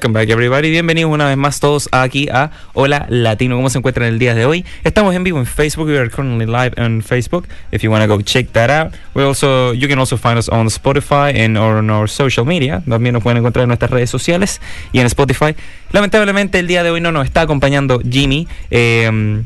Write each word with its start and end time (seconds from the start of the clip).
Welcome 0.00 0.18
back 0.18 0.30
everybody. 0.30 0.70
Bienvenidos 0.70 1.12
una 1.12 1.26
vez 1.26 1.36
más 1.36 1.60
todos 1.60 1.86
aquí 1.92 2.26
a 2.30 2.50
Hola 2.72 3.04
Latino. 3.10 3.56
¿Cómo 3.56 3.68
se 3.68 3.76
encuentran 3.76 4.08
el 4.08 4.18
día 4.18 4.34
de 4.34 4.46
hoy? 4.46 4.64
Estamos 4.82 5.14
en 5.14 5.24
vivo 5.24 5.38
en 5.38 5.44
Facebook. 5.44 5.88
We 5.88 5.98
are 5.98 6.08
currently 6.08 6.46
live 6.46 6.72
on 6.78 7.02
Facebook. 7.02 7.46
If 7.70 7.82
you 7.82 7.90
want 7.90 8.02
to 8.02 8.08
go 8.08 8.22
check 8.22 8.50
that 8.52 8.70
out. 8.70 8.94
We 9.12 9.22
also 9.22 9.74
you 9.74 9.88
can 9.88 9.98
also 9.98 10.16
find 10.16 10.38
us 10.38 10.48
on 10.48 10.68
Spotify 10.68 11.38
and 11.38 11.58
on 11.58 11.90
our 11.90 12.08
social 12.08 12.46
media. 12.46 12.82
También 12.88 13.12
nos 13.12 13.22
pueden 13.22 13.36
encontrar 13.36 13.64
en 13.64 13.68
nuestras 13.68 13.90
redes 13.90 14.08
sociales 14.08 14.62
y 14.90 15.00
en 15.00 15.06
Spotify. 15.06 15.54
Lamentablemente 15.92 16.60
el 16.60 16.66
día 16.66 16.82
de 16.82 16.88
hoy 16.88 17.02
no 17.02 17.12
nos 17.12 17.26
está 17.26 17.42
acompañando 17.42 18.00
Jimmy. 18.00 18.48
Eh, 18.70 19.42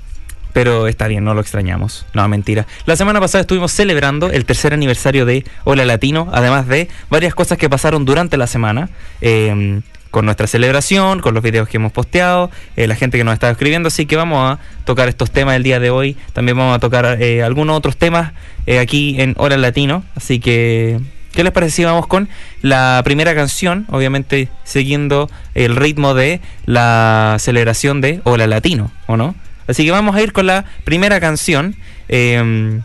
pero 0.53 0.87
está 0.87 1.09
bien, 1.09 1.25
no 1.25 1.35
lo 1.35 1.41
extrañamos. 1.41 2.07
No, 2.15 2.29
mentira. 2.29 2.69
La 2.87 2.95
semana 2.95 3.19
pasada 3.19 3.41
estuvimos 3.41 3.73
celebrando 3.73 4.31
el 4.31 4.45
tercer 4.45 4.73
aniversario 4.73 5.27
de 5.27 5.45
Hola 5.65 5.85
Latino, 5.85 6.29
además 6.33 6.69
de 6.69 6.89
varias 7.11 7.35
cosas 7.35 7.59
que 7.59 7.69
pasaron 7.69 8.05
durante 8.05 8.37
la 8.37 8.47
semana. 8.47 8.89
Eh, 9.21 9.81
con 10.15 10.27
nuestra 10.27 10.47
celebración, 10.47 11.19
con 11.19 11.35
los 11.35 11.43
videos 11.43 11.69
que 11.69 11.79
hemos 11.79 11.91
posteado, 11.91 12.49
eh, 12.77 12.87
la 12.87 12.95
gente 12.95 13.19
que 13.19 13.25
nos 13.25 13.35
está 13.35 13.51
escribiendo, 13.51 13.89
así 13.89 14.07
que 14.07 14.15
vamos 14.15 14.49
a 14.49 14.61
tocar 14.85 15.09
estos 15.09 15.33
temas 15.33 15.57
el 15.57 15.65
día 15.65 15.81
de 15.81 15.91
hoy, 15.91 16.17
también 16.33 16.57
vamos 16.57 16.77
a 16.77 16.79
tocar 16.79 17.21
eh, 17.21 17.43
algunos 17.43 17.77
otros 17.77 17.97
temas 17.97 18.31
eh, 18.67 18.79
aquí 18.79 19.17
en 19.19 19.35
Hora 19.39 19.57
Latino, 19.57 20.05
así 20.15 20.39
que 20.39 21.01
¿qué 21.33 21.43
les 21.43 21.53
parece 21.53 21.75
si 21.75 21.85
vamos 21.85 22.07
con 22.07 22.29
la 22.63 23.03
primera 23.05 23.35
canción, 23.35 23.87
obviamente 23.91 24.51
siguiendo 24.63 25.29
el 25.57 25.75
ritmo 25.75 26.15
de 26.15 26.41
la 26.65 27.35
celebración 27.41 28.01
de 28.01 28.21
Hora 28.23 28.47
Latino, 28.47 28.93
¿o 29.09 29.17
no? 29.17 29.35
Así 29.67 29.85
que 29.85 29.91
vamos 29.91 30.15
a 30.15 30.23
ir 30.23 30.33
con 30.33 30.47
la 30.47 30.65
primera 30.85 31.19
canción, 31.19 31.75
que 32.07 32.83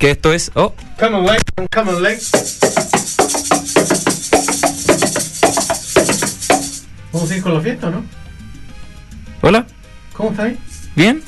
esto 0.00 0.32
es... 0.32 0.50
Oh. 0.54 0.74
Come 0.98 1.14
on, 1.14 1.36
come 1.70 1.92
on, 1.92 2.91
Vamos 7.12 7.30
a 7.30 7.36
ir 7.36 7.42
con 7.42 7.54
la 7.54 7.60
fiesta, 7.60 7.90
¿no? 7.90 8.04
Hola. 9.42 9.66
¿Cómo 10.14 10.30
estás? 10.30 10.52
¿Bien? 10.96 11.22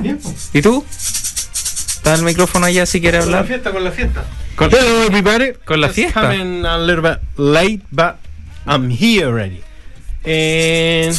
Bien, 0.00 0.18
pues. 0.18 0.50
¿Y 0.52 0.60
tú? 0.62 0.84
Está 0.90 2.14
el 2.14 2.22
micrófono 2.22 2.66
allá 2.66 2.84
si 2.86 3.00
quieres 3.00 3.24
hablar. 3.24 3.40
Con 3.40 3.48
la 3.48 3.54
fiesta, 3.54 3.72
con 3.72 3.84
la 3.84 3.90
fiesta. 3.90 4.24
Con, 4.56 4.70
Hello, 4.72 5.04
everybody. 5.04 5.52
Con 5.64 5.80
la 5.80 5.88
fiesta. 5.88 6.20
coming 6.20 6.64
a 6.66 6.78
little 6.78 7.02
bit 7.02 7.18
late, 7.38 7.82
but 7.90 8.16
I'm 8.66 8.90
here 8.90 9.26
already. 9.26 9.62
And 10.24 11.14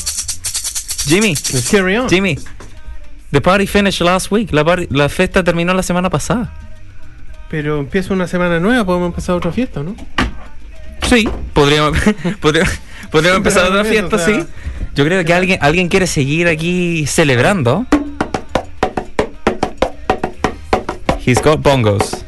Jimmy. 1.07 1.29
let's 1.29 1.69
carry 1.69 1.95
on. 1.97 2.07
Jimmy. 2.09 2.37
The 3.31 3.41
party 3.41 3.65
finished 3.65 4.01
last 4.01 4.31
week. 4.31 4.51
La, 4.53 4.63
party- 4.63 4.87
la 4.91 5.09
fiesta 5.09 5.43
terminó 5.43 5.73
la 5.73 5.83
semana 5.83 6.09
pasada. 6.09 6.53
Pero 7.49 7.79
empieza 7.79 8.13
una 8.13 8.27
semana 8.27 8.59
nueva, 8.59 8.85
podemos 8.85 9.07
empezar 9.07 9.35
otra 9.35 9.51
fiesta, 9.51 9.81
¿no? 9.83 9.95
Sí. 11.07 11.27
Podríamos, 11.53 11.97
podríamos, 12.41 12.73
podríamos 13.15 13.37
empezar 13.37 13.65
otra 13.65 13.83
fiesta, 13.85 14.15
O 14.15 14.19
sea, 14.19 14.27
sí. 14.27 14.45
Yo 14.95 15.03
creo 15.05 15.23
que 15.25 15.33
alguien, 15.33 15.59
alguien 15.61 15.87
quiere 15.89 16.07
seguir 16.07 16.47
aquí 16.47 17.05
celebrando. 17.07 17.85
He's 21.25 21.41
got 21.41 21.61
bongos. 21.61 22.23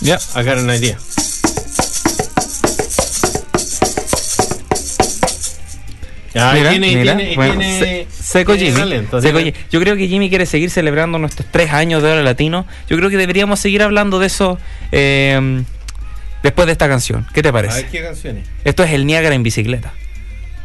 Yeah, 0.00 0.18
I 0.34 0.42
got 0.44 0.58
an 0.58 0.68
idea. 0.70 0.98
Ahí 6.36 6.58
Mira, 6.58 6.70
tiene, 6.70 6.96
mira, 6.96 7.16
tiene, 7.16 7.36
bueno, 7.36 7.58
tiene- 7.58 7.78
se- 7.78 8.06
seco 8.10 8.56
Jimmy. 8.56 8.72
talento, 8.72 9.20
Seco 9.22 9.38
Jimmy. 9.38 9.54
Yo 9.70 9.78
creo 9.78 9.94
que 9.96 10.08
Jimmy 10.08 10.28
quiere 10.28 10.46
seguir 10.46 10.68
celebrando 10.68 11.16
nuestros 11.20 11.46
tres 11.52 11.72
años 11.72 12.02
de 12.02 12.10
Hora 12.10 12.22
Latino. 12.24 12.66
Yo 12.90 12.96
creo 12.96 13.08
que 13.08 13.16
deberíamos 13.16 13.60
seguir 13.60 13.82
hablando 13.82 14.18
de 14.18 14.26
eso 14.26 14.58
eh, 14.90 15.62
después 16.44 16.66
de 16.66 16.72
esta 16.72 16.88
canción. 16.88 17.26
¿Qué 17.34 17.42
te 17.42 17.48
A 17.48 17.52
parece? 17.52 17.82
ver 17.82 17.90
qué 17.90 18.02
canciones. 18.02 18.48
Esto 18.62 18.84
es 18.84 18.92
el 18.92 19.04
Niágara 19.06 19.34
en 19.34 19.42
bicicleta. 19.42 19.92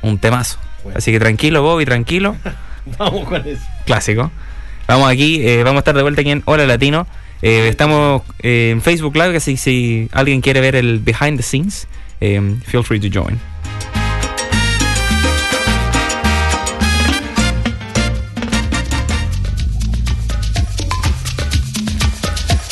Un 0.03 0.19
temazo. 0.19 0.59
Bueno. 0.84 1.00
Así 1.00 1.12
que 1.12 1.19
tranquilo, 1.19 1.63
Bobby, 1.63 1.85
tranquilo. 1.85 2.35
Vamos 3.00 3.28
con 3.28 3.47
eso. 3.47 3.62
Clásico. 3.85 4.31
Vamos 4.88 5.09
aquí, 5.12 5.41
eh, 5.45 5.63
vamos 5.63 5.78
a 5.78 5.79
estar 5.79 5.95
de 5.95 6.01
vuelta 6.01 6.22
aquí 6.22 6.31
en 6.31 6.41
Hola 6.45 6.66
Latino. 6.66 7.06
Eh, 7.41 7.68
estamos 7.69 8.23
eh, 8.41 8.69
en 8.72 8.81
Facebook 8.81 9.16
Live, 9.16 9.34
que 9.34 9.39
si, 9.39 9.56
si 9.57 10.09
alguien 10.12 10.41
quiere 10.41 10.62
ver 10.62 10.75
el 10.75 11.00
behind 11.00 11.38
the 11.38 11.44
scenes, 11.44 11.88
eh, 12.22 12.56
feel 12.66 12.84
free 12.84 13.00
to 13.00 13.07
join. 13.12 13.39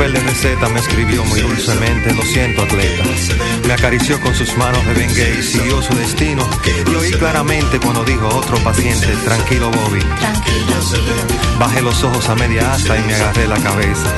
papel 0.00 0.12
de 0.14 0.20
receta 0.20 0.66
me 0.70 0.80
escribió 0.80 1.22
muy 1.26 1.40
dulcemente, 1.40 2.14
lo 2.14 2.22
siento, 2.22 2.62
atleta. 2.62 3.04
Me 3.66 3.74
acarició 3.74 4.18
con 4.20 4.34
sus 4.34 4.56
manos 4.56 4.82
de 4.86 4.94
Bengay 4.94 5.38
y 5.38 5.42
siguió 5.42 5.82
su 5.82 5.94
destino. 5.94 6.48
Y 6.90 6.94
oí 6.94 7.10
claramente 7.12 7.78
cuando 7.78 8.02
dijo 8.04 8.26
otro 8.28 8.56
paciente, 8.60 9.08
tranquilo, 9.24 9.70
Bobby. 9.70 10.00
Bajé 11.58 11.82
los 11.82 12.02
ojos 12.02 12.26
a 12.30 12.34
media 12.34 12.72
asta 12.72 12.96
y 12.96 13.02
me 13.02 13.14
agarré 13.14 13.46
la 13.46 13.60
cabeza. 13.60 14.14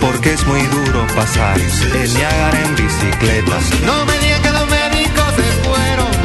Porque 0.00 0.32
es 0.32 0.46
muy 0.46 0.62
duro 0.62 1.06
pasar 1.14 1.60
el 1.60 2.14
Niágara 2.14 2.64
en 2.64 2.74
bicicleta. 2.74 3.58
No 3.84 4.06
me 4.06 4.18
digan 4.18 4.42
que 4.42 4.50
los 4.50 4.70
médicos 4.70 5.26
se 5.36 5.68
fueron. 5.68 6.21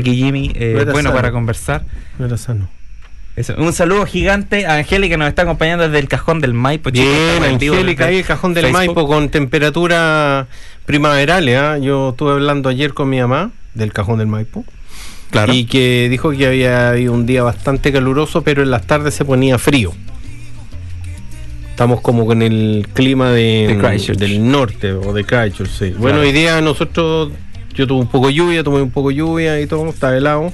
Aquí, 0.00 0.16
Jimmy. 0.16 0.52
Eh, 0.54 0.86
bueno, 0.90 1.12
para 1.12 1.32
conversar. 1.32 1.84
Sano. 2.36 2.68
Eso. 3.36 3.54
Un 3.56 3.72
saludo 3.72 4.04
gigante 4.06 4.66
a 4.66 4.74
Angélica 4.76 5.16
nos 5.16 5.28
está 5.28 5.42
acompañando 5.42 5.84
desde 5.84 5.98
el 6.00 6.08
cajón 6.08 6.40
del 6.40 6.52
Maipo. 6.52 6.90
Bien, 6.90 7.58
vivo 7.58 7.74
Angélica, 7.76 8.06
ahí 8.06 8.18
el 8.18 8.24
cajón 8.24 8.54
del 8.54 8.64
Facebook. 8.64 8.78
Maipo 8.78 9.06
con 9.06 9.28
temperatura 9.28 10.48
primaverales. 10.84 11.56
¿ah? 11.56 11.78
Yo 11.78 12.10
estuve 12.10 12.32
hablando 12.32 12.68
ayer 12.68 12.92
con 12.92 13.08
mi 13.08 13.20
mamá 13.20 13.52
del 13.74 13.92
cajón 13.92 14.18
del 14.18 14.26
Maipo. 14.26 14.64
Claro. 15.30 15.52
Y 15.54 15.64
que 15.64 16.08
dijo 16.10 16.32
que 16.32 16.46
había 16.46 16.90
habido 16.90 17.12
un 17.12 17.24
día 17.24 17.44
bastante 17.44 17.92
caluroso, 17.92 18.42
pero 18.42 18.62
en 18.62 18.70
las 18.70 18.86
tardes 18.86 19.14
se 19.14 19.24
ponía 19.24 19.58
frío. 19.58 19.92
Estamos 21.70 22.02
como 22.02 22.26
con 22.26 22.42
el 22.42 22.86
clima 22.92 23.30
de, 23.30 23.78
del 24.18 24.50
norte 24.50 24.92
o 24.92 25.14
de 25.14 25.24
Christchurch, 25.24 25.70
sí. 25.70 25.84
Bueno, 25.96 26.16
Claro. 26.18 26.20
hoy 26.20 26.32
día 26.32 26.60
nosotros, 26.60 27.30
yo 27.74 27.86
tuve 27.86 28.00
un 28.00 28.08
poco 28.08 28.28
de 28.28 28.34
lluvia, 28.34 28.62
tomé 28.64 28.82
un 28.82 28.90
poco 28.90 29.08
de 29.10 29.16
lluvia 29.16 29.60
y 29.60 29.66
todo, 29.66 29.88
está 29.88 30.16
helado. 30.16 30.52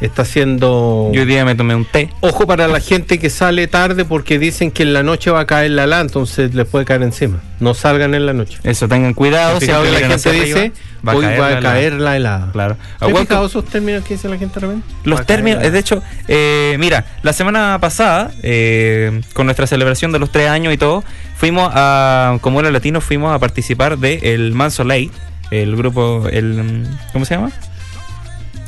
Está 0.00 0.22
haciendo... 0.22 1.10
Yo 1.14 1.20
hoy 1.22 1.26
día 1.26 1.44
me 1.44 1.54
tomé 1.54 1.74
un 1.74 1.84
té. 1.84 2.10
Ojo 2.20 2.46
para 2.48 2.66
la 2.66 2.80
gente 2.80 3.18
que 3.20 3.30
sale 3.30 3.68
tarde 3.68 4.04
porque 4.04 4.40
dicen 4.40 4.72
que 4.72 4.82
en 4.82 4.92
la 4.92 5.04
noche 5.04 5.30
va 5.30 5.40
a 5.40 5.46
caer 5.46 5.70
la 5.70 5.86
lana, 5.86 6.02
entonces 6.02 6.52
les 6.52 6.66
puede 6.66 6.84
caer 6.84 7.02
encima. 7.04 7.40
No 7.60 7.74
salgan 7.74 8.12
en 8.12 8.26
la 8.26 8.32
noche. 8.32 8.58
Eso, 8.64 8.88
tengan 8.88 9.14
cuidado. 9.14 9.60
Siempre 9.60 9.86
que 9.92 9.92
la 9.92 10.08
gente 10.18 10.32
dice, 10.32 10.72
arriba, 11.06 11.14
hoy 11.14 11.38
va 11.38 11.48
a 11.56 11.60
caer 11.60 11.92
la- 11.94 11.98
la 12.00 12.16
helada. 12.16 12.50
Claro. 12.52 12.76
¿Has 12.98 13.08
fijado 13.18 13.46
esos 13.46 13.64
términos 13.66 14.04
que 14.04 14.14
dice 14.14 14.28
la 14.28 14.36
gente 14.36 14.58
de? 14.60 14.66
Va 14.66 14.74
Los 15.04 15.24
términos, 15.24 15.62
la 15.62 15.70
de 15.70 15.78
hecho, 15.78 16.02
eh, 16.26 16.76
mira, 16.80 17.06
la 17.22 17.32
semana 17.32 17.78
pasada, 17.80 18.32
eh, 18.42 19.22
con 19.32 19.46
nuestra 19.46 19.66
celebración 19.68 20.10
de 20.12 20.18
los 20.18 20.30
tres 20.30 20.50
años 20.50 20.74
y 20.74 20.76
todo, 20.76 21.04
fuimos 21.36 21.70
a, 21.72 22.36
como 22.40 22.60
era 22.60 22.70
latino, 22.72 23.00
fuimos 23.00 23.32
a 23.32 23.38
participar 23.38 23.96
de 23.96 24.34
el 24.34 24.52
Manso 24.52 24.82
Late, 24.84 25.10
el 25.50 25.76
grupo, 25.76 26.26
el, 26.30 26.86
¿cómo 27.12 27.24
se 27.24 27.34
llama? 27.34 27.52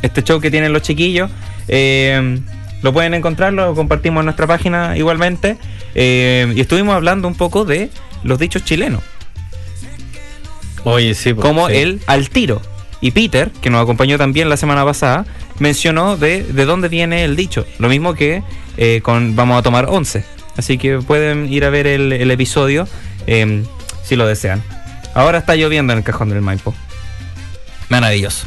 Este 0.02 0.22
show 0.22 0.40
que 0.40 0.50
tienen 0.50 0.72
los 0.72 0.82
chiquillos. 0.82 1.30
eh, 1.68 2.40
lo 2.82 2.92
pueden 2.92 3.14
encontrar, 3.14 3.52
lo 3.52 3.74
compartimos 3.74 4.20
en 4.20 4.26
nuestra 4.26 4.46
página 4.46 4.96
igualmente. 4.96 5.56
eh, 5.94 6.52
y 6.54 6.60
estuvimos 6.60 6.94
hablando 6.94 7.26
un 7.26 7.34
poco 7.34 7.64
de 7.64 7.88
los 8.22 8.38
dichos 8.38 8.64
chilenos 8.64 9.02
Oye, 10.84 11.14
sí. 11.14 11.32
pues, 11.34 11.44
como 11.46 11.68
sí. 11.68 11.76
el 11.76 12.00
al 12.06 12.28
tiro. 12.30 12.60
Y 13.00 13.10
Peter, 13.10 13.50
que 13.60 13.70
nos 13.70 13.82
acompañó 13.82 14.18
también 14.18 14.48
la 14.48 14.56
semana 14.56 14.84
pasada, 14.84 15.26
mencionó 15.58 16.16
de, 16.16 16.42
de 16.44 16.64
dónde 16.64 16.88
viene 16.88 17.24
el 17.24 17.34
dicho. 17.36 17.66
Lo 17.78 17.88
mismo 17.88 18.14
que 18.14 18.42
eh, 18.76 19.00
con 19.02 19.34
Vamos 19.36 19.58
a 19.58 19.62
tomar 19.62 19.86
11. 19.88 20.24
Así 20.56 20.78
que 20.78 20.98
pueden 20.98 21.52
ir 21.52 21.64
a 21.64 21.70
ver 21.70 21.86
el, 21.86 22.12
el 22.12 22.30
episodio 22.30 22.86
eh, 23.26 23.64
si 24.04 24.16
lo 24.16 24.26
desean. 24.26 24.62
Ahora 25.16 25.38
está 25.38 25.56
lloviendo 25.56 25.94
en 25.94 26.00
el 26.00 26.04
cajón 26.04 26.28
del 26.28 26.42
Maipo. 26.42 26.74
Maravilloso. 27.88 28.46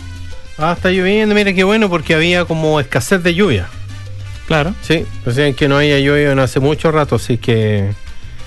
Ah, 0.59 0.73
está 0.77 0.91
lloviendo, 0.91 1.33
mira 1.33 1.51
qué 1.53 1.63
bueno 1.63 1.89
porque 1.89 2.13
había 2.13 2.45
como 2.45 2.79
escasez 2.79 3.23
de 3.23 3.33
lluvia. 3.33 3.67
Claro. 4.45 4.75
Sí, 4.81 5.03
decían 5.25 5.55
que 5.55 5.67
no 5.67 5.77
haya 5.77 5.97
lluvia 5.97 6.31
en 6.31 6.37
hace 6.37 6.59
mucho 6.59 6.91
rato, 6.91 7.15
así 7.15 7.39
que 7.39 7.89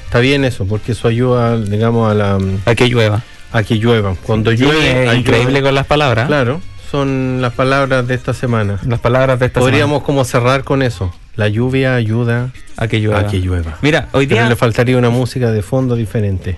está 0.05 0.21
bien 0.21 0.45
eso, 0.45 0.67
porque 0.67 0.93
eso 0.93 1.09
ayuda, 1.09 1.59
digamos, 1.59 2.13
a 2.13 2.15
la 2.15 2.39
A 2.65 2.75
que 2.77 2.89
llueva. 2.89 3.23
a 3.51 3.65
que 3.65 3.75
llueva. 3.79 4.15
Cuando 4.23 4.53
Jimmy 4.53 4.71
llueve, 4.71 5.09
es 5.09 5.19
increíble 5.19 5.61
con 5.61 5.75
las 5.75 5.87
palabras. 5.87 6.29
Claro, 6.29 6.61
son 6.93 7.41
las 7.43 7.55
palabras 7.55 8.07
de 8.07 8.15
esta 8.15 8.35
semana. 8.35 8.79
Las 8.87 9.01
palabras 9.01 9.41
de 9.41 9.47
esta 9.47 9.59
Podríamos 9.59 10.05
como 10.05 10.25
cerrar 10.25 10.63
con 10.63 10.83
eso. 10.83 11.13
La 11.35 11.49
lluvia 11.49 11.97
ayuda 11.97 12.51
semana. 12.51 12.53
A 12.77 12.87
que 12.87 13.01
llueva. 13.01 13.21
a 13.21 13.27
que 13.27 13.41
llueva. 13.41 13.79
Mira, 13.83 14.09
hoy 14.13 14.29
Pero 14.29 14.43
día 14.43 14.49
le 14.49 14.55
faltaría 14.55 14.97
una 14.97 15.11
música 15.11 15.51
de 15.51 15.63
fondo 15.63 15.97
diferente. 15.97 16.57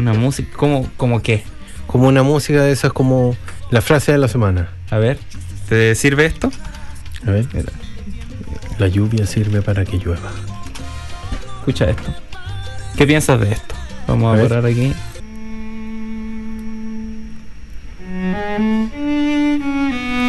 Una 0.00 0.12
música, 0.14 0.50
¿cómo, 0.56 0.90
como 0.96 1.22
qué? 1.22 1.44
Como 1.86 2.08
una 2.08 2.22
música 2.22 2.62
de 2.62 2.72
esas 2.72 2.92
como 2.92 3.36
la 3.70 3.80
frase 3.82 4.12
de 4.12 4.18
la 4.18 4.28
semana. 4.28 4.70
A 4.90 4.98
ver, 4.98 5.18
¿te 5.68 5.94
sirve 5.94 6.26
esto? 6.26 6.50
A 7.26 7.30
ver. 7.30 7.46
La 8.78 8.88
lluvia 8.88 9.26
sirve 9.26 9.60
para 9.62 9.84
que 9.84 9.98
llueva. 9.98 10.30
Escucha 11.58 11.90
esto. 11.90 12.14
¿Qué 12.96 13.06
piensas 13.06 13.38
de 13.40 13.52
esto? 13.52 13.74
Vamos 14.06 14.30
A 14.30 14.32
a, 14.34 14.36
ver. 14.42 14.48
parar 14.48 14.66
aquí. 14.66 14.92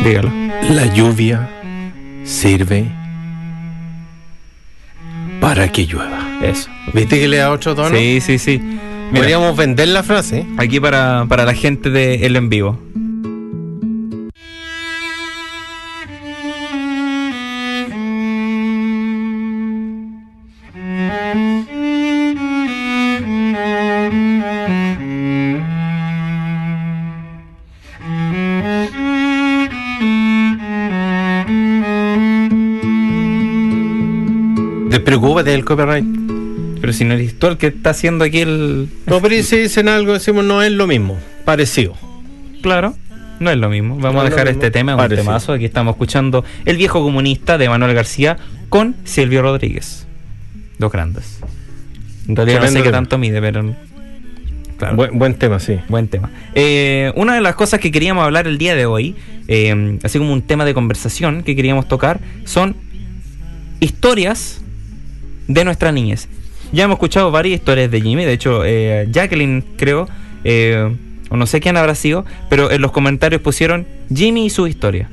Dígalo. 0.03 0.31
La 0.69 0.85
lluvia 0.93 1.49
sirve 2.23 2.85
para 5.39 5.71
que 5.71 5.85
llueva. 5.85 6.19
Eso. 6.41 6.69
¿Viste 6.93 7.19
que 7.19 7.27
le 7.27 7.37
da 7.37 7.51
otro 7.51 7.75
tono? 7.75 7.95
Sí, 7.95 8.19
sí, 8.21 8.37
sí. 8.39 8.79
Mira, 9.11 9.51
vender 9.51 9.89
la 9.89 10.03
frase. 10.03 10.45
Aquí 10.57 10.79
para, 10.79 11.25
para 11.27 11.45
la 11.45 11.53
gente 11.53 11.89
de 11.89 12.25
El 12.25 12.35
En 12.35 12.49
Vivo. 12.49 12.79
Despreocúpate 34.89 35.49
del 35.51 35.65
copyright. 35.65 36.30
Pero 36.81 36.93
si 36.93 37.05
no 37.05 37.13
eres 37.13 37.37
tú 37.37 37.47
el 37.47 37.57
que 37.57 37.67
está 37.67 37.91
haciendo 37.91 38.25
aquí 38.25 38.39
el. 38.39 38.89
No, 39.05 39.21
pero 39.21 39.41
si 39.43 39.57
dicen 39.57 39.87
algo, 39.87 40.13
decimos 40.13 40.43
no 40.43 40.61
es 40.63 40.71
lo 40.71 40.87
mismo. 40.87 41.17
Parecido. 41.45 41.93
Claro, 42.61 42.95
no 43.39 43.51
es 43.51 43.57
lo 43.57 43.69
mismo. 43.69 43.95
Vamos 43.97 44.15
No 44.15 44.21
a 44.21 44.29
dejar 44.29 44.47
este 44.47 44.71
tema, 44.71 44.93
un 44.93 44.97
Parecido. 44.97 45.25
temazo. 45.25 45.53
Aquí 45.53 45.65
estamos 45.65 45.93
escuchando 45.93 46.43
El 46.65 46.77
viejo 46.77 47.01
comunista 47.03 47.57
de 47.57 47.69
Manuel 47.69 47.93
García 47.93 48.37
con 48.69 48.95
Silvio 49.03 49.41
Rodríguez. 49.43 50.07
Dos 50.79 50.91
grandes. 50.91 51.39
En 52.27 52.35
realidad 52.35 52.61
no 52.61 52.67
sé 52.67 52.81
qué 52.83 52.91
tanto 52.91 53.17
mide, 53.17 53.39
pero. 53.41 53.75
Claro. 54.77 54.95
Buen, 54.95 55.19
buen 55.19 55.33
tema, 55.35 55.59
sí. 55.59 55.77
Buen 55.89 56.07
tema. 56.07 56.31
Eh, 56.55 57.13
una 57.15 57.35
de 57.35 57.41
las 57.41 57.53
cosas 57.53 57.79
que 57.79 57.91
queríamos 57.91 58.23
hablar 58.23 58.47
el 58.47 58.57
día 58.57 58.73
de 58.73 58.87
hoy, 58.87 59.15
eh, 59.47 59.99
así 60.01 60.17
como 60.17 60.33
un 60.33 60.41
tema 60.41 60.65
de 60.65 60.73
conversación 60.73 61.43
que 61.43 61.55
queríamos 61.55 61.87
tocar, 61.87 62.19
son 62.45 62.75
historias 63.79 64.61
de 65.47 65.63
nuestra 65.65 65.91
niñez. 65.91 66.27
Ya 66.71 66.85
hemos 66.85 66.95
escuchado 66.95 67.31
varias 67.31 67.59
historias 67.59 67.91
de 67.91 68.01
Jimmy, 68.01 68.23
de 68.23 68.33
hecho, 68.33 68.63
eh, 68.65 69.07
Jacqueline, 69.11 69.63
creo, 69.77 70.07
eh, 70.43 70.95
o 71.29 71.35
no 71.35 71.45
sé 71.45 71.59
quién 71.59 71.77
habrá 71.77 71.95
sido, 71.95 72.25
pero 72.49 72.71
en 72.71 72.81
los 72.81 72.91
comentarios 72.91 73.41
pusieron 73.41 73.85
Jimmy 74.13 74.45
y 74.45 74.49
su 74.49 74.67
historia. 74.67 75.09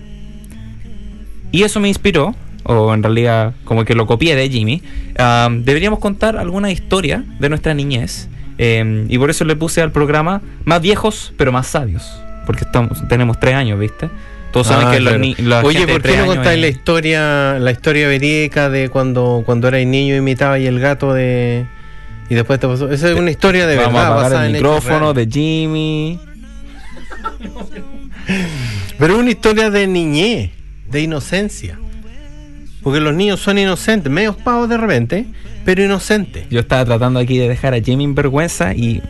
Y 1.50 1.62
eso 1.62 1.80
me 1.80 1.88
inspiró, 1.88 2.34
o 2.64 2.92
en 2.94 3.02
realidad 3.02 3.54
como 3.64 3.84
que 3.84 3.94
lo 3.94 4.06
copié 4.06 4.36
de 4.36 4.48
Jimmy. 4.48 4.82
deberíamos 5.60 5.98
contar 5.98 6.36
alguna 6.36 6.70
historia 6.70 7.24
de 7.40 7.48
nuestra 7.48 7.74
niñez. 7.74 8.28
eh, 8.58 9.06
y 9.08 9.18
por 9.18 9.30
eso 9.30 9.44
le 9.44 9.54
puse 9.54 9.80
al 9.80 9.92
programa 9.92 10.42
más 10.64 10.82
viejos, 10.82 11.32
pero 11.36 11.52
más 11.52 11.66
sabios. 11.68 12.20
Porque 12.46 12.64
estamos, 12.64 13.06
tenemos 13.08 13.38
tres 13.38 13.54
años, 13.54 13.78
¿viste? 13.78 14.08
Todos 14.52 14.66
saben 14.68 14.88
Ah, 14.88 14.92
que 14.92 15.00
los 15.00 15.12
claro. 15.14 15.34
la 15.48 15.60
Oye, 15.62 15.78
gente 15.80 15.92
¿por 15.92 16.02
qué 16.02 16.16
no 16.16 16.26
contáis 16.26 16.56
es- 16.56 16.60
la 16.62 16.68
historia, 16.68 17.58
la 17.58 17.70
historia 17.70 18.08
verídica 18.08 18.70
de 18.70 18.88
cuando, 18.88 19.42
cuando 19.44 19.68
erais 19.68 19.86
niño 19.86 20.16
imitaba 20.16 20.58
y 20.58 20.66
el 20.66 20.80
gato 20.80 21.12
de. 21.12 21.66
Y 22.30 22.34
después 22.34 22.58
te 22.60 22.66
pasó. 22.66 22.90
Esa 22.90 23.10
es 23.10 23.18
una 23.18 23.30
historia 23.30 23.66
de 23.66 23.76
Vamos 23.76 23.92
verdad. 23.94 24.12
a 24.12 24.14
basada 24.16 24.40
el 24.46 24.46
en 24.48 24.52
micrófono 24.62 25.14
de 25.14 25.26
Jimmy. 25.26 26.18
Pero 28.98 29.14
es 29.14 29.20
una 29.20 29.30
historia 29.30 29.70
de 29.70 29.86
niñez, 29.86 30.50
de 30.90 31.00
inocencia. 31.02 31.78
Porque 32.82 33.00
los 33.00 33.14
niños 33.14 33.40
son 33.40 33.58
inocentes, 33.58 34.10
medios 34.12 34.36
pavos 34.36 34.68
de 34.68 34.76
repente, 34.76 35.26
pero 35.64 35.82
inocentes. 35.82 36.46
Yo 36.48 36.60
estaba 36.60 36.84
tratando 36.84 37.18
aquí 37.20 37.36
de 37.38 37.48
dejar 37.48 37.74
a 37.74 37.80
Jimmy 37.80 38.04
en 38.04 38.14
vergüenza 38.14 38.72
y 38.74 39.02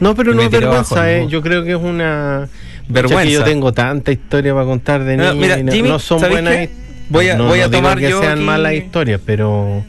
No, 0.00 0.14
pero 0.14 0.34
no 0.34 0.42
es 0.42 0.50
vergüenza, 0.50 1.10
eh. 1.12 1.26
yo 1.28 1.40
creo 1.40 1.64
que 1.64 1.70
es 1.72 1.76
una 1.80 2.48
Vergüenza. 2.88 3.24
Que 3.24 3.30
yo 3.32 3.44
tengo 3.44 3.72
tanta 3.72 4.12
historia 4.12 4.52
para 4.54 4.66
contar 4.66 5.04
de 5.04 5.16
niños 5.16 5.36
mira, 5.36 5.56
Jimmy, 5.56 5.88
no 5.88 5.98
son 5.98 6.20
¿sabes 6.20 6.34
buenas. 6.34 6.54
qué? 6.54 6.70
Voy 7.08 7.28
a- 7.28 7.36
no- 7.36 7.46
voy 7.46 7.60
a 7.60 7.64
no 7.64 7.68
digo 7.70 7.82
tomar 7.82 7.98
que 7.98 8.10
yo 8.10 8.20
sean 8.20 8.32
aquí- 8.38 8.42
malas 8.44 8.72
historias, 8.74 9.20
pero 9.24 9.84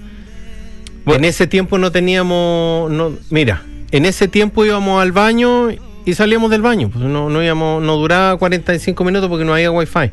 Voy- 1.06 1.18
en 1.18 1.26
ese 1.26 1.48
tiempo 1.48 1.78
no 1.78 1.92
teníamos, 1.92 2.92
no, 2.92 3.14
mira, 3.30 3.62
en 3.92 4.06
ese 4.06 4.28
tiempo 4.28 4.66
íbamos 4.66 5.02
al 5.02 5.12
baño 5.12 5.70
y 6.06 6.14
salíamos 6.16 6.50
del 6.52 6.62
baño, 6.62 6.90
pues 6.90 7.04
no, 7.06 7.30
no 7.30 7.44
íbamos, 7.44 7.82
no 7.82 7.96
duraba 7.98 8.36
45 8.38 9.04
minutos 9.04 9.30
porque 9.30 9.46
no 9.46 9.54
había 9.54 9.72
wifi. 9.72 10.12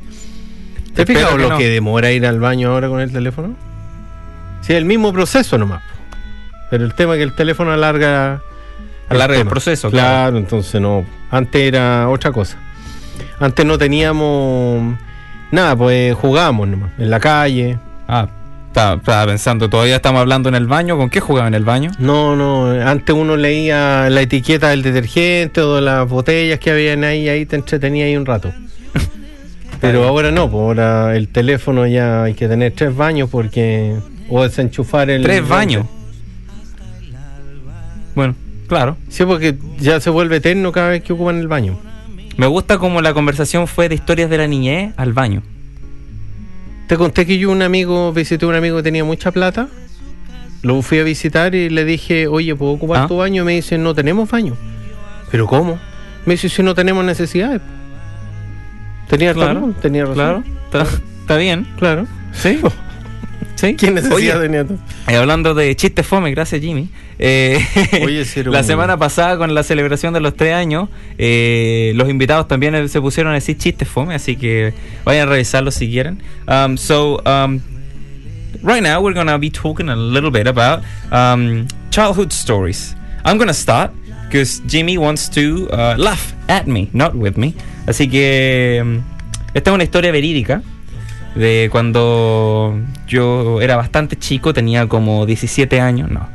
¿Te 0.95 1.07
fijado 1.07 1.37
que 1.37 1.43
lo 1.49 1.57
que 1.59 1.69
demora 1.69 2.11
ir 2.13 2.27
al 2.27 2.41
baño 2.41 2.73
ahora 2.73 2.89
con 2.89 3.01
el 3.01 3.13
teléfono? 3.13 3.55
Sí, 4.61 4.73
el 4.75 4.85
mismo 4.85 5.13
proceso 5.13 5.57
nomás. 5.59 5.83
Pero 6.71 6.85
el 6.85 6.95
tema 6.95 7.15
es 7.15 7.19
que 7.19 7.23
el 7.25 7.35
teléfono 7.35 7.73
alarga 7.73 8.43
Alarga 9.09 9.35
el 9.37 9.41
tema. 9.43 9.51
proceso, 9.51 9.91
Claro, 9.91 10.09
claro. 10.09 10.39
entonces 10.39 10.81
no. 10.81 11.05
Antes 11.31 11.63
era 11.63 12.09
otra 12.09 12.31
cosa. 12.33 12.59
Antes 13.39 13.65
no 13.67 13.79
teníamos 13.79 14.97
nada, 15.51 15.77
pues 15.77 16.15
jugábamos 16.15 16.69
nomás, 16.69 16.91
en 16.99 17.11
la 17.11 17.21
calle. 17.21 17.79
Ah, 18.09 18.29
estaba, 18.71 19.27
pensando, 19.27 19.69
todavía 19.69 19.97
estamos 19.97 20.21
hablando 20.21 20.49
en 20.49 20.55
el 20.55 20.67
baño. 20.67 20.97
¿Con 20.97 21.11
qué 21.11 21.21
jugaba 21.21 21.49
en 21.49 21.55
el 21.55 21.65
baño? 21.65 21.91
No, 21.99 22.37
no, 22.37 22.71
antes 22.89 23.15
uno 23.15 23.37
leía 23.37 24.09
la 24.11 24.21
etiqueta 24.21 24.69
del 24.69 24.83
detergente 24.83 25.61
o 25.61 25.77
de 25.77 25.83
las 25.83 26.09
botellas 26.09 26.61
que 26.61 26.71
habían 26.71 27.03
ahí, 27.03 27.29
ahí 27.29 27.47
te 27.47 27.57
entretenía 27.57 28.05
ahí 28.05 28.17
un 28.17 28.27
rato. 28.27 28.53
Pero 29.81 30.07
ahora 30.07 30.31
no, 30.31 30.49
pues 30.49 30.63
ahora 30.63 31.17
el 31.17 31.29
teléfono 31.29 31.87
ya 31.87 32.23
hay 32.23 32.35
que 32.35 32.47
tener 32.47 32.73
tres 32.73 32.95
baños 32.95 33.29
porque. 33.31 33.97
O 34.29 34.45
desenchufar 34.45 35.11
el. 35.11 35.23
Tres 35.23 35.47
baños. 35.47 35.87
Bueno, 38.15 38.37
claro. 38.69 38.97
Sí, 39.09 39.25
porque 39.25 39.57
ya 39.79 39.99
se 39.99 40.11
vuelve 40.11 40.37
eterno 40.37 40.71
cada 40.71 40.91
vez 40.91 41.03
que 41.03 41.13
ocupan 41.13 41.39
el 41.39 41.49
baño. 41.49 41.90
Me 42.41 42.47
gusta 42.47 42.79
como 42.79 43.03
la 43.03 43.13
conversación 43.13 43.67
fue 43.67 43.91
de 43.91 43.97
historias 43.97 44.31
de 44.31 44.39
la 44.39 44.47
niñez 44.47 44.95
al 44.97 45.13
baño. 45.13 45.43
Te 46.87 46.97
conté 46.97 47.27
que 47.27 47.37
yo 47.37 47.51
un 47.51 47.61
amigo, 47.61 48.15
visité 48.15 48.47
a 48.47 48.49
un 48.49 48.55
amigo 48.55 48.79
que 48.79 48.83
tenía 48.83 49.05
mucha 49.05 49.31
plata. 49.31 49.69
Lo 50.63 50.81
fui 50.81 51.01
a 51.01 51.03
visitar 51.05 51.55
y 51.55 51.69
le 51.69 51.85
dije, 51.85 52.29
oye, 52.29 52.57
¿puedo 52.57 52.73
ocupar 52.73 53.03
Ah. 53.03 53.07
tu 53.09 53.19
baño? 53.19 53.43
Y 53.43 53.45
me 53.45 53.53
dice, 53.57 53.77
no 53.77 53.95
tenemos 53.95 54.31
baño. 54.31 54.57
¿Pero 55.31 55.47
cómo? 55.47 55.79
Me 56.25 56.33
dice, 56.33 56.49
si 56.49 56.63
no 56.63 56.75
tenemos 56.75 57.05
necesidades. 57.05 57.61
Tenía 59.07 59.35
Claro, 59.35 59.55
razón, 59.57 59.75
tenía 59.75 60.05
razón. 60.07 60.15
Claro, 60.15 60.43
está, 60.65 60.83
está 61.21 61.37
bien. 61.37 61.67
Claro. 61.79 62.07
Sí. 62.33 62.59
¿Sí? 63.57 63.77
¿Qué 63.77 63.91
necesidad 63.91 64.17
Oye, 64.17 64.33
tenía 64.49 64.65
tú? 64.65 64.79
hablando 65.09 65.53
de 65.53 65.77
chistes 65.77 66.07
fome, 66.07 66.31
gracias 66.31 66.63
Jimmy. 66.63 66.89
Eh, 67.23 67.63
Oye, 68.03 68.25
la 68.47 68.63
semana 68.63 68.97
pasada 68.97 69.37
con 69.37 69.55
la 69.55 69.63
celebración 69.63 70.15
de 70.15 70.21
los 70.21 70.35
tres 70.35 70.55
años, 70.55 70.89
eh, 71.19 71.93
los 71.95 72.09
invitados 72.09 72.49
también 72.49 72.89
se 72.89 72.99
pusieron 72.99 73.33
a 73.33 73.35
decir 73.35 73.59
chistes 73.59 73.87
fome, 73.87 74.15
así 74.15 74.37
que 74.37 74.73
vayan 75.05 75.29
a 75.29 75.31
revisarlos 75.33 75.75
si 75.75 75.91
quieren. 75.91 76.23
Um, 76.49 76.79
so, 76.79 77.21
um, 77.27 77.61
right 78.63 78.83
now 78.83 79.03
we're 79.03 79.15
gonna 79.15 79.37
be 79.37 79.51
talking 79.51 79.91
a 79.91 79.97
little 79.97 80.31
bit 80.31 80.47
about 80.47 80.83
um, 81.13 81.69
childhood 81.91 82.33
stories. 82.33 82.97
I'm 83.27 83.37
gonna 83.37 83.53
start 83.53 83.93
because 84.25 84.63
Jimmy 84.67 84.97
wants 84.97 85.29
to 85.29 85.69
uh, 85.73 85.97
laugh 85.99 86.33
at 86.49 86.67
me, 86.67 86.89
not 86.95 87.15
with 87.15 87.37
me. 87.37 87.55
Así 87.87 88.09
que 88.09 88.81
um, 88.81 89.03
esta 89.53 89.71
es 89.71 89.75
una 89.75 89.85
historia 89.85 90.11
verídica 90.11 90.63
de 91.35 91.69
cuando 91.71 92.81
yo 93.07 93.61
era 93.61 93.77
bastante 93.77 94.17
chico, 94.17 94.55
tenía 94.55 94.89
como 94.89 95.27
17 95.27 95.81
años, 95.81 96.11
no. 96.11 96.27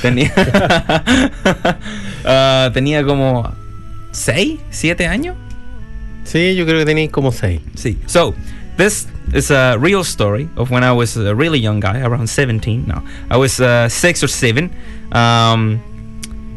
Tenía 0.00 0.32
Ah, 2.24 2.70
tenía 2.72 3.04
como 3.04 3.52
6, 4.12 4.60
7 4.70 5.06
años. 5.06 5.36
Sí, 6.24 6.54
yo 6.54 6.64
creo 6.64 6.78
que 6.78 6.86
tenéis 6.86 7.10
como 7.10 7.32
seis. 7.32 7.60
Sí. 7.74 7.98
So, 8.06 8.34
this 8.76 9.08
is 9.34 9.50
a 9.50 9.76
real 9.78 10.02
story 10.02 10.48
of 10.56 10.70
when 10.70 10.84
I 10.84 10.92
was 10.92 11.16
a 11.16 11.34
really 11.34 11.60
young 11.60 11.80
guy, 11.80 12.00
around 12.00 12.28
17. 12.28 12.86
No, 12.86 13.02
I 13.30 13.36
was 13.36 13.60
uh, 13.60 13.88
6 13.88 14.22
or 14.22 14.28
7. 14.28 14.70
Um, 15.12 15.80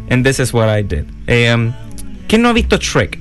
and 0.10 0.24
this 0.24 0.40
is 0.40 0.54
what 0.54 0.70
I 0.70 0.82
did. 0.84 1.08
Um, 1.28 1.74
¿Quién 2.28 2.42
no 2.42 2.50
ha 2.50 2.54
visto 2.54 2.78
Shrek? 2.78 3.20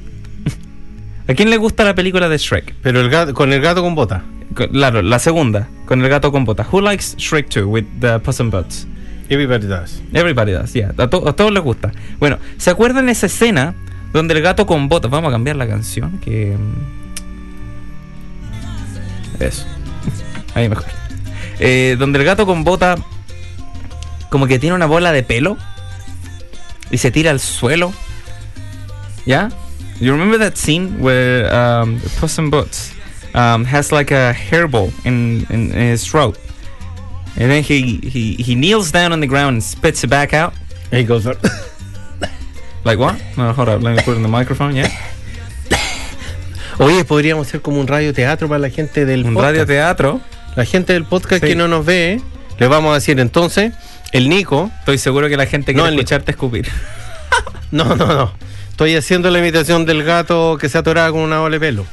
¿A 1.29 1.35
quién 1.35 1.51
le 1.51 1.57
gusta 1.57 1.85
la 1.85 1.95
película 1.95 2.29
de 2.29 2.37
Shrek? 2.39 2.75
Pero 2.83 3.01
el 3.01 3.09
gato, 3.11 3.35
con 3.35 3.53
el 3.53 3.61
gato 3.61 3.83
con 3.83 3.95
bota. 3.95 4.23
Claro, 4.55 5.03
la 5.03 5.19
segunda, 5.19 5.69
con 5.87 6.03
el 6.03 6.09
gato 6.09 6.31
con 6.31 6.45
botas. 6.45 6.69
Who 6.71 6.81
likes 6.81 7.17
Shrek 7.17 7.49
2 7.49 7.67
with 7.67 7.85
the 8.01 8.21
Puss 8.21 8.39
in 8.39 8.51
Boots? 8.51 8.87
Everybody 9.29 9.67
does. 9.67 10.01
Everybody 10.13 10.53
does, 10.53 10.73
yeah. 10.75 10.93
A, 10.99 11.09
to- 11.09 11.27
a 11.29 11.33
todos 11.35 11.53
les 11.53 11.63
gusta. 11.63 11.93
Bueno, 12.19 12.39
¿se 12.59 12.71
acuerdan 12.71 13.09
esa 13.09 13.27
escena 13.27 13.75
donde 14.13 14.35
el 14.35 14.43
gato 14.43 14.67
con 14.67 14.89
botas... 14.89 15.11
Vamos 15.11 15.31
a 15.31 15.33
cambiar 15.33 15.57
la 15.57 15.67
canción, 15.67 16.19
que... 16.19 16.57
mm, 16.57 16.95
Eso. 19.43 19.65
Ahí 20.55 20.69
mejor. 20.69 20.87
Eh, 21.59 21.97
donde 21.99 22.19
el 22.19 22.25
gato 22.25 22.47
con 22.47 22.65
bota 22.65 22.97
como 24.31 24.47
que 24.47 24.59
tiene 24.59 24.75
una 24.75 24.87
bola 24.87 25.13
de 25.13 25.23
pelo 25.23 25.57
y 26.91 26.99
se 26.99 27.11
tira 27.11 27.31
al 27.31 27.41
suelo. 27.41 27.93
¿Ya? 29.27 29.49
You 30.01 30.13
remember 30.13 30.39
that 30.41 30.57
scene 30.57 30.97
where 30.99 31.49
um, 31.55 32.01
Puss 32.21 32.37
Boots 32.39 32.93
um, 33.35 33.65
has 33.65 33.93
like 33.93 34.13
a 34.13 34.35
hairball 34.35 34.93
in, 35.05 35.47
in 35.51 35.71
his 35.73 36.05
throat? 36.05 36.37
And 37.37 37.51
then 37.51 37.65
he, 37.65 37.99
he, 38.09 38.35
he 38.43 38.55
kneels 38.55 38.93
down 38.93 39.13
on 39.13 39.21
the 39.21 39.27
ground 39.27 39.55
and 39.55 39.63
spits 39.63 40.05
it 40.05 40.11
back 40.11 40.33
out. 40.33 40.53
He 40.93 41.03
goes, 41.05 41.27
Like 42.85 42.99
what? 42.99 43.17
No, 43.37 43.53
hold 43.53 43.69
up. 43.69 43.83
Let 43.83 43.97
me 43.97 44.03
put 44.03 44.13
it 44.13 44.17
in 44.19 44.23
the 44.23 44.29
microphone. 44.29 44.75
Yeah. 44.77 44.91
Oye, 46.79 47.05
podríamos 47.05 47.47
hacer 47.47 47.61
como 47.61 47.81
un 47.81 47.87
radio 47.87 48.13
teatro 48.13 48.49
para 48.49 48.59
la 48.59 48.71
gente 48.71 49.05
del 49.05 49.25
Un 49.25 49.35
podcast. 49.35 49.53
radio 49.53 49.67
teatro. 49.67 50.21
La 50.57 50.65
gente 50.65 50.93
del 50.93 51.05
podcast 51.05 51.43
Sí. 51.43 51.51
que 51.51 51.57
no 51.57 51.67
nos 51.69 51.85
ve, 51.85 52.21
le 52.59 52.67
vamos 52.69 52.93
a 52.93 52.95
decir 52.95 53.19
entonces, 53.19 53.73
el 54.13 54.29
Nico, 54.29 54.71
Estoy 54.81 54.99
seguro 54.99 55.29
que 55.29 55.37
la 55.37 55.47
gente 55.47 55.73
No, 55.73 55.83
quiere 55.83 55.95
el- 55.95 56.01
escucharte 56.01 56.31
escupir. 56.33 56.69
no, 57.73 57.97
no, 57.97 58.07
no, 58.07 58.33
estoy 58.71 58.95
haciendo 58.95 59.31
la 59.31 59.39
imitación 59.41 59.85
del 59.87 60.05
gato 60.05 60.57
que 60.61 60.69
se 60.69 60.79
atoraba 60.79 61.11
con 61.11 61.21
una 61.23 61.43
ola 61.43 61.55
de 61.55 61.61
pelo. 61.61 61.87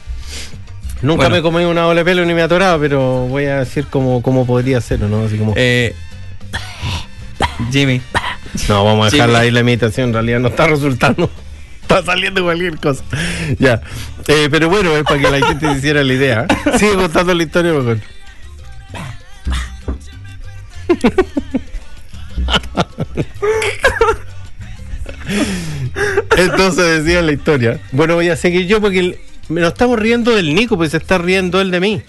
Nunca 1.01 1.23
Bueno. 1.23 1.33
me 1.33 1.39
he 1.39 1.41
comido 1.41 1.69
una 1.69 1.87
ola 1.87 2.01
de 2.01 2.05
pelo 2.05 2.23
ni 2.25 2.33
me 2.33 2.41
he 2.41 2.43
atorado, 2.43 2.79
pero 2.79 3.27
voy 3.27 3.45
a 3.45 3.59
decir 3.59 3.87
cómo, 3.89 4.21
cómo 4.21 4.45
podría 4.45 4.77
hacerlo, 4.77 5.07
¿no? 5.07 5.25
Así 5.25 5.37
como, 5.37 5.53
Eh, 5.55 5.95
Jimmy. 7.71 8.01
no, 8.69 8.83
vamos 8.85 9.07
a 9.07 9.09
dejarla 9.09 9.39
Jimmy. 9.39 9.45
ahí 9.47 9.51
la 9.51 9.59
imitación, 9.61 10.09
en 10.09 10.13
realidad 10.13 10.39
no 10.39 10.49
está 10.49 10.67
resultando. 10.67 11.29
Está 11.81 12.03
saliendo 12.05 12.41
cualquier 12.43 12.77
cosa. 12.77 13.03
Ya. 13.59 13.81
Eh, 14.27 14.47
pero 14.49 14.69
bueno, 14.69 14.95
es 14.95 15.03
para 15.03 15.19
que 15.19 15.29
la 15.29 15.45
gente 15.45 15.65
se 15.73 15.77
hiciera 15.77 16.03
la 16.05 16.13
idea. 16.13 16.45
Sigue 16.77 16.93
contando 16.95 17.33
la 17.33 17.43
historia 17.43 17.73
mejor. 17.73 17.97
Entonces 26.37 27.03
decía 27.03 27.21
la 27.21 27.31
historia. 27.31 27.79
Bueno, 27.91 28.15
voy 28.15 28.29
a 28.29 28.35
seguir 28.35 28.67
yo 28.67 28.81
porque 28.81 28.99
el- 28.99 29.17
me 29.49 29.61
lo 29.61 29.67
estamos 29.69 29.99
riendo 29.99 30.35
del 30.35 30.53
Nico, 30.55 30.77
pues 30.77 30.91
se 30.91 30.97
está 30.97 31.17
riendo 31.17 31.61
él 31.61 31.71
de 31.71 31.79
mí. 31.79 32.01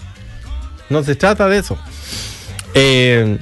No 0.89 1.03
se 1.03 1.15
trata 1.15 1.47
de 1.49 1.59
eso. 1.59 1.77
Eh, 2.73 3.37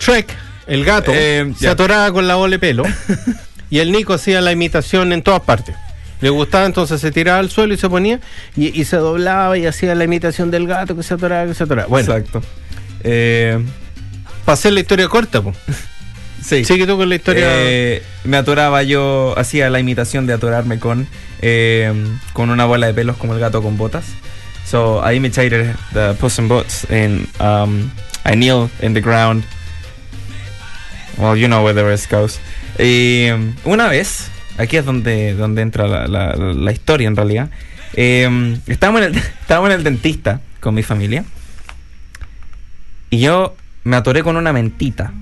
Shrek, 0.00 0.28
el 0.66 0.84
gato, 0.84 1.12
Eh, 1.14 1.52
se 1.58 1.68
atoraba 1.68 2.12
con 2.12 2.26
la 2.26 2.34
bola 2.36 2.52
de 2.52 2.58
pelo 2.58 2.84
y 3.70 3.78
el 3.78 3.92
Nico 3.92 4.14
hacía 4.14 4.40
la 4.40 4.52
imitación 4.52 5.12
en 5.12 5.22
todas 5.22 5.40
partes. 5.42 5.74
Le 6.20 6.30
gustaba, 6.30 6.64
entonces 6.64 7.00
se 7.00 7.10
tiraba 7.12 7.38
al 7.38 7.50
suelo 7.50 7.74
y 7.74 7.76
se 7.76 7.88
ponía 7.88 8.20
y, 8.56 8.78
y 8.80 8.84
se 8.84 8.96
doblaba 8.96 9.58
y 9.58 9.66
hacía 9.66 9.94
la 9.94 10.04
imitación 10.04 10.50
del 10.50 10.66
gato 10.66 10.96
que 10.96 11.02
se 11.02 11.14
atoraba, 11.14 11.46
que 11.46 11.54
se 11.54 11.64
atoraba. 11.64 11.88
Bueno, 11.88 12.14
Exacto. 12.14 12.42
Eh, 13.02 13.62
para 14.44 14.54
hacer 14.54 14.72
la 14.72 14.80
historia 14.80 15.08
corta, 15.08 15.42
pues. 15.42 15.56
sí. 16.42 16.64
Sigue 16.64 16.86
tú 16.86 16.96
con 16.96 17.08
la 17.08 17.14
historia. 17.16 17.44
Eh, 17.48 18.02
me 18.24 18.36
atoraba 18.38 18.82
yo, 18.82 19.34
hacía 19.36 19.68
la 19.70 19.80
imitación 19.80 20.26
de 20.26 20.32
atorarme 20.32 20.78
con, 20.78 21.06
eh, 21.46 21.92
con 22.32 22.48
una 22.48 22.64
bola 22.64 22.86
de 22.86 22.94
pelos 22.94 23.18
como 23.18 23.34
el 23.34 23.40
gato 23.40 23.62
con 23.62 23.76
botas. 23.76 24.04
So 24.64 25.02
I 25.04 25.16
imitated 25.16 25.74
the 25.92 26.14
Puss 26.18 26.38
in 26.38 26.48
Boots 26.48 26.86
and 26.90 27.28
um, 27.38 27.90
I 28.24 28.34
kneel 28.34 28.70
in 28.80 28.94
the 28.94 29.02
ground. 29.02 29.44
Well, 31.18 31.36
you 31.36 31.46
know 31.48 31.62
where 31.62 31.74
the 31.74 31.84
rest 31.84 32.10
goes. 32.10 32.40
Y 32.78 33.28
um, 33.30 33.54
una 33.64 33.88
vez, 33.88 34.30
aquí 34.58 34.78
es 34.78 34.84
donde, 34.86 35.34
donde 35.34 35.60
entra 35.62 35.86
la, 35.86 36.06
la- 36.08 36.34
la 36.34 36.72
historia 36.72 37.06
en 37.08 37.14
realidad. 37.16 37.50
eh, 37.92 38.58
estábamos, 38.66 39.02
en 39.02 39.08
el, 39.14 39.16
estábamos 39.42 39.70
en 39.70 39.76
el 39.76 39.84
dentista 39.84 40.40
con 40.60 40.74
mi 40.74 40.82
familia. 40.82 41.24
Y 43.10 43.20
yo 43.20 43.54
me 43.84 43.96
atoré 43.96 44.22
con 44.22 44.36
una 44.36 44.52
mentita. 44.52 45.12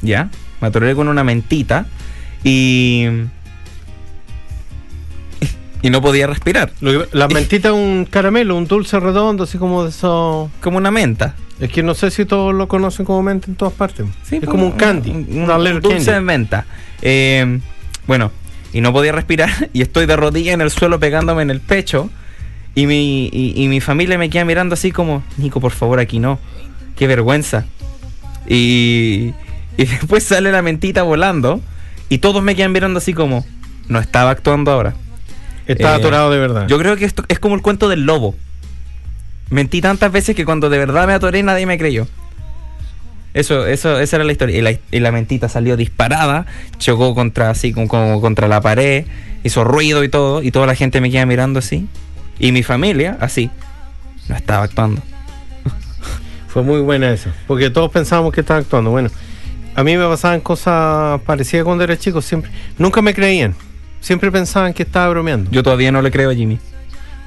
¿Ya? 0.00 0.30
Me 0.62 0.68
atoré 0.68 0.94
con 0.94 1.08
una 1.08 1.24
mentita 1.24 1.86
y. 2.42 3.06
Y 5.84 5.90
no 5.90 6.00
podía 6.00 6.26
respirar. 6.26 6.72
Lo 6.80 6.92
que- 7.06 7.16
la 7.16 7.28
mentita 7.38 7.68
es 7.68 7.74
un 7.74 8.06
caramelo, 8.10 8.56
un 8.56 8.66
dulce 8.66 8.98
redondo, 8.98 9.44
así 9.44 9.58
como 9.58 9.84
de 9.84 9.90
eso. 9.90 10.50
Como 10.62 10.78
una 10.78 10.90
menta. 10.90 11.36
Es 11.60 11.70
que 11.70 11.82
no 11.82 11.94
sé 11.94 12.10
si 12.10 12.24
todos 12.24 12.54
lo 12.54 12.66
conocen 12.68 13.04
como 13.04 13.22
menta 13.22 13.48
en 13.48 13.54
todas 13.54 13.74
partes. 13.74 14.06
Sí, 14.24 14.36
es 14.42 14.48
como 14.48 14.64
un 14.64 14.72
candy, 14.72 15.10
Un, 15.10 15.48
un- 15.50 15.80
dulce 15.80 16.12
de 16.12 16.20
menta. 16.20 16.64
Eh, 17.02 17.60
bueno, 18.06 18.32
y 18.72 18.80
no 18.80 18.92
podía 18.94 19.12
respirar. 19.12 19.50
Y 19.74 19.82
estoy 19.82 20.06
de 20.06 20.16
rodilla 20.16 20.52
en 20.54 20.62
el 20.62 20.70
suelo 20.70 20.98
pegándome 20.98 21.42
en 21.42 21.50
el 21.50 21.60
pecho. 21.60 22.08
Y 22.74 22.86
mi, 22.86 23.26
y, 23.30 23.52
y 23.54 23.68
mi 23.68 23.80
familia 23.80 24.16
me 24.18 24.30
queda 24.30 24.44
mirando 24.46 24.72
así 24.74 24.90
como: 24.90 25.22
Nico, 25.36 25.60
por 25.60 25.72
favor, 25.72 26.00
aquí 26.00 26.18
no. 26.18 26.38
Qué 26.96 27.06
vergüenza. 27.06 27.66
Y, 28.48 29.32
y 29.76 29.84
después 29.84 30.24
sale 30.24 30.50
la 30.50 30.62
mentita 30.62 31.02
volando. 31.02 31.60
Y 32.08 32.18
todos 32.18 32.42
me 32.42 32.56
quedan 32.56 32.72
mirando 32.72 32.98
así 32.98 33.12
como: 33.14 33.44
No 33.88 34.00
estaba 34.00 34.30
actuando 34.30 34.72
ahora. 34.72 34.94
Está 35.66 35.92
Eh, 35.92 35.96
atorado 35.96 36.30
de 36.30 36.38
verdad. 36.38 36.66
Yo 36.68 36.78
creo 36.78 36.96
que 36.96 37.04
esto 37.04 37.24
es 37.28 37.38
como 37.38 37.54
el 37.54 37.62
cuento 37.62 37.88
del 37.88 38.04
lobo. 38.04 38.34
Mentí 39.50 39.80
tantas 39.80 40.10
veces 40.12 40.34
que 40.34 40.44
cuando 40.44 40.68
de 40.70 40.78
verdad 40.78 41.06
me 41.06 41.12
atoré 41.12 41.42
nadie 41.42 41.66
me 41.66 41.78
creyó. 41.78 42.06
Eso, 43.34 43.66
eso, 43.66 43.98
esa 43.98 44.16
era 44.16 44.24
la 44.24 44.32
historia. 44.32 44.58
Y 44.58 44.62
la, 44.62 44.72
y 44.90 45.00
la 45.00 45.10
mentita 45.10 45.48
salió 45.48 45.76
disparada, 45.76 46.46
chocó 46.78 47.14
contra 47.14 47.50
así 47.50 47.72
como, 47.72 47.88
como 47.88 48.20
contra 48.20 48.46
la 48.46 48.60
pared, 48.60 49.06
hizo 49.42 49.64
ruido 49.64 50.04
y 50.04 50.08
todo, 50.08 50.42
y 50.42 50.50
toda 50.52 50.66
la 50.66 50.74
gente 50.74 51.00
me 51.00 51.10
queda 51.10 51.26
mirando 51.26 51.58
así. 51.58 51.88
Y 52.38 52.52
mi 52.52 52.62
familia, 52.62 53.16
así. 53.20 53.50
No 54.28 54.36
estaba 54.36 54.62
actuando. 54.64 55.02
Fue 56.48 56.62
muy 56.62 56.80
buena 56.80 57.10
eso. 57.12 57.30
Porque 57.46 57.70
todos 57.70 57.90
pensábamos 57.90 58.32
que 58.32 58.40
estaba 58.40 58.60
actuando. 58.60 58.90
Bueno, 58.90 59.10
a 59.74 59.82
mí 59.82 59.96
me 59.96 60.06
pasaban 60.06 60.40
cosas 60.40 61.20
parecidas 61.22 61.64
cuando 61.64 61.84
era 61.84 61.96
chico. 61.98 62.22
Siempre, 62.22 62.50
nunca 62.78 63.02
me 63.02 63.14
creían. 63.14 63.54
Siempre 64.04 64.30
pensaban 64.30 64.74
que 64.74 64.82
estaba 64.82 65.08
bromeando. 65.08 65.50
Yo 65.50 65.62
todavía 65.62 65.90
no 65.90 66.02
le 66.02 66.10
creo 66.10 66.28
a 66.30 66.34
Jimmy. 66.34 66.58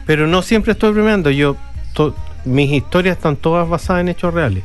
Pero 0.05 0.27
no 0.27 0.43
siempre 0.43 0.73
estoy 0.73 0.91
bromeando. 0.91 1.31
Yo, 1.31 1.57
mis 2.45 2.71
historias 2.71 3.17
están 3.17 3.35
todas 3.35 3.67
basadas 3.67 4.01
en 4.01 4.09
hechos 4.09 4.31
reales. 4.31 4.63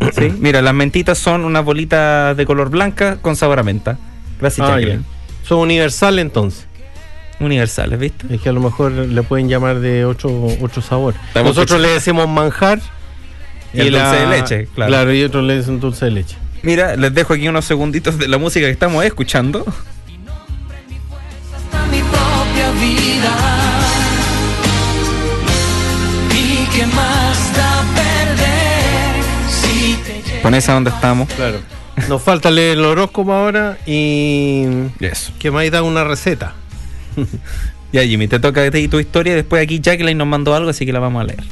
¿Sí? 0.18 0.34
Mira, 0.40 0.62
las 0.62 0.74
mentitas 0.74 1.16
son 1.16 1.44
unas 1.44 1.64
bolitas 1.64 2.36
de 2.36 2.44
color 2.44 2.70
blanca 2.70 3.18
con 3.22 3.36
sabor 3.36 3.60
a 3.60 3.62
menta. 3.62 3.98
Gracias, 4.40 4.68
Ah. 4.68 4.80
Son 5.44 5.60
universales 5.60 6.24
entonces. 6.24 6.66
Universales, 7.38 7.96
¿viste? 8.00 8.34
Es 8.34 8.40
que 8.40 8.48
a 8.48 8.52
lo 8.52 8.58
mejor 8.60 8.90
le 8.90 9.22
pueden 9.22 9.48
llamar 9.48 9.78
de 9.78 10.04
otro, 10.04 10.48
otro 10.60 10.82
sabor. 10.82 11.14
Estamos 11.28 11.54
Nosotros 11.54 11.80
le 11.80 11.88
decimos 11.90 12.28
manjar. 12.28 12.80
Y 13.72 13.80
el 13.80 13.92
dulce 13.92 14.16
de 14.16 14.26
leche, 14.26 14.68
claro. 14.74 14.90
Claro, 14.90 15.14
y 15.14 15.22
otros 15.22 15.44
le 15.44 15.56
dicen 15.56 15.78
dulce 15.78 16.06
de 16.06 16.10
leche. 16.10 16.36
Mira, 16.64 16.96
les 16.96 17.14
dejo 17.14 17.32
aquí 17.34 17.46
unos 17.46 17.64
segunditos 17.64 18.18
de 18.18 18.26
la 18.26 18.38
música 18.38 18.66
que 18.66 18.72
estamos 18.72 19.04
escuchando. 19.04 19.64
Vida. 23.28 23.80
¿Y 26.34 26.66
qué 26.76 26.86
más 26.86 27.56
da 27.56 27.84
perder 27.94 29.22
si 29.48 29.94
te 30.04 30.22
llevo? 30.22 30.42
Con 30.42 30.54
esa 30.54 30.72
donde 30.74 30.90
estamos. 30.90 31.28
Claro. 31.30 31.58
Nos 32.08 32.22
falta 32.22 32.50
leer 32.50 32.78
el 32.78 32.84
horóscopo 32.84 33.32
ahora 33.32 33.78
y 33.86 34.66
Eso. 35.00 35.32
que 35.38 35.50
me 35.50 35.70
da 35.70 35.82
una 35.82 36.04
receta. 36.04 36.54
Ya, 37.92 38.02
Jimmy, 38.02 38.26
te 38.26 38.40
toca 38.40 38.62
a 38.64 38.70
ti 38.72 38.88
tu 38.88 38.98
historia. 38.98 39.36
Después 39.36 39.62
aquí 39.62 39.78
Jacqueline 39.80 40.18
nos 40.18 40.26
mandó 40.26 40.54
algo, 40.54 40.70
así 40.70 40.84
que 40.84 40.92
la 40.92 40.98
vamos 40.98 41.22
a 41.22 41.24
leer. 41.26 41.44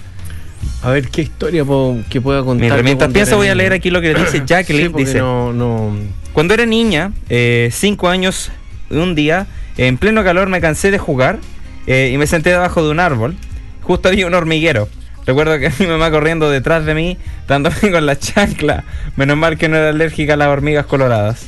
A 0.83 0.91
ver 0.91 1.09
qué 1.09 1.23
historia 1.23 1.65
puedo, 1.65 1.99
que 2.11 2.21
pueda 2.21 2.43
contar. 2.43 2.83
Mientras 2.83 3.15
era 3.15 3.37
voy 3.37 3.47
a 3.47 3.55
leer 3.55 3.73
aquí 3.73 3.91
lo 3.91 4.01
que 4.01 4.13
dice 4.15 4.43
Jacqueline. 4.47 4.91
Sí, 4.93 5.05
dice: 5.05 5.19
no, 5.21 5.53
no. 5.53 5.97
Cuando 6.33 6.55
era 6.55 6.67
niña, 6.67 7.13
eh, 7.29 7.71
cinco 7.73 8.09
años, 8.09 8.51
un 8.91 9.15
día, 9.15 9.47
en 9.77 9.99
pleno 9.99 10.25
calor 10.25 10.49
me 10.49 10.61
cansé 10.61 10.91
de 10.91 10.99
jugar 10.99 11.39
eh, 11.87 12.11
y 12.13 12.19
me 12.19 12.27
senté 12.27 12.51
debajo 12.51 12.85
de 12.85 12.91
un 12.91 13.01
árbol. 13.01 13.37
Justo 13.83 14.09
había 14.09 14.27
un 14.27 14.35
hormiguero. 14.35 14.89
Recuerdo 15.27 15.59
que 15.59 15.71
mi 15.79 15.87
mamá 15.87 16.11
corriendo 16.11 16.51
detrás 16.51 16.85
de 16.85 16.95
mí, 16.95 17.19
dándome 17.49 17.77
con 17.93 18.07
la 18.07 18.19
chancla. 18.19 18.85
Menos 19.17 19.37
mal 19.37 19.57
que 19.59 19.69
no 19.69 19.77
era 19.77 19.91
alérgica 19.91 20.35
a 20.35 20.37
las 20.37 20.49
hormigas 20.49 20.87
coloradas. 20.87 21.47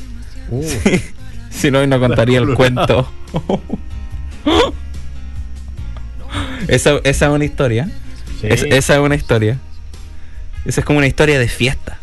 Uh, 0.49 0.63
Si 1.49 1.71
no, 1.71 1.79
hoy 1.79 1.87
no 1.87 1.99
contaría 2.01 2.39
el 2.39 2.53
cuento. 2.53 3.09
esa, 6.67 6.99
esa 7.03 7.25
es 7.27 7.31
una 7.31 7.45
historia. 7.45 7.89
sí. 8.41 8.47
Es- 8.49 8.63
esa 8.63 8.93
es 8.95 8.99
una 8.99 9.15
historia. 9.15 9.57
Esa 10.65 10.81
es 10.81 10.85
como 10.85 10.97
una 10.97 11.07
historia 11.07 11.39
de 11.39 11.47
fiesta. 11.47 11.97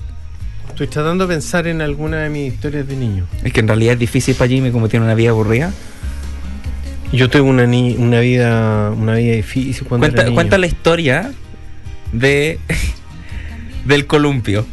Estoy 0.69 0.87
tratando 0.87 1.27
de 1.27 1.35
pensar 1.35 1.67
en 1.67 1.83
alguna 1.83 2.19
de 2.23 2.31
mis 2.31 2.55
historias 2.55 2.87
de 2.89 2.97
niño. 2.97 3.27
Es 3.45 3.53
que 3.53 3.61
en 3.61 3.69
realidad 3.69 3.95
es 3.95 3.99
difícil 3.99 4.35
para 4.35 4.49
Jimmy 4.49 4.71
como 4.71 4.89
tiene 4.89 5.05
una 5.05 5.15
vida 5.15 5.31
aburrida. 5.31 5.73
Yo 7.13 7.29
tuve 7.29 7.43
una, 7.43 7.67
ni- 7.67 7.95
una 7.97 8.21
vida 8.21 8.91
una 8.91 9.15
vida 9.15 9.35
difícil 9.35 9.87
cuando 9.87 10.05
Cuenta, 10.07 10.23
era 10.23 10.29
niño. 10.31 10.35
cuenta 10.35 10.59
la 10.59 10.67
historia 10.67 11.33
de 12.13 12.59
del 13.85 14.07
columpio. 14.07 14.67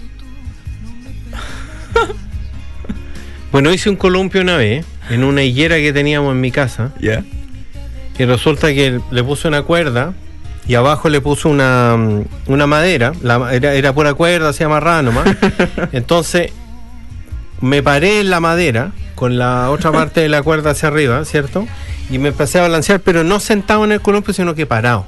Bueno, 3.51 3.73
hice 3.73 3.89
un 3.89 3.95
columpio 3.95 4.41
una 4.41 4.57
vez 4.57 4.85
en 5.09 5.23
una 5.23 5.41
higuera 5.43 5.77
que 5.77 5.91
teníamos 5.91 6.33
en 6.33 6.39
mi 6.41 6.51
casa 6.51 6.93
¿Ya? 7.01 7.23
y 8.17 8.25
resulta 8.25 8.67
que 8.73 8.99
le 9.11 9.23
puse 9.23 9.47
una 9.47 9.63
cuerda 9.63 10.13
y 10.67 10.75
abajo 10.75 11.09
le 11.09 11.19
puso 11.19 11.49
una, 11.49 11.97
mm, 11.97 12.25
una 12.45 12.67
madera, 12.67 13.13
la, 13.23 13.51
era, 13.55 13.73
era 13.73 13.91
pura 13.93 14.13
cuerda, 14.13 14.53
se 14.53 14.63
amarraba 14.63 15.01
nomás. 15.01 15.35
Entonces 15.93 16.51
me 17.59 17.81
paré 17.81 18.19
en 18.19 18.29
la 18.29 18.39
madera 18.39 18.91
con 19.19 19.37
la 19.37 19.69
otra 19.69 19.91
parte 19.91 20.21
de 20.21 20.29
la 20.29 20.41
cuerda 20.41 20.71
hacia 20.71 20.87
arriba, 20.87 21.25
¿cierto? 21.25 21.67
Y 22.09 22.19
me 22.19 22.29
empecé 22.29 22.57
a 22.59 22.61
balancear, 22.61 23.01
pero 23.01 23.25
no 23.25 23.41
sentado 23.41 23.83
en 23.83 23.91
el 23.91 23.99
columpio, 23.99 24.33
sino 24.33 24.55
que 24.55 24.65
parado. 24.65 25.05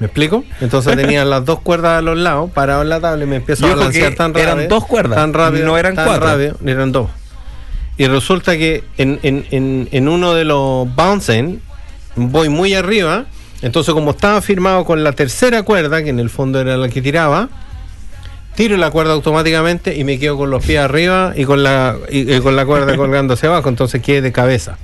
¿Me 0.00 0.06
explico? 0.06 0.44
Entonces 0.62 0.96
tenía 1.02 1.24
las 1.26 1.44
dos 1.44 1.60
cuerdas 1.60 1.98
a 1.98 2.02
los 2.02 2.16
lados, 2.16 2.50
parado 2.52 2.80
en 2.80 2.88
la 2.88 2.98
tabla 3.00 3.24
y 3.24 3.26
me 3.26 3.36
empiezo 3.36 3.66
a 3.66 3.74
balancear 3.74 4.14
tan 4.14 4.32
rápido. 4.32 4.52
eran 4.54 4.68
dos 4.68 4.86
cuerdas, 4.86 5.16
Tan 5.16 5.34
rápido. 5.34 5.66
no 5.66 5.76
eran 5.76 5.94
tan 5.94 6.06
cuatro. 6.06 6.26
rápido, 6.26 6.56
eran 6.64 6.90
dos. 6.92 7.10
Y 7.98 8.06
resulta 8.06 8.56
que 8.56 8.82
en, 8.96 9.20
en- 9.22 9.46
en- 9.50 9.88
en 9.92 10.08
uno 10.08 10.32
de 10.34 10.44
los 10.44 10.86
bouncing 10.94 11.60
voy 12.16 12.48
muy 12.48 12.72
arriba. 12.74 13.26
Entonces, 13.62 13.92
como 13.94 14.10
estaba 14.12 14.40
firmado 14.42 14.84
con 14.84 15.02
la 15.04 15.12
tercera 15.12 15.62
cuerda, 15.62 16.02
que 16.02 16.10
en 16.10 16.20
el 16.20 16.28
fondo 16.30 16.60
era 16.60 16.76
la 16.76 16.88
que 16.90 17.00
tiraba, 17.00 17.48
tiro 18.56 18.76
la 18.76 18.90
cuerda 18.90 19.12
automáticamente 19.12 19.94
y 19.96 20.02
me 20.02 20.18
quedo 20.18 20.36
con 20.36 20.50
los 20.50 20.64
pies 20.64 20.80
arriba 20.80 21.32
y 21.36 21.44
con 21.44 21.62
la, 21.62 21.96
y- 22.10 22.34
y 22.34 22.40
con 22.40 22.56
la 22.56 22.66
cuerda 22.66 22.96
colgando 22.96 23.34
hacia 23.34 23.48
abajo. 23.50 23.68
Entonces 23.68 24.02
quedé 24.02 24.20
de 24.22 24.32
cabeza. 24.32 24.78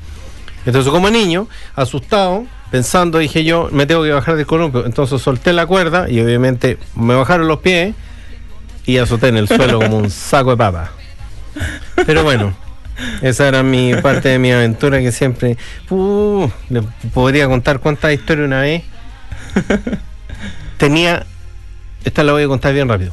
Entonces, 0.64 0.92
como 0.92 1.10
niño, 1.10 1.48
asustado, 1.74 2.44
pensando, 2.70 3.18
dije 3.18 3.42
yo, 3.42 3.68
me 3.72 3.86
tengo 3.86 4.04
que 4.04 4.10
bajar 4.12 4.36
del 4.36 4.46
columpio. 4.46 4.86
Entonces 4.86 5.20
solté 5.20 5.52
la 5.52 5.66
cuerda 5.66 6.08
y 6.08 6.20
obviamente 6.20 6.78
me 6.94 7.14
bajaron 7.16 7.48
los 7.48 7.58
pies 7.58 7.94
y 8.86 8.98
azoté 8.98 9.28
en 9.28 9.36
el 9.38 9.48
suelo 9.48 9.80
como 9.80 9.96
un 9.96 10.10
saco 10.10 10.50
de 10.50 10.56
papa. 10.58 10.92
Pero 12.06 12.22
bueno, 12.22 12.54
esa 13.22 13.48
era 13.48 13.62
mi 13.62 13.94
parte 13.96 14.28
de 14.28 14.38
mi 14.38 14.52
aventura 14.52 15.00
que 15.00 15.10
siempre. 15.12 15.56
Uh, 15.90 16.46
le 16.70 16.82
podría 17.12 17.48
contar 17.48 17.80
cuántas 17.80 18.12
historias 18.12 18.46
una 18.46 18.60
vez. 18.60 18.82
Tenía. 20.78 21.26
Esta 22.04 22.22
la 22.24 22.32
voy 22.32 22.42
a 22.44 22.48
contar 22.48 22.72
bien 22.74 22.88
rápido. 22.88 23.12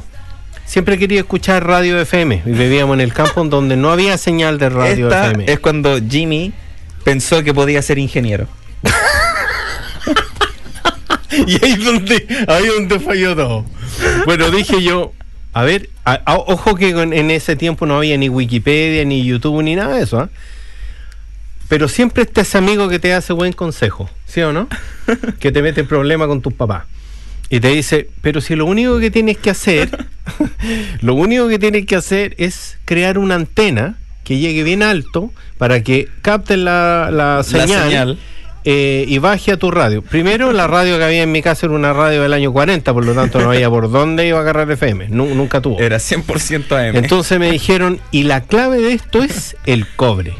Siempre 0.70 0.98
quería 0.98 1.18
escuchar 1.20 1.66
radio 1.66 1.98
FM 2.00 2.42
y 2.46 2.50
vivíamos 2.50 2.94
en 2.94 3.00
el 3.00 3.12
campo 3.12 3.40
en 3.42 3.50
donde 3.50 3.76
no 3.76 3.90
había 3.90 4.16
señal 4.18 4.56
de 4.58 4.68
radio 4.68 5.08
Esta 5.08 5.26
FM. 5.30 5.52
es 5.52 5.58
cuando 5.58 5.98
Jimmy 6.08 6.52
pensó 7.02 7.42
que 7.42 7.52
podía 7.52 7.82
ser 7.82 7.98
ingeniero. 7.98 8.46
Y 11.46 11.64
ahí 11.64 11.74
donde, 11.76 12.26
ahí 12.48 12.66
donde 12.66 12.98
falló 13.00 13.34
todo. 13.36 13.64
Bueno, 14.26 14.50
dije 14.50 14.82
yo, 14.82 15.12
a 15.52 15.62
ver, 15.62 15.88
a- 16.04 16.20
a- 16.24 16.36
ojo 16.36 16.74
que 16.74 16.90
en 16.90 17.30
ese 17.30 17.54
tiempo 17.56 17.86
no 17.86 17.96
había 17.96 18.16
ni 18.18 18.28
Wikipedia, 18.28 19.04
ni 19.04 19.24
YouTube, 19.24 19.62
ni 19.62 19.74
nada 19.76 19.96
de 19.96 20.02
eso, 20.02 20.18
¿ah? 20.18 20.28
Pero 21.68 21.86
siempre 21.88 22.24
está 22.24 22.40
ese 22.40 22.58
amigo 22.58 22.88
que 22.88 22.98
te 22.98 23.14
hace 23.14 23.32
buen 23.32 23.52
consejo, 23.52 24.10
¿sí 24.26 24.40
o 24.42 24.52
no? 24.52 24.68
Que 25.38 25.52
te 25.52 25.62
mete 25.62 25.80
en 25.82 25.86
problema 25.86 26.26
con 26.26 26.42
tus 26.42 26.52
papás. 26.52 26.84
Y 27.48 27.60
te 27.60 27.68
dice, 27.68 28.10
pero 28.22 28.40
si 28.40 28.54
lo 28.56 28.66
único 28.66 28.98
que 28.98 29.10
tienes 29.10 29.38
que 29.38 29.50
hacer, 29.50 29.88
lo 31.00 31.14
único 31.14 31.48
que 31.48 31.58
tienes 31.58 31.86
que 31.86 31.96
hacer 31.96 32.34
es 32.38 32.78
crear 32.84 33.18
una 33.18 33.34
antena 33.36 33.96
que 34.24 34.38
llegue 34.38 34.62
bien 34.62 34.82
alto 34.82 35.30
para 35.58 35.82
que 35.82 36.08
capte 36.22 36.56
la, 36.56 37.10
la 37.12 37.42
señal, 37.42 37.82
señal. 37.88 38.18
eh, 38.64 39.04
y 39.08 39.18
baje 39.18 39.52
a 39.52 39.56
tu 39.56 39.70
radio. 39.70 40.02
Primero, 40.02 40.52
la 40.52 40.66
radio 40.66 40.98
que 40.98 41.04
había 41.04 41.22
en 41.22 41.32
mi 41.32 41.42
casa 41.42 41.66
era 41.66 41.74
una 41.74 41.92
radio 41.92 42.22
del 42.22 42.32
año 42.32 42.52
40, 42.52 42.92
por 42.92 43.04
lo 43.04 43.14
tanto 43.14 43.40
no 43.40 43.50
había 43.50 43.68
por 43.70 43.90
dónde 43.90 44.26
iba 44.28 44.38
a 44.38 44.42
agarrar 44.42 44.70
FM, 44.70 45.08
Nu- 45.08 45.34
nunca 45.34 45.60
tuvo. 45.60 45.80
Era 45.80 45.96
100% 45.98 46.72
AM. 46.90 46.96
Entonces 46.96 47.38
me 47.38 47.50
dijeron, 47.50 48.00
y 48.10 48.22
la 48.24 48.42
clave 48.42 48.78
de 48.80 48.92
esto 48.92 49.22
es 49.22 49.56
el 49.66 49.86
cobre. 49.96 50.34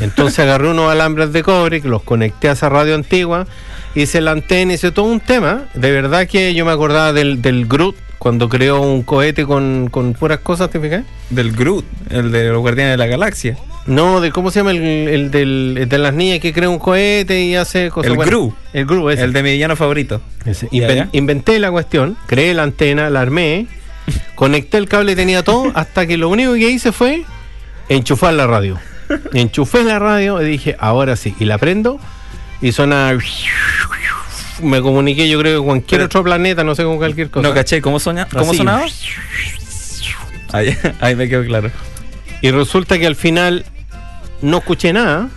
Entonces 0.00 0.38
agarré 0.38 0.68
unos 0.68 0.90
alambres 0.90 1.32
de 1.32 1.42
cobre 1.42 1.80
que 1.82 1.88
los 1.88 2.02
conecté 2.02 2.48
a 2.48 2.52
esa 2.52 2.68
radio 2.68 2.94
antigua, 2.94 3.46
hice 3.94 4.20
la 4.20 4.30
antena, 4.30 4.72
hice 4.74 4.92
todo 4.92 5.06
un 5.06 5.20
tema. 5.20 5.64
De 5.74 5.90
verdad 5.90 6.28
que 6.28 6.54
yo 6.54 6.64
me 6.64 6.70
acordaba 6.70 7.12
del, 7.12 7.42
del 7.42 7.66
Groot 7.66 7.96
cuando 8.20 8.50
creó 8.50 8.82
un 8.82 9.02
cohete 9.02 9.46
con, 9.46 9.88
con 9.90 10.12
puras 10.12 10.40
cosas, 10.40 10.68
¿te 10.68 10.78
fijas? 10.78 11.04
Del 11.30 11.52
Groot, 11.52 11.86
el 12.10 12.30
de 12.30 12.50
los 12.50 12.60
Guardianes 12.60 12.92
de 12.92 12.96
la 12.98 13.06
Galaxia. 13.06 13.56
No, 13.86 14.20
de 14.20 14.30
cómo 14.30 14.50
se 14.50 14.60
llama 14.60 14.72
el, 14.72 14.82
el 14.82 15.30
del, 15.30 15.76
el 15.80 15.88
de 15.88 15.98
las 15.98 16.12
niñas 16.12 16.38
que 16.38 16.52
crea 16.52 16.68
un 16.68 16.78
cohete 16.78 17.40
y 17.40 17.56
hace 17.56 17.88
cosas. 17.88 18.10
El 18.10 18.16
buenas. 18.16 18.30
Gru. 18.30 18.54
El 18.74 18.84
Gru, 18.84 19.08
ese. 19.08 19.24
El 19.24 19.32
de 19.32 19.42
mi 19.42 19.52
villano 19.52 19.74
favorito. 19.74 20.20
Inven-. 20.70 21.08
Inventé 21.12 21.58
la 21.58 21.70
cuestión, 21.70 22.14
creé 22.26 22.52
la 22.52 22.64
antena, 22.64 23.08
la 23.08 23.22
armé, 23.22 23.68
conecté 24.34 24.76
el 24.76 24.86
cable, 24.86 25.16
tenía 25.16 25.42
todo, 25.42 25.72
hasta 25.74 26.06
que 26.06 26.18
lo 26.18 26.28
único 26.28 26.52
que 26.52 26.68
hice 26.70 26.92
fue 26.92 27.24
enchufar 27.88 28.34
la 28.34 28.46
radio. 28.46 28.78
Enchufé 29.32 29.82
la 29.82 29.98
radio 29.98 30.42
y 30.42 30.44
dije, 30.44 30.76
ahora 30.78 31.16
sí, 31.16 31.34
y 31.40 31.46
la 31.46 31.56
prendo 31.56 31.98
y 32.60 32.72
suena. 32.72 33.16
Me 34.62 34.80
comuniqué, 34.82 35.28
yo 35.28 35.38
creo 35.38 35.60
que 35.60 35.64
cualquier 35.66 35.98
Pero- 36.00 36.06
otro 36.06 36.24
planeta, 36.24 36.64
no 36.64 36.74
sé 36.74 36.84
con 36.84 36.96
cualquier 36.98 37.30
cosa. 37.30 37.46
No 37.48 37.54
caché, 37.54 37.80
¿cómo, 37.80 37.98
soña, 38.00 38.26
cómo 38.30 38.50
Así. 38.50 38.58
sonaba? 38.58 38.84
Ahí, 40.52 40.76
ahí 41.00 41.14
me 41.16 41.28
quedó 41.28 41.44
claro. 41.44 41.70
Y 42.42 42.50
resulta 42.50 42.98
que 42.98 43.06
al 43.06 43.16
final 43.16 43.64
no 44.42 44.58
escuché 44.58 44.92
nada, 44.92 45.28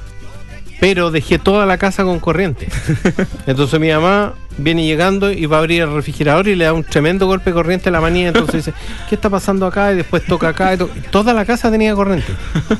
pero 0.79 1.11
dejé 1.11 1.37
toda 1.39 1.65
la 1.65 1.77
casa 1.77 2.03
con 2.03 2.19
corriente. 2.19 2.67
Entonces 3.47 3.79
mi 3.79 3.89
mamá 3.91 4.33
viene 4.57 4.85
llegando 4.85 5.31
y 5.31 5.45
va 5.45 5.57
a 5.57 5.59
abrir 5.59 5.81
el 5.83 5.93
refrigerador 5.93 6.47
y 6.47 6.55
le 6.55 6.65
da 6.65 6.73
un 6.73 6.83
tremendo 6.83 7.25
golpe 7.27 7.49
de 7.51 7.53
corriente 7.53 7.89
a 7.89 7.91
la 7.91 8.01
manía. 8.01 8.29
Entonces 8.29 8.65
dice, 8.65 8.73
¿qué 9.09 9.15
está 9.15 9.29
pasando 9.29 9.65
acá? 9.67 9.91
Y 9.91 9.97
después 9.97 10.25
toca 10.25 10.49
acá. 10.49 10.73
y 10.73 10.77
to- 10.77 10.89
Toda 11.11 11.33
la 11.33 11.45
casa 11.45 11.69
tenía 11.71 11.93
corriente. 11.95 12.31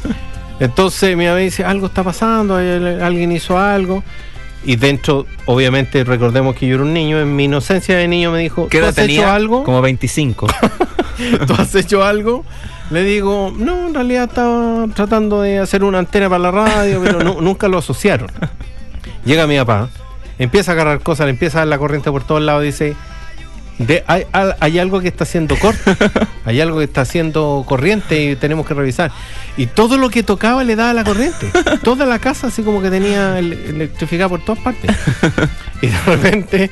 Entonces 0.60 1.16
mi 1.18 1.26
mamá 1.26 1.38
dice, 1.38 1.64
algo 1.66 1.88
está 1.88 2.04
pasando, 2.04 2.56
alguien 2.56 3.32
hizo 3.32 3.58
algo. 3.60 4.04
Y 4.66 4.78
dentro, 4.78 5.26
obviamente, 5.46 6.04
recordemos 6.06 6.56
que 6.56 6.68
yo 6.68 6.76
era 6.76 6.84
un 6.84 6.94
niño, 6.94 7.20
en 7.20 7.36
mi 7.36 7.46
inocencia 7.46 7.98
de 7.98 8.08
niño 8.08 8.32
me 8.32 8.40
dijo, 8.40 8.68
¿Qué 8.70 8.80
¿tú 8.80 8.86
has 8.86 8.98
hecho 8.98 9.08
tenía? 9.08 9.36
algo? 9.36 9.64
Como 9.64 9.82
25. 9.82 10.48
¿Tú 11.48 11.54
has 11.58 11.76
hecho 11.76 12.04
algo? 12.04 12.46
Le 12.90 13.04
digo, 13.04 13.54
no, 13.56 13.88
en 13.88 13.94
realidad 13.94 14.26
estaba 14.30 14.88
tratando 14.94 15.42
de 15.42 15.60
hacer 15.60 15.84
una 15.84 16.00
antena 16.00 16.30
para 16.30 16.40
la 16.40 16.52
radio, 16.52 17.02
pero 17.04 17.24
nu- 17.24 17.42
nunca 17.42 17.68
lo 17.68 17.78
asociaron. 17.80 18.30
Llega 19.26 19.48
mi 19.48 19.58
papá, 19.58 19.90
empieza 20.40 20.72
a 20.72 20.74
agarrar 20.76 21.00
cosas, 21.02 21.26
le 21.26 21.32
empieza 21.32 21.58
a 21.58 21.62
dar 21.62 21.68
la 21.68 21.78
corriente 21.78 22.12
por 22.12 22.24
todos 22.24 22.42
lados, 22.42 22.64
dice, 22.64 22.96
de, 23.80 24.04
hay, 24.08 24.26
hay- 24.60 24.80
algo 24.80 25.02
que 25.02 25.08
está 25.08 25.24
haciendo 25.24 25.58
corte, 25.58 25.96
hay 26.46 26.62
algo 26.62 26.78
que 26.78 26.84
está 26.86 27.02
haciendo 27.02 27.66
corriente 27.68 28.24
y 28.32 28.36
tenemos 28.36 28.66
que 28.68 28.74
revisar. 28.74 29.12
Y 29.58 29.66
todo 29.68 29.98
lo 29.98 30.10
que 30.10 30.24
tocaba 30.24 30.64
le 30.64 30.76
daba 30.76 30.94
la 30.94 31.04
corriente. 31.04 31.52
Toda 31.84 32.06
la 32.06 32.20
casa 32.20 32.48
así 32.48 32.62
como 32.64 32.82
que 32.82 32.90
tenía 32.90 33.40
el- 33.40 33.54
electrificada 33.54 34.30
por 34.30 34.44
todas 34.46 34.62
partes. 34.64 34.96
Y 35.82 35.88
de 35.88 36.00
repente 36.06 36.72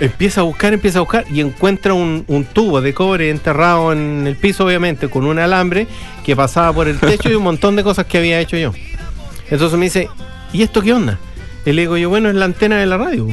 empieza 0.00 0.42
a 0.42 0.44
buscar, 0.44 0.72
empieza 0.74 0.98
a 0.98 1.02
buscar 1.02 1.24
y 1.30 1.40
encuentra 1.40 1.92
un, 1.94 2.24
un 2.28 2.44
tubo 2.44 2.80
de 2.80 2.94
cobre 2.94 3.30
enterrado 3.30 3.92
en 3.92 4.26
el 4.26 4.36
piso, 4.36 4.64
obviamente, 4.64 5.08
con 5.08 5.24
un 5.26 5.38
alambre 5.38 5.86
que 6.24 6.36
pasaba 6.36 6.72
por 6.72 6.88
el 6.88 6.98
techo 7.00 7.28
y 7.30 7.34
un 7.34 7.42
montón 7.42 7.74
de 7.74 7.82
cosas 7.82 8.06
que 8.06 8.18
había 8.18 8.38
hecho 8.38 8.56
yo. 8.56 8.72
Entonces 9.50 9.78
me 9.78 9.86
dice, 9.86 10.08
¿y 10.52 10.62
esto 10.62 10.82
qué 10.82 10.92
onda? 10.92 11.18
Y 11.66 11.72
le 11.72 11.82
digo 11.82 11.96
yo, 11.96 12.10
bueno, 12.10 12.28
es 12.28 12.34
la 12.36 12.44
antena 12.44 12.76
de 12.76 12.86
la 12.86 12.96
radio. 12.96 13.26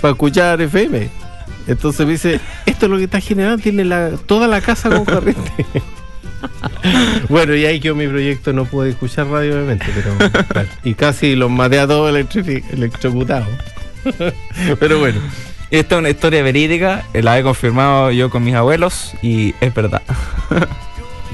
para 0.00 0.12
escuchar 0.12 0.60
FM. 0.60 1.08
Entonces 1.66 2.06
me 2.06 2.12
dice, 2.12 2.40
esto 2.66 2.86
es 2.86 2.90
lo 2.92 2.98
que 2.98 3.04
está 3.04 3.20
generando, 3.20 3.62
tiene 3.62 3.84
la, 3.84 4.10
toda 4.26 4.48
la 4.48 4.60
casa 4.60 4.90
con 4.90 5.04
corriente. 5.04 5.52
bueno, 7.28 7.54
y 7.54 7.64
ahí 7.64 7.80
quedó 7.80 7.94
mi 7.94 8.08
proyecto, 8.08 8.52
no 8.52 8.64
pude 8.64 8.90
escuchar 8.90 9.26
radio 9.28 9.54
obviamente, 9.54 9.86
pero 9.94 10.44
claro, 10.48 10.68
y 10.82 10.94
casi 10.94 11.36
los 11.36 11.50
maté 11.50 11.78
a 11.78 11.86
todos 11.86 12.14
electrocutados. 12.14 13.48
pero 14.80 14.98
bueno, 14.98 15.20
Esta 15.70 15.94
es 15.94 15.98
una 16.00 16.10
historia 16.10 16.42
verídica, 16.42 17.04
eh, 17.14 17.22
la 17.22 17.38
he 17.38 17.42
confirmado 17.42 18.10
yo 18.10 18.30
con 18.30 18.42
mis 18.44 18.54
abuelos 18.54 19.14
y 19.22 19.54
es 19.60 19.72
verdad. 19.72 20.02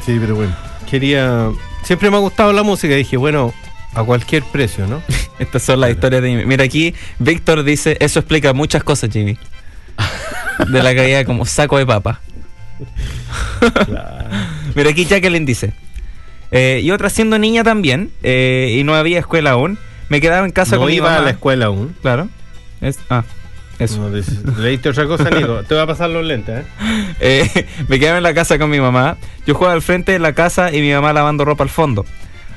sí, 0.05 0.19
pero 0.21 0.35
bueno. 0.35 0.55
Quería, 0.89 1.51
siempre 1.83 2.11
me 2.11 2.17
ha 2.17 2.21
gustado 2.21 2.53
la 2.53 2.63
música, 2.63 2.95
dije, 2.95 3.17
bueno, 3.17 3.53
a 3.95 4.05
cualquier 4.05 4.43
precio, 4.45 4.87
¿no? 4.87 5.03
Estas 5.39 5.63
son 5.63 5.81
las 5.81 5.91
historias 5.91 6.23
de 6.23 6.31
Jimmy. 6.31 6.47
Mira 6.47 6.65
aquí, 6.65 6.95
Víctor 7.19 7.63
dice, 7.63 7.97
eso 8.01 8.21
explica 8.21 8.53
muchas 8.53 8.83
cosas, 8.85 9.11
Jimmy. 9.13 9.39
De 10.69 10.83
la 10.83 10.95
caída 10.95 11.25
como 11.25 11.45
saco 11.47 11.79
de 11.79 11.87
papa. 11.87 12.21
Mira 14.75 14.91
aquí 14.91 15.05
Jacqueline 15.05 15.45
dice, 15.47 15.73
eh, 16.51 16.83
yo 16.85 16.95
otra 16.95 17.11
siendo 17.11 17.39
niña 17.39 17.65
también, 17.65 18.11
eh, 18.23 18.75
y 18.79 18.85
no 18.85 18.95
había 18.95 19.19
escuela 19.19 19.51
aún, 19.53 19.79
me 20.09 20.21
quedaba 20.21 20.45
en 20.47 20.53
casa 20.53 20.77
no 20.77 20.83
con 20.83 20.89
mi 20.91 20.97
iba 20.97 21.07
mamá. 21.09 21.19
a 21.21 21.25
la 21.25 21.31
escuela 21.31 21.67
aún. 21.67 21.95
Claro. 22.03 22.29
Es, 22.81 22.99
ah, 23.11 23.25
eso. 23.79 23.99
No, 23.99 24.11
dices- 24.11 24.43
leíste 24.59 24.89
otra 24.89 25.07
cosa, 25.07 25.31
Nico. 25.31 25.63
Te 25.69 25.75
voy 25.75 25.83
a 25.83 25.87
pasar 25.87 26.11
los 26.11 26.25
lentes, 26.25 26.65
¿eh? 26.65 26.67
Eh, 27.21 27.67
me 27.89 27.99
quedaba 27.99 28.19
en 28.19 28.23
la 28.23 28.35
casa 28.35 28.59
con 28.59 28.71
mi 28.71 28.81
mamá. 28.81 29.17
Yo 29.47 29.55
jugaba 29.55 29.75
al 29.75 29.83
frente 29.83 30.13
de 30.13 30.19
la 30.19 30.33
casa 30.33 30.73
y 30.73 30.81
mi 30.81 30.93
mamá 30.93 31.13
lavando 31.13 31.45
ropa 31.45 31.65
al 31.65 31.71
fondo. 31.71 32.05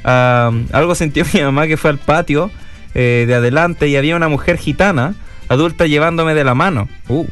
Ah, 0.03 0.51
algo 0.71 0.95
sintió 0.95 1.25
mi 1.33 1.41
mamá 1.41 1.67
que 1.67 1.77
fue 1.77 1.89
al 1.89 1.97
patio 1.97 2.51
de 2.93 3.33
adelante 3.33 3.87
y 3.87 3.95
había 3.95 4.17
una 4.17 4.27
mujer 4.27 4.57
gitana, 4.57 5.15
adulta, 5.51 5.85
llevándome 5.85 6.33
de 6.33 6.43
la 6.43 6.55
mano. 6.55 6.87
Uh. 7.07 7.25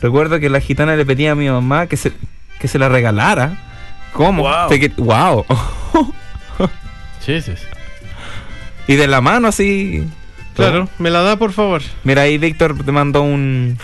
Recuerdo 0.00 0.38
que 0.38 0.48
la 0.48 0.60
gitana 0.60 0.96
le 0.96 1.06
pedía 1.06 1.32
a 1.32 1.34
mi 1.34 1.48
mamá 1.48 1.86
que 1.86 1.96
se, 1.96 2.12
que 2.58 2.68
se 2.68 2.78
la 2.78 2.88
regalara. 2.88 3.58
¿Cómo? 4.12 4.42
Wow. 4.42 4.68
Te 4.68 4.92
wow. 4.96 5.46
Sí, 7.20 7.40
sí. 7.40 7.52
y 8.86 8.96
de 8.96 9.06
la 9.06 9.20
mano 9.22 9.48
así. 9.48 10.06
Claro, 10.54 10.88
me 10.98 11.10
la 11.10 11.22
da, 11.22 11.36
por 11.36 11.52
favor. 11.52 11.82
Mira 12.04 12.22
ahí 12.22 12.36
Víctor 12.38 12.76
te 12.84 12.92
mandó 12.92 13.22
un, 13.22 13.78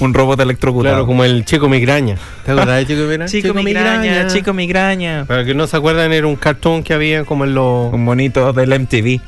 un 0.00 0.14
robot 0.14 0.38
electrocutado. 0.40 0.94
Claro, 0.94 1.06
como 1.06 1.24
el 1.24 1.44
chico 1.44 1.68
migraña. 1.68 2.16
¿Te 2.44 2.52
acuerdas 2.52 2.78
de 2.78 2.86
chico 2.86 3.02
migraña? 3.02 3.26
Chico, 3.26 3.54
migraña, 3.54 4.26
chico 4.28 4.52
migraña. 4.54 5.24
Para 5.26 5.44
que 5.44 5.54
no 5.54 5.66
se 5.66 5.76
acuerdan, 5.76 6.12
era 6.12 6.26
un 6.26 6.36
cartón 6.36 6.82
que 6.82 6.94
había 6.94 7.24
como 7.24 7.44
en 7.44 7.54
los. 7.54 7.92
Un 7.92 8.06
bonito 8.06 8.52
del 8.52 8.78
MTV. 8.80 9.20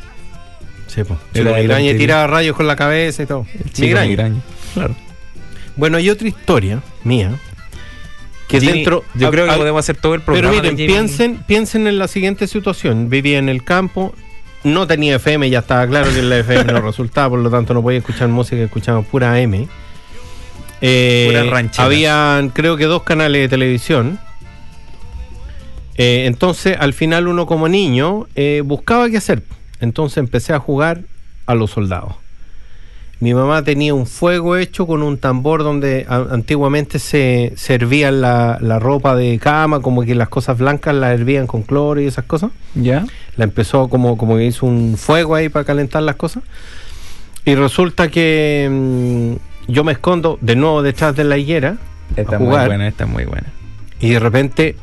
Sí, 0.89 1.05
po. 1.05 1.17
Era 1.35 1.53
migraña 1.53 1.91
y 1.93 1.97
tiraba 1.97 2.27
rayos 2.27 2.57
con 2.57 2.67
la 2.67 2.75
cabeza 2.77 3.23
y 3.23 3.27
todo. 3.27 3.47
Migraña. 3.79 4.09
migraña. 4.09 4.41
Claro. 4.75 4.97
Bueno, 5.77 5.97
hay 5.99 6.11
otra 6.11 6.27
historia 6.29 6.83
mía. 7.05 7.31
Que 8.49 8.59
Jimmy, 8.61 8.73
dentro. 8.73 9.05
Yo 9.15 9.31
creo 9.31 9.45
que 9.47 9.53
a- 9.53 9.57
podemos 9.57 9.79
hacer 9.81 9.97
todo 9.97 10.15
el 10.15 10.23
Pero 10.23 10.33
programa. 10.33 10.57
miren, 10.57 10.75
de 10.77 10.83
Jimmy. 10.83 10.93
piensen, 10.95 11.37
piensen 11.47 11.87
en 11.87 11.99
la 11.99 12.09
siguiente 12.09 12.47
situación. 12.49 13.09
Vivía 13.11 13.39
en 13.39 13.49
el 13.51 13.63
campo, 13.63 14.15
no 14.65 14.87
tenía 14.87 15.17
FM, 15.17 15.49
ya 15.51 15.59
estaba 15.61 15.87
claro 15.87 16.13
que 16.13 16.23
la 16.23 16.39
FM 16.39 16.73
no 16.73 16.81
resultaba, 16.81 17.29
por 17.31 17.39
lo 17.41 17.51
tanto 17.51 17.75
no 17.75 17.83
podía 17.83 17.99
escuchar 17.99 18.29
música, 18.29 18.63
escuchaba 18.63 19.03
pura 19.03 19.39
M. 19.41 19.69
Eh, 20.81 21.27
Pura 21.29 21.45
ranchera. 21.45 21.85
habían, 21.85 22.49
creo 22.51 22.77
que 22.79 22.85
dos 22.85 23.03
canales 23.03 23.43
de 23.43 23.49
televisión. 23.49 24.19
Eh, 25.97 26.25
entonces, 26.27 26.77
al 26.79 26.95
final, 26.95 27.27
uno 27.29 27.47
como 27.47 27.69
niño 27.69 28.27
eh, 28.37 28.63
buscaba 28.65 29.11
qué 29.11 29.17
hacer. 29.17 29.43
Entonces 29.81 30.19
empecé 30.19 30.53
a 30.53 30.59
jugar 30.59 31.03
a 31.47 31.55
los 31.55 31.71
soldados. 31.71 32.15
Mi 33.21 33.35
mamá 33.35 33.65
tenía 33.65 33.95
un 33.95 34.07
fuego 34.07 34.57
hecho 34.57 34.87
con 34.87 35.03
un 35.03 35.19
tambor 35.19 35.65
donde 35.65 36.07
antiguamente 36.09 37.01
se 37.01 37.53
servía 37.57 38.13
la, 38.13 38.59
la 38.61 38.79
ropa 38.79 39.17
de 39.17 39.39
cama, 39.41 39.81
como 39.81 40.03
que 40.03 40.15
las 40.15 40.29
cosas 40.29 40.57
blancas 40.59 40.95
las 40.95 41.15
hervían 41.19 41.49
con 41.49 41.63
cloro 41.63 42.01
y 42.01 42.07
esas 42.07 42.27
cosas. 42.27 42.53
¿Ya? 42.77 43.05
La 43.37 43.43
empezó 43.45 43.89
como, 43.89 44.17
como 44.17 44.37
que 44.37 44.45
hizo 44.47 44.67
un 44.67 44.97
fuego 44.97 45.35
ahí 45.35 45.49
para 45.49 45.65
calentar 45.65 46.05
las 46.05 46.15
cosas. 46.15 46.45
Y 47.45 47.57
resulta 47.57 48.09
que 48.09 48.69
mm, 48.71 49.73
yo 49.73 49.83
me 49.83 49.93
escondo 49.93 50.39
de 50.41 50.55
nuevo 50.55 50.83
detrás 50.83 51.17
de 51.17 51.25
la 51.25 51.39
higuera 51.39 51.77
Esta 52.15 52.33
a 52.33 52.35
es 52.37 52.41
muy 52.41 52.49
jugar. 52.51 52.67
buena, 52.69 52.87
esta 52.87 53.03
es 53.03 53.11
muy 53.11 53.25
buena. 53.25 53.49
Y 53.99 54.11
de 54.11 54.21
repente, 54.21 54.77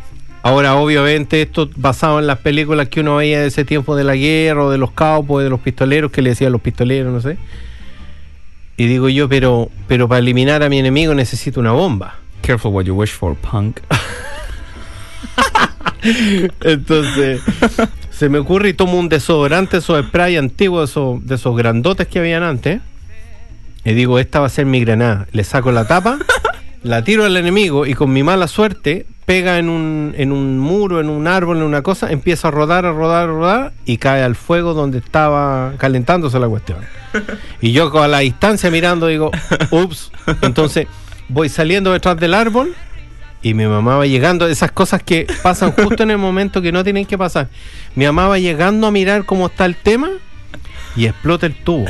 ahora 0.46 0.76
obviamente 0.76 1.42
esto 1.42 1.72
basado 1.76 2.20
en 2.20 2.28
las 2.28 2.38
películas 2.38 2.88
que 2.88 3.00
uno 3.00 3.16
veía 3.16 3.42
de 3.42 3.48
ese 3.48 3.66
tiempo 3.66 3.96
de 3.96 4.04
la 4.04 4.16
guerra 4.16 4.66
o 4.66 4.70
de 4.70 4.78
los 4.78 4.92
cowboys, 4.92 5.44
de 5.44 5.50
los 5.50 5.60
pistoleros, 5.60 6.12
que 6.12 6.22
le 6.22 6.30
decían 6.30 6.52
los 6.52 6.62
pistoleros, 6.62 7.12
no 7.12 7.20
sé. 7.20 7.40
Y 8.78 8.86
digo 8.86 9.10
yo, 9.10 9.28
pero, 9.28 9.72
pero 9.88 10.08
para 10.08 10.20
eliminar 10.20 10.62
a 10.62 10.70
mi 10.70 10.78
enemigo 10.78 11.16
necesito 11.16 11.60
una 11.60 11.72
bomba. 11.72 12.20
Careful 12.44 12.72
what 12.72 12.84
you 12.84 12.94
wish 12.94 13.10
for, 13.10 13.36
punk. 13.36 13.80
Entonces, 16.62 17.42
se 18.12 18.30
me 18.30 18.38
ocurre 18.38 18.70
y 18.70 18.74
tomo 18.74 19.00
un 19.00 19.10
desodorante, 19.10 19.78
esos 19.78 20.06
spray 20.06 20.38
antiguos, 20.38 20.92
esos, 20.92 21.26
de 21.26 21.36
esos 21.36 21.58
grandotes 21.58 22.08
que 22.08 22.20
habían 22.20 22.44
antes. 22.44 22.82
Y 23.84 23.94
digo, 23.94 24.20
esta 24.20 24.42
va 24.42 24.46
a 24.46 24.50
ser 24.50 24.68
mi 24.68 24.80
granada. 24.80 25.26
Le 25.32 25.44
saco 25.44 25.72
la 25.72 25.88
tapa, 25.88 26.20
la 26.84 27.04
tiro 27.04 27.26
al 27.26 27.36
enemigo 27.36 27.88
y 27.88 27.96
con 27.96 28.14
mi 28.14 28.22
mala 28.22 28.48
suerte 28.48 29.08
pega 29.26 29.58
en 29.58 29.70
un, 29.70 30.14
en 30.18 30.32
un 30.32 30.60
muro, 30.60 31.00
en 31.00 31.10
un 31.10 31.28
árbol, 31.28 31.58
en 31.58 31.64
una 31.64 31.82
cosa, 31.82 32.12
empieza 32.12 32.50
a 32.50 32.52
rodar, 32.52 32.86
a 32.86 32.92
rodar, 32.92 33.24
a 33.24 33.28
rodar 33.28 33.74
y 33.86 33.98
cae 33.98 34.24
al 34.24 34.36
fuego 34.36 34.74
donde 34.74 35.00
estaba 35.00 35.74
calentándose 35.78 36.40
la 36.40 36.48
cuestión. 36.48 36.80
Y 37.62 37.72
yo 37.72 37.92
a 38.02 38.08
la 38.08 38.20
distancia 38.20 38.70
mirando 38.70 39.08
digo, 39.08 39.32
ups. 39.72 40.12
Entonces 40.42 40.88
voy 41.30 41.50
saliendo 41.50 41.92
detrás 41.92 42.18
del 42.18 42.34
árbol 42.34 42.76
y 43.42 43.54
mi 43.54 43.66
mamá 43.66 43.98
va 43.98 44.06
llegando, 44.06 44.48
esas 44.48 44.72
cosas 44.72 45.04
que 45.04 45.28
pasan 45.44 45.72
justo 45.72 46.04
en 46.04 46.12
el 46.12 46.18
momento 46.18 46.62
que 46.62 46.72
no 46.72 46.84
tienen 46.84 47.06
que 47.06 47.18
pasar. 47.18 47.50
Mi 47.96 48.06
mamá 48.06 48.28
va 48.28 48.40
llegando 48.40 48.88
a 48.88 48.92
mirar 48.92 49.26
cómo 49.26 49.48
está 49.48 49.66
el 49.66 49.76
tema 49.76 50.10
y 50.96 51.06
explota 51.06 51.46
el 51.46 51.56
tubo. 51.56 51.86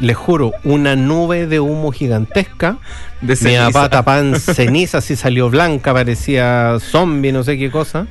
Le 0.00 0.14
juro, 0.14 0.52
una 0.64 0.96
nube 0.96 1.46
de 1.46 1.60
humo 1.60 1.92
gigantesca. 1.92 2.78
De 3.20 3.36
Mi 3.42 3.56
papá 3.56 3.90
tapada 3.90 4.20
en 4.20 4.40
ceniza, 4.40 4.98
así 4.98 5.14
salió 5.14 5.50
blanca, 5.50 5.92
parecía 5.92 6.78
zombie, 6.80 7.32
no 7.32 7.42
sé 7.44 7.58
qué 7.58 7.70
cosa. 7.70 8.06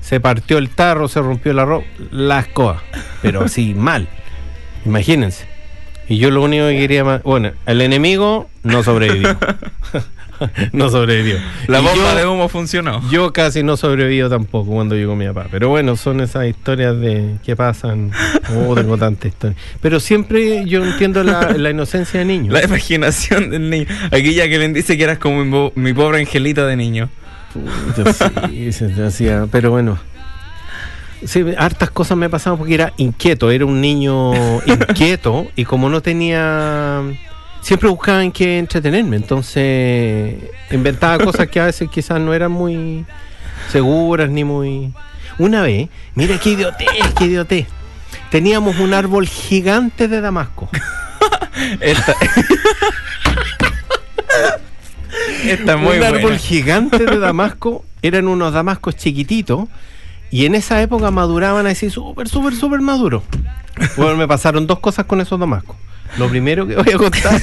Se 0.00 0.20
partió 0.20 0.58
el 0.58 0.70
tarro, 0.70 1.08
se 1.08 1.20
rompió 1.20 1.52
la 1.52 1.64
ropa, 1.64 1.86
la 2.10 2.40
escoba, 2.40 2.82
pero 3.20 3.44
así 3.44 3.74
mal. 3.76 4.08
Imagínense. 4.84 5.46
Y 6.08 6.18
yo 6.18 6.30
lo 6.30 6.42
único 6.42 6.66
que 6.68 6.78
quería 6.78 7.04
más. 7.04 7.22
Bueno, 7.22 7.52
el 7.66 7.80
enemigo 7.80 8.48
no 8.62 8.82
sobrevivió. 8.82 9.36
no 10.72 10.88
sobrevivió. 10.90 11.36
La 11.66 11.80
Y 11.80 11.82
bomba 11.82 12.12
yo- 12.12 12.16
de 12.16 12.26
humo 12.26 12.48
funcionó. 12.48 13.02
yo 13.10 13.32
casi 13.32 13.62
no 13.62 13.76
sobrevivo 13.76 14.28
tampoco 14.28 14.70
cuando 14.72 14.94
llegó 14.94 15.16
mi 15.16 15.26
papá. 15.26 15.46
Pero 15.50 15.68
bueno, 15.68 15.96
son 15.96 16.20
esas 16.20 16.46
historias 16.46 16.98
de 16.98 17.36
que 17.44 17.56
pasan. 17.56 18.12
Oh, 18.56 18.74
tengo. 18.74 18.96
Pero 19.80 20.00
siempre 20.00 20.64
yo 20.66 20.84
entiendo 20.84 21.22
la, 21.24 21.50
la 21.56 21.70
inocencia 21.70 22.20
de 22.20 22.26
niño. 22.26 22.52
La 22.52 22.64
imaginación 22.64 23.50
del 23.50 23.70
niño. 23.70 23.86
Aquí 24.10 24.34
ya 24.34 24.48
que 24.48 24.58
le 24.58 24.68
dice 24.68 24.96
que 24.96 25.04
eras 25.04 25.18
como 25.18 25.70
mi, 25.74 25.92
pobre 25.92 26.20
angelito 26.20 26.66
de 26.66 26.76
niño. 26.76 27.08
Puta, 27.52 28.12
sí, 28.48 28.72
se 28.72 28.88
te 28.88 29.06
hacía- 29.06 29.46
Pero 29.50 29.70
bueno. 29.70 29.98
Sí, 31.24 31.44
hartas 31.56 31.90
cosas 31.90 32.16
me 32.16 32.30
pasaban 32.30 32.58
porque 32.60 32.74
era 32.74 32.92
inquieto, 32.96 33.50
era 33.50 33.66
un 33.66 33.80
niño 33.80 34.32
inquieto 34.66 35.48
y 35.56 35.64
como 35.64 35.88
no 35.88 36.00
tenía... 36.00 37.02
Siempre 37.60 37.88
buscaba 37.88 38.22
en 38.24 38.32
qué 38.32 38.58
entretenerme, 38.58 39.16
entonces 39.16 40.36
inventaba 40.70 41.22
cosas 41.24 41.48
que 41.48 41.60
a 41.60 41.66
veces 41.66 41.88
quizás 41.90 42.20
no 42.20 42.32
eran 42.34 42.52
muy 42.52 43.04
seguras 43.70 44.30
ni 44.30 44.44
muy... 44.44 44.92
Una 45.38 45.62
vez, 45.62 45.88
mira 46.14 46.38
qué 46.38 46.50
idiotez, 46.50 46.88
qué 47.16 47.24
idiotez. 47.26 47.66
Teníamos 48.30 48.78
un 48.78 48.94
árbol 48.94 49.26
gigante 49.28 50.08
de 50.08 50.20
Damasco. 50.20 50.68
Esta, 51.80 52.14
Esta 55.44 55.72
es 55.72 55.78
muy 55.78 55.94
un 55.94 55.98
buena. 56.00 56.08
árbol 56.08 56.38
gigante 56.38 57.04
de 57.04 57.18
Damasco, 57.18 57.84
eran 58.02 58.28
unos 58.28 58.52
damascos 58.52 58.96
chiquititos, 58.96 59.68
y 60.30 60.46
en 60.46 60.54
esa 60.54 60.80
época 60.82 61.10
maduraban 61.10 61.66
así 61.66 61.90
súper, 61.90 62.28
súper, 62.28 62.54
súper 62.54 62.80
maduros. 62.80 63.22
Bueno, 63.96 64.16
me 64.16 64.26
pasaron 64.28 64.66
dos 64.66 64.80
cosas 64.80 65.06
con 65.06 65.20
esos 65.20 65.38
damascos. 65.38 65.76
Lo 66.18 66.28
primero 66.28 66.66
que 66.66 66.74
voy 66.76 66.90
a 66.92 66.96
contar, 66.96 67.40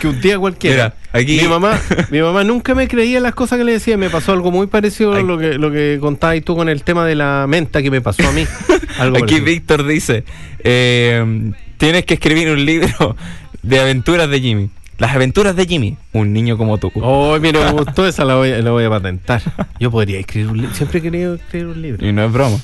que 0.00 0.08
un 0.08 0.20
día 0.20 0.38
cualquiera, 0.38 0.94
Mira, 1.12 1.20
aquí- 1.20 1.40
mi 1.42 1.48
mamá, 1.48 1.78
mi 2.10 2.20
mamá 2.20 2.44
nunca 2.44 2.74
me 2.74 2.86
creía 2.88 3.18
las 3.20 3.34
cosas 3.34 3.58
que 3.58 3.64
le 3.64 3.72
decía, 3.72 3.96
me 3.96 4.08
pasó 4.10 4.32
algo 4.32 4.50
muy 4.50 4.66
parecido 4.66 5.14
a 5.14 5.20
lo 5.20 5.36
que, 5.38 5.54
lo 5.54 5.70
que 5.70 5.98
contabas 6.00 6.42
tú 6.44 6.54
con 6.56 6.68
el 6.68 6.82
tema 6.84 7.04
de 7.06 7.14
la 7.14 7.46
menta 7.48 7.82
que 7.82 7.90
me 7.90 8.00
pasó 8.00 8.26
a 8.28 8.32
mí. 8.32 8.46
Algo 8.98 9.16
Aquí 9.16 9.20
parecido. 9.40 9.44
Víctor 9.46 9.86
dice, 9.86 10.24
eh, 10.64 11.52
tienes 11.78 12.04
que 12.04 12.14
escribir 12.14 12.50
un 12.50 12.64
libro 12.64 13.16
de 13.62 13.80
aventuras 13.80 14.28
de 14.28 14.40
Jimmy. 14.40 14.70
Las 15.00 15.14
aventuras 15.16 15.56
de 15.56 15.66
Jimmy, 15.66 15.96
un 16.12 16.32
niño 16.32 16.56
como 16.56 16.78
tú. 16.78 16.92
Oh, 17.02 17.36
mira, 17.40 17.64
me 17.64 17.72
gustó 17.72 18.06
esa, 18.06 18.24
la 18.24 18.36
voy, 18.36 18.52
a- 18.52 18.58
la 18.62 18.70
voy 18.70 18.84
a 18.84 18.90
patentar. 18.90 19.42
Yo 19.80 19.90
podría 19.90 20.20
escribir 20.20 20.50
un 20.50 20.58
libro, 20.58 20.74
siempre 20.74 20.98
he 20.98 21.02
querido 21.02 21.34
escribir 21.34 21.66
un 21.68 21.82
libro. 21.82 22.06
Y 22.06 22.12
no 22.12 22.22
es 22.24 22.30
broma. 22.32 22.58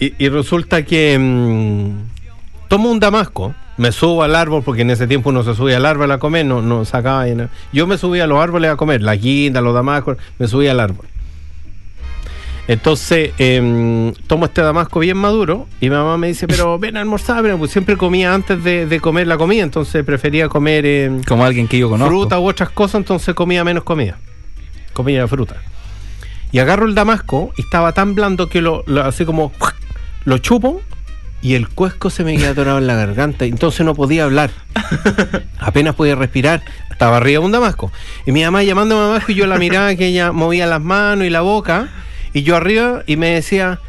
Y, 0.00 0.14
y 0.18 0.28
resulta 0.30 0.84
que 0.84 1.16
mm, 1.18 2.68
tomo 2.68 2.90
un 2.90 2.98
damasco, 2.98 3.54
me 3.76 3.92
subo 3.92 4.22
al 4.22 4.34
árbol, 4.34 4.62
porque 4.64 4.82
en 4.82 4.90
ese 4.90 5.06
tiempo 5.06 5.28
uno 5.30 5.44
se 5.44 5.54
subía 5.54 5.76
al 5.76 5.86
árbol 5.86 6.10
a 6.10 6.18
comer, 6.18 6.44
no, 6.46 6.62
no 6.62 6.84
sacaba. 6.84 7.28
y 7.28 7.34
no- 7.34 7.48
Yo 7.72 7.86
me 7.86 7.98
subía 7.98 8.24
a 8.24 8.26
los 8.26 8.38
árboles 8.42 8.70
a 8.70 8.76
comer, 8.76 9.02
la 9.02 9.14
guinda, 9.14 9.60
los 9.60 9.74
damascos, 9.74 10.16
me 10.38 10.48
subía 10.48 10.70
al 10.72 10.80
árbol. 10.80 11.06
Entonces 12.68 13.32
em, 13.38 14.12
tomo 14.28 14.44
este 14.44 14.62
damasco 14.62 15.00
bien 15.00 15.16
maduro 15.16 15.66
y 15.80 15.90
mi 15.90 15.96
mamá 15.96 16.16
me 16.16 16.28
dice, 16.28 16.46
pero 16.46 16.78
ven 16.78 16.96
a 16.96 17.00
almorzar, 17.00 17.42
pero 17.42 17.58
pues 17.58 17.70
siempre 17.72 17.96
comía 17.96 18.32
antes 18.32 18.62
de, 18.62 18.86
de 18.86 19.00
comer 19.00 19.26
la 19.26 19.36
comida, 19.36 19.62
entonces 19.62 20.04
prefería 20.04 20.48
comer 20.48 20.86
em, 20.86 21.22
Como 21.24 21.44
alguien 21.44 21.66
que 21.68 21.78
yo 21.78 21.88
conozco. 21.90 22.08
fruta 22.10 22.38
u 22.38 22.48
otras 22.48 22.70
cosas, 22.70 22.96
entonces 23.00 23.34
comía 23.34 23.64
menos 23.64 23.82
comida. 23.84 24.18
Comía 24.92 25.26
fruta. 25.26 25.56
Y 26.52 26.58
agarro 26.60 26.86
el 26.86 26.94
damasco 26.94 27.52
y 27.56 27.62
estaba 27.62 27.92
tan 27.92 28.14
blando 28.14 28.48
que 28.48 28.60
lo, 28.60 28.84
lo- 28.86 29.02
así 29.04 29.24
como 29.24 29.52
lo 30.24 30.38
chupo 30.38 30.82
y 31.40 31.54
el 31.54 31.68
cuesco 31.68 32.10
se 32.10 32.22
me 32.22 32.36
queda 32.36 32.50
atorado 32.50 32.78
en 32.78 32.86
la 32.86 32.94
garganta. 32.94 33.44
Entonces 33.44 33.84
no 33.84 33.94
podía 33.96 34.22
hablar. 34.24 34.50
Apenas 35.58 35.94
podía 35.96 36.14
respirar. 36.14 36.62
Estaba 36.90 37.16
arriba 37.16 37.40
de 37.40 37.46
un 37.46 37.52
damasco. 37.52 37.90
Y 38.26 38.32
mi 38.32 38.44
mamá 38.44 38.62
llamando 38.62 38.96
a 38.98 39.06
damasco 39.08 39.32
y 39.32 39.34
yo 39.34 39.46
la 39.48 39.58
miraba 39.58 39.94
que 39.96 40.06
ella 40.06 40.30
movía 40.30 40.66
las 40.66 40.80
manos 40.80 41.26
y 41.26 41.30
la 41.30 41.40
boca. 41.40 41.88
Y 42.32 42.42
yo 42.42 42.56
arriba 42.56 43.02
y 43.06 43.16
me 43.16 43.30
decía, 43.30 43.80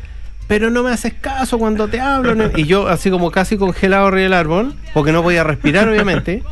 pero 0.47 0.69
no 0.69 0.83
me 0.83 0.91
haces 0.91 1.13
caso 1.13 1.57
cuando 1.57 1.87
te 1.87 1.99
hablo. 1.99 2.35
¿no?". 2.35 2.49
Y 2.55 2.65
yo 2.65 2.87
así 2.87 3.09
como 3.09 3.31
casi 3.31 3.57
congelado 3.57 4.07
arriba 4.07 4.23
del 4.23 4.33
árbol, 4.33 4.75
porque 4.93 5.11
no 5.11 5.23
podía 5.23 5.43
respirar 5.43 5.87
obviamente. 5.87 6.43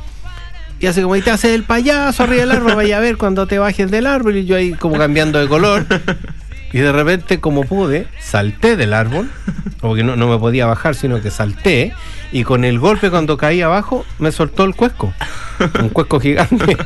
Y 0.79 0.87
así 0.87 1.01
como, 1.01 1.15
y 1.15 1.21
te 1.21 1.29
haces 1.29 1.51
el 1.53 1.63
payaso 1.63 2.23
arriba 2.23 2.41
del 2.41 2.51
árbol, 2.51 2.75
vaya 2.75 2.97
a 2.97 2.99
ver 3.01 3.17
cuando 3.17 3.45
te 3.45 3.59
bajes 3.59 3.91
del 3.91 4.07
árbol. 4.07 4.37
Y 4.37 4.45
yo 4.45 4.55
ahí 4.55 4.73
como 4.73 4.97
cambiando 4.97 5.39
de 5.39 5.47
color. 5.47 5.85
Y 6.73 6.79
de 6.79 6.91
repente, 6.91 7.39
como 7.39 7.65
pude, 7.65 8.07
salté 8.19 8.77
del 8.77 8.93
árbol, 8.93 9.29
porque 9.81 10.03
no, 10.03 10.15
no 10.15 10.29
me 10.29 10.37
podía 10.37 10.65
bajar, 10.65 10.95
sino 10.95 11.21
que 11.21 11.29
salté. 11.29 11.93
Y 12.31 12.45
con 12.45 12.63
el 12.63 12.79
golpe 12.79 13.09
cuando 13.09 13.35
caí 13.35 13.61
abajo, 13.61 14.05
me 14.19 14.31
soltó 14.31 14.63
el 14.63 14.73
cuesco. 14.73 15.13
Un 15.79 15.89
cuesco 15.89 16.19
gigante. 16.19 16.77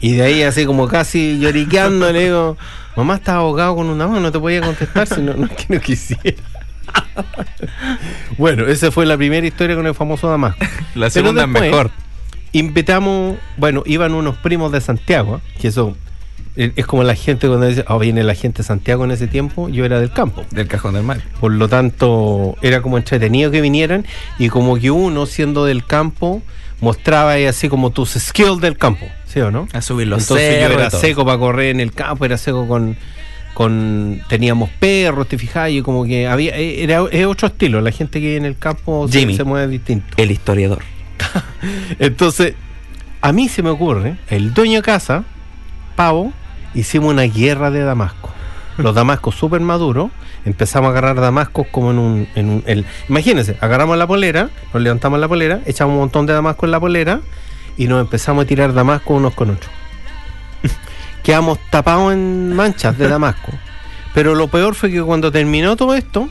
Y 0.00 0.14
de 0.14 0.22
ahí 0.22 0.42
así 0.42 0.64
como 0.64 0.88
casi 0.88 1.38
lloriqueando, 1.38 2.10
le 2.10 2.24
digo, 2.24 2.56
mamá 2.96 3.16
estaba 3.16 3.38
ahogado 3.38 3.76
con 3.76 3.86
una 3.88 4.06
mano, 4.06 4.20
no 4.20 4.32
te 4.32 4.38
podía 4.38 4.60
contestar 4.60 5.06
si 5.06 5.20
no, 5.20 5.34
no 5.34 5.46
es 5.46 5.52
que 5.52 5.74
no 5.74 5.80
quisiera. 5.80 6.42
bueno, 8.38 8.66
esa 8.66 8.90
fue 8.90 9.06
la 9.06 9.16
primera 9.16 9.46
historia 9.46 9.76
con 9.76 9.86
el 9.86 9.94
famoso 9.94 10.28
Damasco. 10.28 10.64
La 10.94 11.10
segunda 11.10 11.42
es 11.42 11.48
mejor. 11.48 11.90
Invitamos, 12.52 13.36
bueno, 13.56 13.82
iban 13.86 14.14
unos 14.14 14.36
primos 14.38 14.72
de 14.72 14.80
Santiago, 14.80 15.40
que 15.60 15.68
eso 15.68 15.96
eh, 16.56 16.72
es 16.74 16.86
como 16.86 17.02
la 17.02 17.14
gente 17.14 17.48
cuando 17.48 17.66
dice, 17.66 17.84
oh, 17.88 17.98
viene 17.98 18.22
la 18.22 18.34
gente 18.34 18.58
de 18.58 18.64
Santiago 18.64 19.04
en 19.04 19.10
ese 19.10 19.26
tiempo, 19.26 19.68
yo 19.68 19.84
era 19.84 20.00
del 20.00 20.10
campo. 20.10 20.44
Del 20.50 20.66
cajón 20.66 20.94
del 20.94 21.02
mar. 21.02 21.20
Por 21.38 21.52
lo 21.52 21.68
tanto, 21.68 22.56
era 22.62 22.80
como 22.80 22.96
entretenido 22.96 23.50
que 23.50 23.60
vinieran 23.60 24.06
y 24.38 24.48
como 24.48 24.78
que 24.78 24.90
uno, 24.90 25.26
siendo 25.26 25.66
del 25.66 25.84
campo, 25.84 26.42
mostraba 26.80 27.32
ahí 27.32 27.46
así 27.46 27.68
como 27.68 27.90
tus 27.90 28.10
skills 28.10 28.60
del 28.60 28.76
campo, 28.76 29.06
¿sí 29.26 29.40
o 29.40 29.50
no? 29.50 29.68
A 29.72 29.80
subir 29.80 30.06
los 30.08 30.22
Entonces 30.22 30.60
yo 30.60 30.68
cerros 30.68 30.78
era 30.78 30.90
seco 30.90 31.24
para 31.24 31.38
correr 31.38 31.70
en 31.70 31.80
el 31.80 31.92
campo, 31.92 32.24
era 32.24 32.36
seco 32.36 32.68
con, 32.68 32.96
con 33.54 34.22
teníamos 34.28 34.70
perros, 34.70 35.28
te 35.28 35.38
fijas, 35.38 35.70
y 35.70 35.82
como 35.82 36.04
que 36.04 36.26
había, 36.26 36.56
eh, 36.56 36.82
era 36.82 37.04
es 37.10 37.26
otro 37.26 37.48
estilo, 37.48 37.80
la 37.80 37.92
gente 37.92 38.20
que 38.20 38.36
en 38.36 38.44
el 38.44 38.58
campo 38.58 39.08
se, 39.08 39.20
Jimmy. 39.20 39.36
se 39.36 39.44
mueve 39.44 39.68
distinto. 39.68 40.06
El 40.16 40.30
historiador. 40.30 40.82
Entonces, 41.98 42.54
a 43.20 43.32
mí 43.32 43.48
se 43.48 43.62
me 43.62 43.70
ocurre, 43.70 44.16
el 44.28 44.52
dueño 44.52 44.80
de 44.80 44.82
casa, 44.82 45.24
Pavo, 45.96 46.32
hicimos 46.74 47.12
una 47.12 47.22
guerra 47.22 47.70
de 47.70 47.80
damasco. 47.80 48.35
Los 48.78 48.94
damascos 48.94 49.34
súper 49.34 49.60
maduros, 49.60 50.10
empezamos 50.44 50.88
a 50.88 50.90
agarrar 50.90 51.20
damascos 51.20 51.66
como 51.70 51.90
en 51.90 51.98
un... 51.98 52.28
En 52.34 52.50
un 52.50 52.62
el, 52.66 52.84
imagínense, 53.08 53.56
agarramos 53.60 53.96
la 53.96 54.06
polera, 54.06 54.50
nos 54.74 54.82
levantamos 54.82 55.18
la 55.18 55.28
polera, 55.28 55.60
echamos 55.66 55.94
un 55.94 56.00
montón 56.00 56.26
de 56.26 56.32
damasco 56.34 56.66
en 56.66 56.72
la 56.72 56.80
polera 56.80 57.20
y 57.76 57.86
nos 57.88 58.00
empezamos 58.00 58.44
a 58.44 58.46
tirar 58.46 58.72
damasco 58.74 59.14
unos 59.14 59.34
con 59.34 59.50
otros. 59.50 59.70
Quedamos 61.22 61.58
tapados 61.70 62.12
en 62.12 62.52
manchas 62.54 62.96
de 62.98 63.08
damasco. 63.08 63.52
Pero 64.14 64.34
lo 64.34 64.48
peor 64.48 64.74
fue 64.74 64.90
que 64.90 65.02
cuando 65.02 65.30
terminó 65.32 65.76
todo 65.76 65.94
esto, 65.94 66.28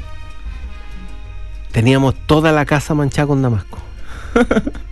teníamos 1.71 2.15
toda 2.25 2.51
la 2.51 2.65
casa 2.65 2.93
manchada 2.93 3.27
con 3.27 3.41
damasco. 3.41 3.79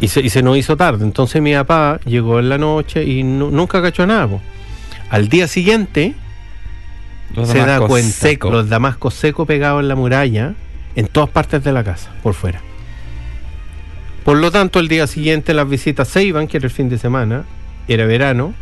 Y 0.00 0.06
se, 0.06 0.20
y 0.20 0.28
se 0.30 0.44
nos 0.44 0.56
hizo 0.56 0.76
tarde. 0.76 1.04
Entonces 1.04 1.42
mi 1.42 1.54
papá 1.54 1.98
llegó 2.04 2.38
en 2.38 2.48
la 2.48 2.56
noche 2.56 3.02
y 3.04 3.24
nu- 3.24 3.50
nunca 3.50 3.82
cachó 3.82 4.06
nada. 4.06 4.28
Al 5.10 5.28
día 5.28 5.48
siguiente 5.48 6.14
Los 7.34 7.48
se 7.48 7.58
da 7.58 7.80
cuenta. 7.80 8.10
secos. 8.10 8.52
Los 8.52 8.68
damascos 8.68 9.14
secos 9.14 9.46
pegados 9.46 9.80
en 9.82 9.88
la 9.88 9.94
muralla, 9.96 10.54
en 10.96 11.06
todas 11.06 11.30
partes 11.30 11.62
de 11.62 11.72
la 11.72 11.84
casa, 11.84 12.12
por 12.22 12.34
fuera. 12.34 12.60
Por 14.24 14.38
lo 14.38 14.50
tanto, 14.50 14.78
el 14.78 14.88
día 14.88 15.06
siguiente 15.06 15.54
las 15.54 15.68
visitas 15.68 16.08
se 16.08 16.24
iban, 16.24 16.48
que 16.48 16.58
era 16.58 16.66
el 16.66 16.72
fin 16.72 16.88
de 16.88 16.98
semana, 16.98 17.44
era 17.86 18.04
verano, 18.04 18.54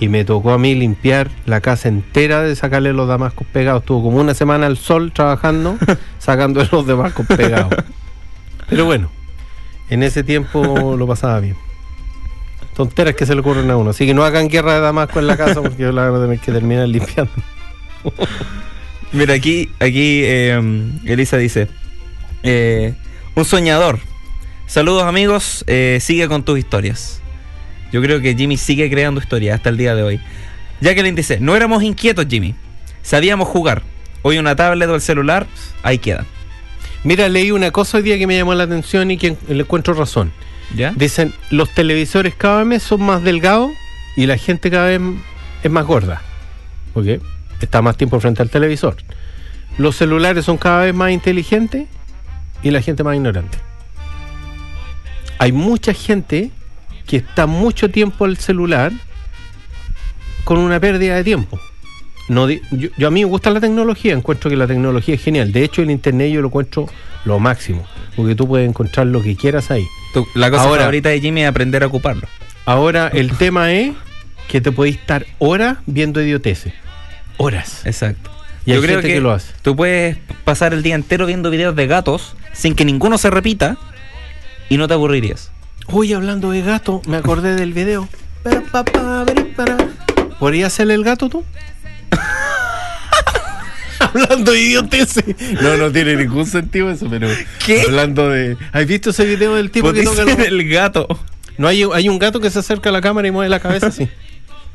y 0.00 0.08
me 0.08 0.24
tocó 0.24 0.52
a 0.52 0.58
mí 0.58 0.74
limpiar 0.74 1.30
la 1.46 1.60
casa 1.60 1.88
entera 1.88 2.42
de 2.42 2.54
sacarle 2.54 2.92
los 2.92 3.08
damascos 3.08 3.46
pegados. 3.46 3.82
Estuvo 3.82 4.02
como 4.02 4.18
una 4.18 4.34
semana 4.34 4.66
al 4.66 4.76
sol 4.76 5.12
trabajando, 5.12 5.78
sacando 6.18 6.62
los 6.70 6.86
damascos 6.86 7.26
pegados. 7.26 7.74
Pero 8.68 8.84
bueno, 8.84 9.10
en 9.90 10.02
ese 10.02 10.22
tiempo 10.22 10.96
lo 10.96 11.06
pasaba 11.06 11.40
bien. 11.40 11.56
Tonteras 12.76 13.14
que 13.14 13.26
se 13.26 13.34
le 13.34 13.40
ocurren 13.40 13.70
a 13.70 13.76
uno. 13.76 13.90
Así 13.90 14.06
que 14.06 14.14
no 14.14 14.24
hagan 14.24 14.48
guerra 14.48 14.74
de 14.74 14.80
damasco 14.80 15.18
en 15.18 15.26
la 15.26 15.36
casa 15.36 15.60
porque 15.62 15.82
yo 15.82 15.90
la 15.90 16.10
voy 16.10 16.20
a 16.20 16.22
tener 16.24 16.38
que 16.38 16.52
terminar 16.52 16.86
limpiando. 16.88 17.32
Mira, 19.12 19.34
aquí, 19.34 19.70
aquí 19.80 20.22
eh, 20.24 20.60
Elisa 21.04 21.36
dice: 21.36 21.68
eh, 22.42 22.94
Un 23.34 23.44
soñador. 23.44 23.98
Saludos, 24.66 25.04
amigos. 25.04 25.64
eh, 25.66 25.98
sigue 26.00 26.28
con 26.28 26.42
tus 26.44 26.58
historias. 26.58 27.22
Yo 27.90 28.02
creo 28.02 28.20
que 28.20 28.34
Jimmy 28.34 28.58
sigue 28.58 28.90
creando 28.90 29.20
historias 29.20 29.56
hasta 29.56 29.70
el 29.70 29.78
día 29.78 29.94
de 29.94 30.02
hoy. 30.02 30.20
Jacqueline 30.80 31.14
dice: 31.14 31.38
No 31.40 31.56
éramos 31.56 31.82
inquietos, 31.82 32.26
Jimmy. 32.28 32.54
Sabíamos 33.02 33.48
jugar. 33.48 33.82
Hoy 34.22 34.38
una 34.38 34.56
tablet 34.56 34.88
o 34.90 34.94
el 34.94 35.00
celular, 35.00 35.46
ahí 35.82 35.98
queda. 35.98 36.26
Mira, 37.04 37.28
leí 37.28 37.50
una 37.52 37.70
cosa 37.70 37.98
hoy 37.98 38.02
día 38.02 38.18
que 38.18 38.26
me 38.26 38.36
llamó 38.36 38.52
la 38.54 38.64
atención 38.64 39.10
y 39.10 39.16
que 39.16 39.36
le 39.48 39.60
encuentro 39.60 39.94
razón. 39.94 40.32
¿Ya? 40.76 40.92
Dicen, 40.94 41.32
los 41.50 41.72
televisores 41.72 42.34
cada 42.34 42.62
vez 42.64 42.82
son 42.82 43.02
más 43.02 43.22
delgados 43.22 43.70
y 44.16 44.26
la 44.26 44.36
gente 44.36 44.70
cada 44.70 44.86
vez 44.88 45.00
es 45.62 45.70
más 45.70 45.86
gorda. 45.86 46.20
Porque 46.92 47.20
está 47.66 47.82
más 47.82 47.96
tiempo 47.96 48.18
frente 48.20 48.42
al 48.42 48.50
televisor. 48.50 48.96
Los 49.78 49.96
celulares 49.96 50.44
son 50.44 50.56
cada 50.56 50.84
vez 50.84 50.94
más 50.94 51.10
inteligentes 51.12 51.86
y 52.62 52.70
la 52.70 52.82
gente 52.82 53.04
más 53.04 53.14
ignorante. 53.14 53.58
Hay 55.38 55.52
mucha 55.52 55.94
gente 55.94 56.50
que 57.06 57.16
está 57.18 57.46
mucho 57.46 57.90
tiempo 57.90 58.24
al 58.24 58.36
celular 58.36 58.92
con 60.44 60.58
una 60.58 60.80
pérdida 60.80 61.14
de 61.16 61.24
tiempo. 61.24 61.58
No 62.28 62.48
yo, 62.50 62.58
yo 62.98 63.08
a 63.08 63.10
mí 63.10 63.20
me 63.20 63.30
gusta 63.30 63.50
la 63.50 63.60
tecnología, 63.60 64.12
encuentro 64.12 64.50
que 64.50 64.56
la 64.56 64.66
tecnología 64.66 65.14
es 65.14 65.22
genial. 65.22 65.52
De 65.52 65.64
hecho, 65.64 65.82
el 65.82 65.90
internet 65.90 66.32
yo 66.32 66.40
lo 66.42 66.48
encuentro 66.48 66.86
lo 67.24 67.38
máximo, 67.38 67.86
porque 68.16 68.34
tú 68.34 68.46
puedes 68.46 68.68
encontrar 68.68 69.06
lo 69.06 69.22
que 69.22 69.36
quieras 69.36 69.70
ahí. 69.70 69.86
La 70.34 70.50
cosa 70.50 70.64
Ahora- 70.64 70.80
favorita 70.82 71.08
de 71.08 71.20
Jimmy 71.20 71.42
es 71.42 71.48
aprender 71.48 71.82
a 71.82 71.86
ocuparlo. 71.86 72.26
Ahora, 72.66 73.08
el 73.08 73.32
tema 73.32 73.72
es 73.72 73.92
que 74.48 74.60
te 74.60 74.72
podéis 74.72 74.96
estar 74.96 75.24
horas 75.38 75.78
viendo 75.86 76.20
idioteces. 76.20 76.72
Horas. 77.38 77.82
Exacto. 77.86 78.30
Y 78.66 78.72
hay 78.72 78.76
Yo 78.76 78.82
creo 78.82 78.96
gente 78.96 79.08
que, 79.08 79.14
que 79.14 79.20
lo 79.20 79.32
hace. 79.32 79.52
tú 79.62 79.74
puedes 79.74 80.18
pasar 80.44 80.74
el 80.74 80.82
día 80.82 80.94
entero 80.94 81.24
viendo 81.24 81.48
videos 81.50 81.74
de 81.74 81.86
gatos 81.86 82.36
sin 82.52 82.74
que 82.74 82.84
ninguno 82.84 83.16
se 83.16 83.30
repita 83.30 83.78
y 84.68 84.76
no 84.76 84.86
te 84.88 84.94
aburrirías. 84.94 85.50
Uy, 85.90 86.12
hablando 86.12 86.50
de 86.50 86.60
gato, 86.60 87.00
me 87.06 87.16
acordé 87.16 87.54
del 87.54 87.72
video. 87.72 88.08
¿Podrías 90.38 90.72
hacerle 90.72 90.94
el 90.94 91.04
gato 91.04 91.28
tú? 91.28 91.44
hablando 94.00 94.52
de 94.52 94.60
idioteces. 94.60 95.24
No, 95.62 95.76
no 95.76 95.90
tiene 95.90 96.16
ningún 96.16 96.46
sentido 96.46 96.90
eso, 96.90 97.08
pero. 97.08 97.28
¿Qué? 97.64 97.82
Hablando 97.82 98.28
de. 98.28 98.56
¿Has 98.72 98.86
visto 98.86 99.10
ese 99.10 99.24
video 99.24 99.54
del 99.54 99.70
tipo 99.70 99.92
que 99.92 100.02
toca 100.02 100.22
el 100.22 100.68
gato. 100.68 101.06
No 101.56 101.66
hay, 101.66 101.84
hay 101.92 102.08
un 102.08 102.18
gato 102.18 102.40
que 102.40 102.50
se 102.50 102.58
acerca 102.60 102.90
a 102.90 102.92
la 102.92 103.00
cámara 103.00 103.26
y 103.26 103.30
mueve 103.30 103.48
la 103.48 103.60
cabeza 103.60 103.86
así. 103.88 104.08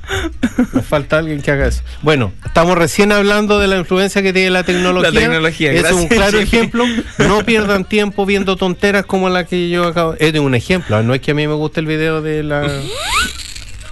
Me 0.73 0.81
falta 0.81 1.17
alguien 1.17 1.41
que 1.41 1.51
haga 1.51 1.67
eso. 1.67 1.81
Bueno, 2.01 2.33
estamos 2.45 2.77
recién 2.77 3.11
hablando 3.11 3.59
de 3.59 3.67
la 3.67 3.77
influencia 3.77 4.21
que 4.21 4.33
tiene 4.33 4.49
la 4.49 4.63
tecnología. 4.63 5.11
La 5.11 5.19
tecnología, 5.19 5.71
Es 5.71 5.81
gracias, 5.81 6.01
un 6.01 6.07
claro 6.07 6.31
Jimmy. 6.39 6.43
ejemplo. 6.43 6.85
No 7.19 7.39
pierdan 7.45 7.85
tiempo 7.85 8.25
viendo 8.25 8.55
tonteras 8.55 9.05
como 9.05 9.29
la 9.29 9.45
que 9.45 9.69
yo 9.69 9.87
acabo. 9.87 10.15
Es 10.19 10.33
de 10.33 10.39
un 10.39 10.55
ejemplo. 10.55 11.01
No 11.03 11.13
es 11.13 11.21
que 11.21 11.31
a 11.31 11.33
mí 11.33 11.47
me 11.47 11.53
guste 11.53 11.79
el 11.79 11.85
video 11.87 12.21
de 12.21 12.43
la 12.43 12.67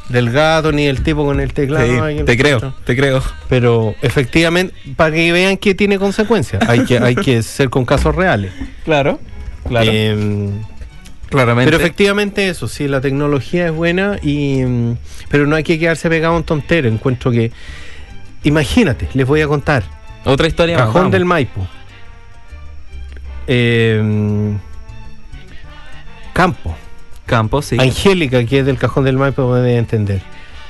del 0.10 0.30
gato 0.30 0.72
ni 0.74 0.88
el 0.88 1.02
tipo 1.04 1.26
con 1.26 1.40
el 1.40 1.54
teclado. 1.54 2.10
Sí, 2.10 2.24
te 2.26 2.38
creo, 2.38 2.76
te 2.84 2.96
creo. 2.96 3.24
Pero 3.48 3.96
efectivamente, 4.02 4.74
para 4.96 5.16
que 5.16 5.32
vean 5.32 5.58
que 5.58 5.74
tiene 5.74 5.98
consecuencias, 5.98 6.68
hay 6.68 6.84
que, 6.84 6.98
hay 7.00 7.16
que 7.16 7.42
ser 7.44 7.70
con 7.70 7.86
casos 7.86 8.14
reales. 8.14 8.52
Claro, 8.84 9.20
claro. 9.68 9.90
Em, 9.90 10.52
Claramente. 11.32 11.72
pero 11.72 11.82
efectivamente 11.82 12.50
eso, 12.50 12.68
sí, 12.68 12.88
la 12.88 13.02
tecnología 13.02 13.66
es 13.66 13.72
buena, 13.72 14.20
y 14.22 14.64
mm, 14.64 14.98
pero 15.30 15.48
no 15.48 15.56
hay 15.56 15.64
que 15.64 15.80
quedarse 15.80 16.10
pegado 16.10 16.36
a 16.36 16.38
un 16.38 16.44
tontero. 16.44 16.88
Encuentro 16.90 17.32
que, 17.32 17.52
imagínate, 18.44 19.08
les 19.14 19.26
voy 19.26 19.42
a 19.42 19.48
contar, 19.48 19.84
Otra 20.26 20.46
historia 20.48 20.78
más, 20.78 20.88
Cajón 20.88 21.10
del 21.10 21.26
Maipo, 21.26 21.66
Eh, 23.48 24.54
Campo, 26.34 26.76
Campo, 27.26 27.62
sí. 27.62 27.78
Angélica, 27.80 28.44
que 28.46 28.60
es 28.60 28.66
del 28.66 28.78
Cajón 28.78 29.06
del 29.06 29.18
Maipo, 29.18 29.50
me 29.52 29.60
debe 29.60 29.78
entender. 29.78 30.22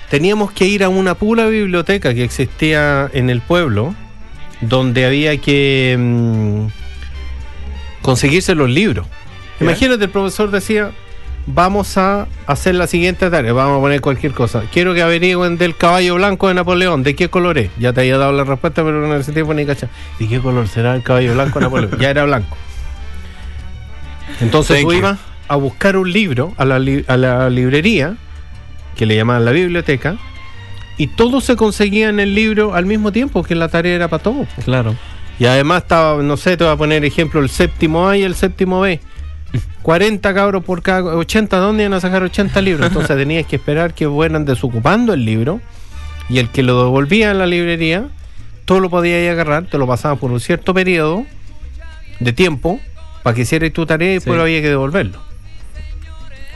Teníamos 0.09 0.51
que 0.51 0.65
ir 0.65 0.83
a 0.83 0.89
una 0.89 1.15
pura 1.15 1.47
biblioteca 1.47 2.13
que 2.13 2.23
existía 2.23 3.09
en 3.13 3.29
el 3.29 3.41
pueblo, 3.41 3.95
donde 4.61 5.05
había 5.05 5.37
que 5.37 5.95
mm, 5.97 6.65
conseguirse 8.01 8.53
los 8.53 8.69
libros. 8.69 9.07
Imagínate, 9.61 10.03
el 10.05 10.09
profesor 10.09 10.51
decía, 10.51 10.91
vamos 11.45 11.97
a 11.97 12.27
hacer 12.47 12.75
la 12.75 12.87
siguiente 12.87 13.29
tarea, 13.29 13.53
vamos 13.53 13.77
a 13.77 13.81
poner 13.81 14.01
cualquier 14.01 14.31
cosa. 14.33 14.63
Quiero 14.71 14.93
que 14.93 15.01
averigüen 15.01 15.57
del 15.57 15.75
caballo 15.75 16.15
blanco 16.15 16.47
de 16.47 16.53
Napoleón, 16.55 17.03
¿de 17.03 17.15
qué 17.15 17.29
color 17.29 17.57
es? 17.57 17.69
Ya 17.79 17.93
te 17.93 18.01
había 18.01 18.17
dado 18.17 18.31
la 18.31 18.43
respuesta, 18.43 18.83
pero 18.83 19.05
en 19.05 19.19
ese 19.19 19.31
tiempo 19.31 19.53
ni 19.53 19.65
cacha. 19.65 19.87
¿De 20.19 20.27
qué 20.27 20.39
color 20.39 20.67
será 20.67 20.95
el 20.95 21.03
caballo 21.03 21.33
blanco 21.33 21.59
de 21.59 21.65
Napoleón? 21.65 21.99
ya 21.99 22.09
era 22.09 22.23
blanco. 22.25 22.55
Entonces 24.39 24.81
tú 24.81 24.93
ibas 24.93 25.19
a 25.47 25.55
buscar 25.55 25.97
un 25.97 26.11
libro 26.11 26.53
a 26.57 26.65
la, 26.65 26.79
li- 26.79 27.03
a 27.07 27.17
la 27.17 27.49
librería, 27.49 28.15
que 28.95 29.05
le 29.05 29.15
llamaban 29.15 29.45
la 29.45 29.51
biblioteca, 29.51 30.15
y 30.97 31.07
todo 31.07 31.41
se 31.41 31.55
conseguía 31.55 32.09
en 32.09 32.19
el 32.19 32.35
libro 32.35 32.73
al 32.73 32.85
mismo 32.85 33.11
tiempo, 33.11 33.43
que 33.43 33.55
la 33.55 33.67
tarea 33.67 33.95
era 33.95 34.07
para 34.07 34.23
todos. 34.23 34.47
Claro. 34.63 34.95
Y 35.39 35.45
además 35.45 35.83
estaba, 35.83 36.21
no 36.21 36.37
sé, 36.37 36.55
te 36.55 36.63
voy 36.63 36.73
a 36.73 36.75
poner 36.77 37.03
ejemplo, 37.03 37.41
el 37.41 37.49
séptimo 37.49 38.07
A 38.07 38.15
y 38.17 38.23
el 38.23 38.35
séptimo 38.35 38.81
B. 38.81 38.99
40 39.81 40.33
cabros 40.33 40.63
por 40.63 40.81
cada 40.81 41.15
80, 41.15 41.57
¿dónde 41.57 41.83
iban 41.83 41.93
a 41.93 41.99
sacar 41.99 42.23
80 42.23 42.61
libros? 42.61 42.87
Entonces 42.87 43.15
tenías 43.17 43.45
que 43.45 43.55
esperar 43.57 43.93
que 43.93 44.07
fueran 44.07 44.45
desocupando 44.45 45.13
el 45.13 45.25
libro 45.25 45.59
y 46.29 46.39
el 46.39 46.49
que 46.49 46.63
lo 46.63 46.83
devolvía 46.83 47.31
en 47.31 47.39
la 47.39 47.45
librería, 47.47 48.05
todo 48.65 48.79
lo 48.79 48.89
podías 48.89 49.29
agarrar, 49.31 49.65
te 49.65 49.77
lo 49.77 49.87
pasaban 49.87 50.17
por 50.17 50.31
un 50.31 50.39
cierto 50.39 50.73
periodo 50.73 51.25
de 52.19 52.31
tiempo 52.33 52.79
para 53.23 53.35
que 53.35 53.41
hicieras 53.41 53.73
tu 53.73 53.85
tarea 53.85 54.11
y 54.11 54.13
después 54.15 54.35
Sí. 54.35 54.41
había 54.41 54.61
que 54.61 54.69
devolverlo. 54.69 55.19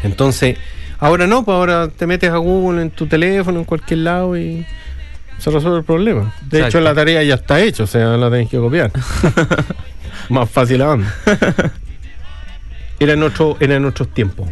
Entonces, 0.03 0.57
ahora 0.99 1.27
no, 1.27 1.43
pues 1.43 1.55
ahora 1.55 1.87
te 1.89 2.05
metes 2.07 2.29
a 2.31 2.37
Google 2.37 2.81
en 2.81 2.91
tu 2.91 3.07
teléfono, 3.07 3.59
en 3.59 3.65
cualquier 3.65 3.99
lado 3.99 4.37
y 4.37 4.65
se 5.39 5.49
resuelve 5.51 5.79
el 5.79 5.83
problema. 5.83 6.33
De 6.43 6.59
Exacto. 6.59 6.77
hecho, 6.77 6.81
la 6.81 6.93
tarea 6.93 7.23
ya 7.23 7.33
está 7.35 7.59
hecha, 7.59 7.83
o 7.83 7.87
sea, 7.87 8.15
la 8.17 8.29
tenés 8.29 8.49
que 8.49 8.57
copiar. 8.57 8.91
Más 10.29 10.49
fácil 10.49 10.81
aún. 10.81 11.05
Era 12.99 13.13
en, 13.13 13.23
otro, 13.23 13.57
era 13.59 13.75
en 13.75 13.85
otros 13.85 14.13
tiempos. 14.13 14.49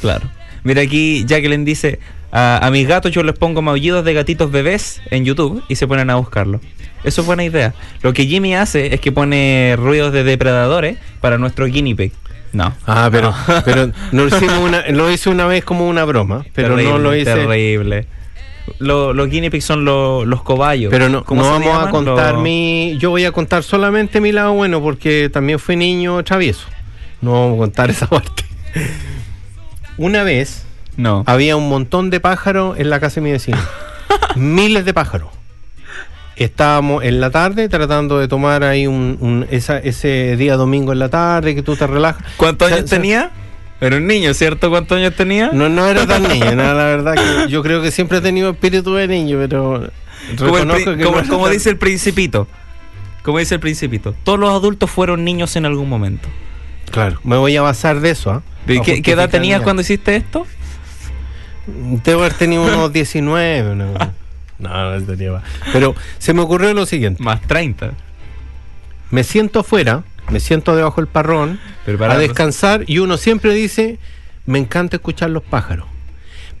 Claro. 0.00 0.28
Mira 0.64 0.82
aquí, 0.82 1.24
Jacqueline 1.26 1.64
dice: 1.64 1.98
a, 2.32 2.64
a 2.66 2.70
mis 2.70 2.86
gatos 2.88 3.12
yo 3.12 3.22
les 3.22 3.36
pongo 3.38 3.62
maullidos 3.62 4.04
de 4.04 4.14
gatitos 4.14 4.50
bebés 4.50 5.00
en 5.10 5.24
YouTube 5.24 5.62
y 5.68 5.76
se 5.76 5.86
ponen 5.86 6.10
a 6.10 6.16
buscarlo. 6.16 6.60
Eso 7.04 7.20
es 7.20 7.26
buena 7.26 7.44
idea. 7.44 7.74
Lo 8.02 8.12
que 8.14 8.26
Jimmy 8.26 8.54
hace 8.54 8.94
es 8.94 9.00
que 9.00 9.12
pone 9.12 9.74
ruidos 9.78 10.12
de 10.12 10.24
depredadores 10.24 10.96
para 11.20 11.36
nuestro 11.38 11.66
guinea 11.66 11.94
pig. 11.94 12.12
No. 12.52 12.72
Ah, 12.86 13.08
pero, 13.12 13.34
pero 13.64 13.90
no 14.12 14.24
lo, 14.24 14.28
hicimos 14.36 14.58
una, 14.58 14.84
lo 14.90 15.10
hice 15.10 15.28
una 15.28 15.46
vez 15.46 15.64
como 15.64 15.86
una 15.88 16.04
broma, 16.04 16.44
pero 16.54 16.76
no 16.76 16.98
lo 16.98 17.14
hice. 17.14 17.34
Terrible. 17.34 18.06
Lo- 18.78 19.12
los 19.12 19.28
guinea 19.28 19.50
pigs 19.50 19.64
son 19.66 19.84
lo- 19.84 20.24
los 20.24 20.42
cobayos. 20.42 20.90
Pero 20.90 21.10
no, 21.10 21.24
¿Cómo 21.24 21.42
no 21.42 21.50
vamos 21.50 21.86
a 21.86 21.90
contar 21.90 22.38
mi. 22.38 22.96
Yo 22.98 23.10
voy 23.10 23.26
a 23.26 23.32
contar 23.32 23.62
solamente 23.62 24.20
mi 24.22 24.32
lado 24.32 24.54
bueno, 24.54 24.80
porque 24.80 25.28
también 25.30 25.58
fui 25.58 25.76
niño 25.76 26.22
travieso. 26.24 26.66
No 27.24 27.32
vamos 27.32 27.54
a 27.54 27.58
contar 27.58 27.90
esa 27.90 28.06
parte. 28.06 28.44
Una 29.96 30.22
vez 30.24 30.64
No. 30.96 31.22
había 31.26 31.56
un 31.56 31.68
montón 31.68 32.10
de 32.10 32.20
pájaros 32.20 32.78
en 32.78 32.90
la 32.90 33.00
casa 33.00 33.16
de 33.16 33.20
mi 33.22 33.30
vecino. 33.32 33.58
Miles 34.36 34.84
de 34.84 34.92
pájaros. 34.94 35.30
Estábamos 36.36 37.04
en 37.04 37.20
la 37.20 37.30
tarde 37.30 37.68
tratando 37.68 38.18
de 38.18 38.26
tomar 38.26 38.64
ahí 38.64 38.86
un, 38.88 39.16
un- 39.20 39.46
esa- 39.50 39.78
ese 39.78 40.36
día 40.36 40.56
domingo 40.56 40.92
en 40.92 40.98
la 40.98 41.08
tarde 41.08 41.54
que 41.54 41.62
tú 41.62 41.76
te 41.76 41.86
relajas. 41.86 42.24
¿Cuántos 42.36 42.68
años 42.72 42.84
o 42.84 42.86
sea, 42.88 42.98
tenía? 42.98 43.30
Era 43.80 43.96
un 43.96 44.06
niño, 44.06 44.34
¿cierto? 44.34 44.68
¿Cuántos 44.70 44.98
años 44.98 45.14
tenía? 45.14 45.50
No, 45.52 45.68
no 45.68 45.86
era 45.86 46.06
tan 46.06 46.22
niño, 46.24 46.56
no, 46.56 46.62
la 46.74 46.84
verdad 46.84 47.14
que 47.14 47.48
yo 47.50 47.62
creo 47.62 47.82
que 47.82 47.90
siempre 47.92 48.18
he 48.18 48.20
tenido 48.20 48.50
espíritu 48.50 48.94
de 48.94 49.06
niño, 49.06 49.36
pero 49.40 49.90
como 50.38 50.56
el 50.58 50.84
que 50.98 51.04
como- 51.04 51.20
no 51.22 51.28
como 51.28 51.48
dice 51.48 51.70
el 51.70 51.76
principito. 51.76 52.48
Como 53.22 53.38
dice 53.38 53.54
el 53.54 53.60
principito. 53.60 54.14
Todos 54.24 54.38
los 54.38 54.50
adultos 54.50 54.90
fueron 54.90 55.24
niños 55.24 55.54
en 55.56 55.66
algún 55.66 55.88
momento. 55.88 56.28
Claro, 56.94 57.20
me 57.24 57.36
voy 57.36 57.56
a 57.56 57.62
basar 57.62 58.00
de 58.00 58.10
eso, 58.10 58.30
¿ah? 58.30 58.42
¿De 58.66 58.76
Pa' 58.76 58.84
qué, 58.84 59.02
qué 59.02 59.10
edad 59.10 59.24
justificar 59.24 59.30
tenías 59.30 59.60
cuando 59.62 59.82
hiciste 59.82 60.16
esto? 60.16 60.46
Debo 61.66 62.20
haber 62.20 62.34
tenido 62.34 62.62
unos 62.64 62.92
19. 62.92 63.72
una 63.72 63.92
cosa. 63.92 64.12
No, 64.58 64.98
no 65.00 65.06
tenía 65.06 65.32
más. 65.32 65.42
Pero 65.72 65.94
se 66.18 66.32
me 66.32 66.40
ocurrió 66.42 66.72
lo 66.72 66.86
siguiente. 66.86 67.22
Más 67.22 67.40
30. 67.42 67.92
Me 69.10 69.24
siento 69.24 69.60
afuera, 69.60 70.04
me 70.30 70.40
siento 70.40 70.74
debajo 70.76 71.00
del 71.00 71.08
parrón, 71.08 71.58
Preparado. 71.84 72.18
a 72.18 72.22
descansar 72.22 72.84
y 72.86 72.98
uno 72.98 73.16
siempre 73.16 73.52
dice, 73.54 73.98
me 74.46 74.58
encanta 74.58 74.96
escuchar 74.96 75.30
los 75.30 75.42
pájaros. 75.42 75.86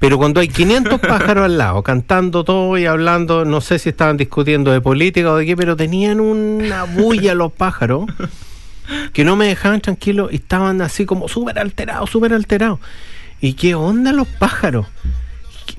Pero 0.00 0.18
cuando 0.18 0.40
hay 0.40 0.48
500 0.48 1.00
pájaros 1.08 1.44
al 1.44 1.56
lado, 1.58 1.82
cantando 1.82 2.44
todo 2.44 2.76
y 2.76 2.86
hablando, 2.86 3.44
no 3.44 3.60
sé 3.60 3.78
si 3.78 3.88
estaban 3.90 4.16
discutiendo 4.16 4.72
de 4.72 4.80
política 4.80 5.30
o 5.30 5.36
de 5.36 5.46
qué, 5.46 5.56
pero 5.56 5.76
tenían 5.76 6.20
una 6.20 6.84
bulla 6.84 7.34
los 7.34 7.52
pájaros 7.52 8.06
que 9.12 9.24
no 9.24 9.36
me 9.36 9.46
dejaban 9.46 9.80
tranquilo 9.80 10.28
y 10.30 10.36
estaban 10.36 10.80
así 10.80 11.06
como 11.06 11.28
súper 11.28 11.58
alterados, 11.58 12.10
súper 12.10 12.34
alterados. 12.34 12.80
¿Y 13.40 13.54
qué 13.54 13.74
onda 13.74 14.12
los 14.12 14.28
pájaros? 14.28 14.86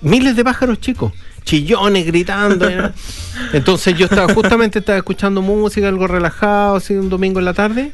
Miles 0.01 0.35
de 0.35 0.43
pájaros 0.43 0.79
chicos, 0.79 1.13
chillones 1.43 2.05
gritando. 2.05 2.69
¿no? 2.69 2.91
Entonces 3.53 3.97
yo 3.97 4.05
estaba 4.05 4.33
justamente 4.33 4.79
estaba 4.79 4.97
escuchando 4.97 5.41
música, 5.41 5.87
algo 5.87 6.07
relajado, 6.07 6.75
así 6.75 6.93
un 6.93 7.09
domingo 7.09 7.39
en 7.39 7.45
la 7.45 7.53
tarde, 7.53 7.91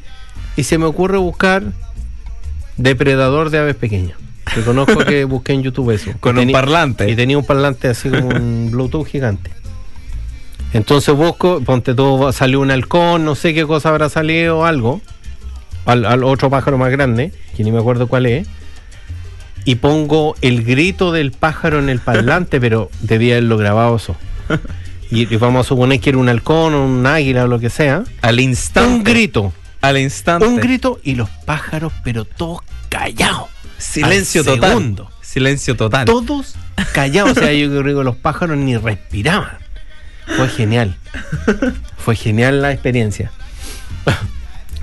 y 0.55 0.64
se 0.64 0.78
me 0.78 0.86
ocurre 0.86 1.18
buscar 1.18 1.64
depredador 2.78 3.49
de 3.49 3.59
aves 3.59 3.76
pequeñas. 3.76 4.18
Reconozco 4.55 4.99
que 5.05 5.24
busqué 5.24 5.53
en 5.53 5.64
YouTube 5.64 5.91
eso. 5.91 6.12
Con 6.20 6.38
un 6.38 6.51
parlante. 6.51 7.09
Y 7.09 7.16
tenía 7.16 7.38
un 7.38 7.45
parlante 7.45 7.88
así 7.88 8.09
como 8.09 8.30
un 8.30 8.70
Bluetooth 8.72 9.05
gigante. 9.05 9.51
Entonces 10.74 11.13
busco, 11.15 11.61
ponte 11.61 11.93
todo, 11.93 12.32
salió 12.32 12.61
un 12.61 12.72
halcón, 12.72 13.26
no 13.26 13.36
sé 13.36 13.53
qué 13.53 13.65
cosa 13.65 13.89
habrá 13.89 14.09
salido 14.09 14.59
o 14.59 14.65
algo. 14.65 15.01
Al, 15.86 16.05
al 16.05 16.24
otro 16.24 16.49
pájaro 16.49 16.78
más 16.78 16.91
grande, 16.91 17.34
que 17.57 17.63
ni 17.63 17.72
me 17.72 17.80
acuerdo 17.80 18.07
cuál 18.07 18.26
es. 18.28 18.47
Y 19.65 19.76
pongo 19.76 20.36
el 20.41 20.63
grito 20.63 21.11
del 21.11 21.32
pájaro 21.32 21.80
en 21.80 21.89
el 21.89 21.99
parlante, 21.99 22.59
pero 22.61 22.89
debía 23.01 23.34
haberlo 23.36 23.57
grabado 23.57 23.95
eso. 23.97 24.15
Y, 25.09 25.34
y 25.34 25.38
vamos 25.38 25.65
a 25.65 25.69
suponer 25.69 25.99
que 25.99 26.09
era 26.11 26.19
un 26.19 26.30
halcón 26.30 26.74
o 26.74 26.86
un 26.86 27.05
águila 27.05 27.43
o 27.43 27.47
lo 27.47 27.59
que 27.59 27.69
sea. 27.69 28.03
Al 28.22 28.39
instante. 28.39 28.89
Un 28.93 29.03
grito, 29.03 29.53
Al 29.82 29.97
instante. 29.97 30.47
un 30.47 30.55
grito 30.57 30.99
y 31.03 31.15
los 31.15 31.30
pájaros, 31.45 31.91
pero 32.03 32.24
todos 32.26 32.61
callados. 32.89 33.49
Silencio 33.78 34.41
Al 34.41 34.45
total. 34.47 34.69
segundo. 34.69 35.11
Silencio 35.22 35.76
total. 35.76 36.05
Todos 36.05 36.55
callados. 36.93 37.32
O 37.32 37.36
sea, 37.41 37.51
yo 37.53 37.67
creo 37.82 37.97
que 37.99 38.03
los 38.03 38.15
pájaros 38.15 38.57
ni 38.57 38.78
respiraban. 38.78 39.57
Fue 40.28 40.47
genial. 40.47 40.95
Fue 41.97 42.15
genial 42.15 42.61
la 42.61 42.72
experiencia. 42.72 43.32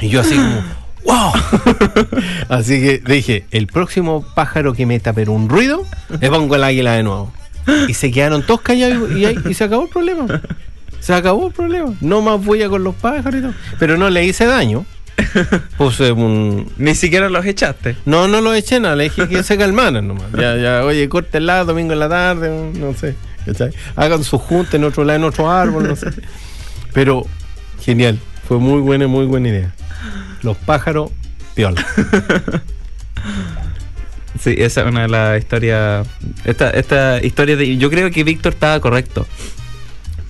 Y 0.01 0.09
yo 0.09 0.21
así 0.21 0.37
como, 0.37 0.63
¡wow! 1.05 1.33
Así 2.49 2.81
que 2.81 3.03
dije, 3.05 3.47
el 3.51 3.67
próximo 3.67 4.25
pájaro 4.35 4.75
que 4.75 4.87
meta 4.87 5.13
pero 5.13 5.33
un 5.33 5.49
ruido, 5.49 5.85
le 6.21 6.29
pongo 6.31 6.55
el 6.55 6.65
águila 6.65 6.93
de 6.93 7.03
nuevo. 7.03 7.33
Y 7.89 7.95
se 7.95 8.11
quedaron 8.11 8.43
todos 8.47 8.61
callados 8.63 9.11
y, 9.13 9.25
ahí- 9.25 9.39
y 9.49 9.55
se 9.55 9.65
acabó 9.65 9.85
el 9.85 9.91
problema. 9.91 10.27
Se 11.01 11.13
acabó 11.15 11.49
el 11.49 11.53
problema. 11.53 11.93
No 12.01 12.23
más 12.23 12.43
bulla 12.45 12.69
con 12.69 12.83
los 12.85 12.95
pájaros 12.95 13.39
y 13.41 13.43
todo. 13.43 13.55
Pero 13.79 13.97
no 13.97 14.09
le 14.11 14.25
hice 14.25 14.47
daño. 14.47 14.85
Puse 15.77 16.13
un, 16.13 16.71
Ni 16.77 16.95
siquiera 16.95 17.29
los 17.29 17.45
echaste. 17.45 17.97
no, 18.05 18.29
no 18.29 18.41
lo 18.41 18.55
eché 18.55 18.79
nada, 18.79 18.95
le 18.95 19.05
dije 19.05 19.29
que 19.29 19.43
se 19.43 19.59
calmaran 19.59 20.07
nomás. 20.07 20.27
Ya, 20.39 20.57
ya, 20.57 20.85
oye, 20.85 21.09
córtenla 21.09 21.65
domingo 21.65 21.93
en 21.93 21.99
la 21.99 22.09
tarde, 22.09 22.71
no 22.79 22.95
sé. 22.95 23.17
¿Cachai? 23.49 23.73
Hagan 23.97 24.25
su 24.25 24.39
junta 24.39 24.77
en 24.77 24.85
otro 24.85 25.05
lado, 25.05 25.19
en 25.19 25.25
otro 25.25 25.51
árbol, 25.51 25.89
no 25.89 25.97
sé. 25.97 26.11
Pero, 26.93 27.27
genial, 27.83 28.19
fue 28.47 28.59
muy 28.59 28.81
buena, 28.81 29.07
muy 29.07 29.27
buena 29.27 29.49
idea. 29.49 29.75
Los 30.43 30.57
pájaros, 30.57 31.11
piola. 31.55 31.85
Sí, 34.39 34.55
esa 34.57 34.83
es 34.83 34.87
una 34.87 35.03
de 35.03 35.09
las 35.09 35.39
historias. 35.39 36.07
Esta, 36.45 36.71
esta 36.71 37.21
historia 37.25 37.57
de. 37.57 37.77
Yo 37.77 37.91
creo 37.91 38.11
que 38.11 38.23
Víctor 38.23 38.53
estaba 38.53 38.79
correcto. 38.79 39.27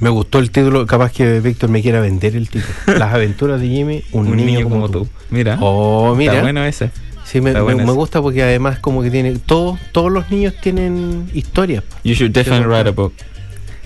Me 0.01 0.09
gustó 0.09 0.39
el 0.39 0.51
título, 0.51 0.87
capaz 0.87 1.13
que 1.13 1.41
Víctor 1.41 1.69
me 1.69 1.83
quiera 1.83 2.01
vender 2.01 2.35
el 2.37 2.49
título. 2.49 2.73
Las 2.99 3.13
aventuras 3.13 3.61
de 3.61 3.69
Jimmy, 3.69 4.05
un, 4.13 4.35
niño, 4.35 4.63
como, 4.63 4.89
tú. 4.89 5.09
Mira. 5.29 5.59
Oh, 5.61 6.15
mira. 6.15 6.33
Está 6.33 6.43
bueno 6.43 6.65
ese. 6.65 6.91
Sí, 7.31 7.43
me, 7.43 7.53
gusta 7.53 8.23
porque 8.23 8.43
además 8.43 8.79
como 8.79 9.03
que 9.03 9.11
tiene, 9.11 9.39
todos, 9.39 9.79
todos 9.93 10.11
los 10.11 10.31
niños 10.31 10.55
tienen 10.63 11.29
historias. 11.35 11.85
You 12.03 12.15
should 12.15 12.33
definitely 12.33 12.67
write 12.67 12.89
a 12.89 12.93
book. 12.93 13.13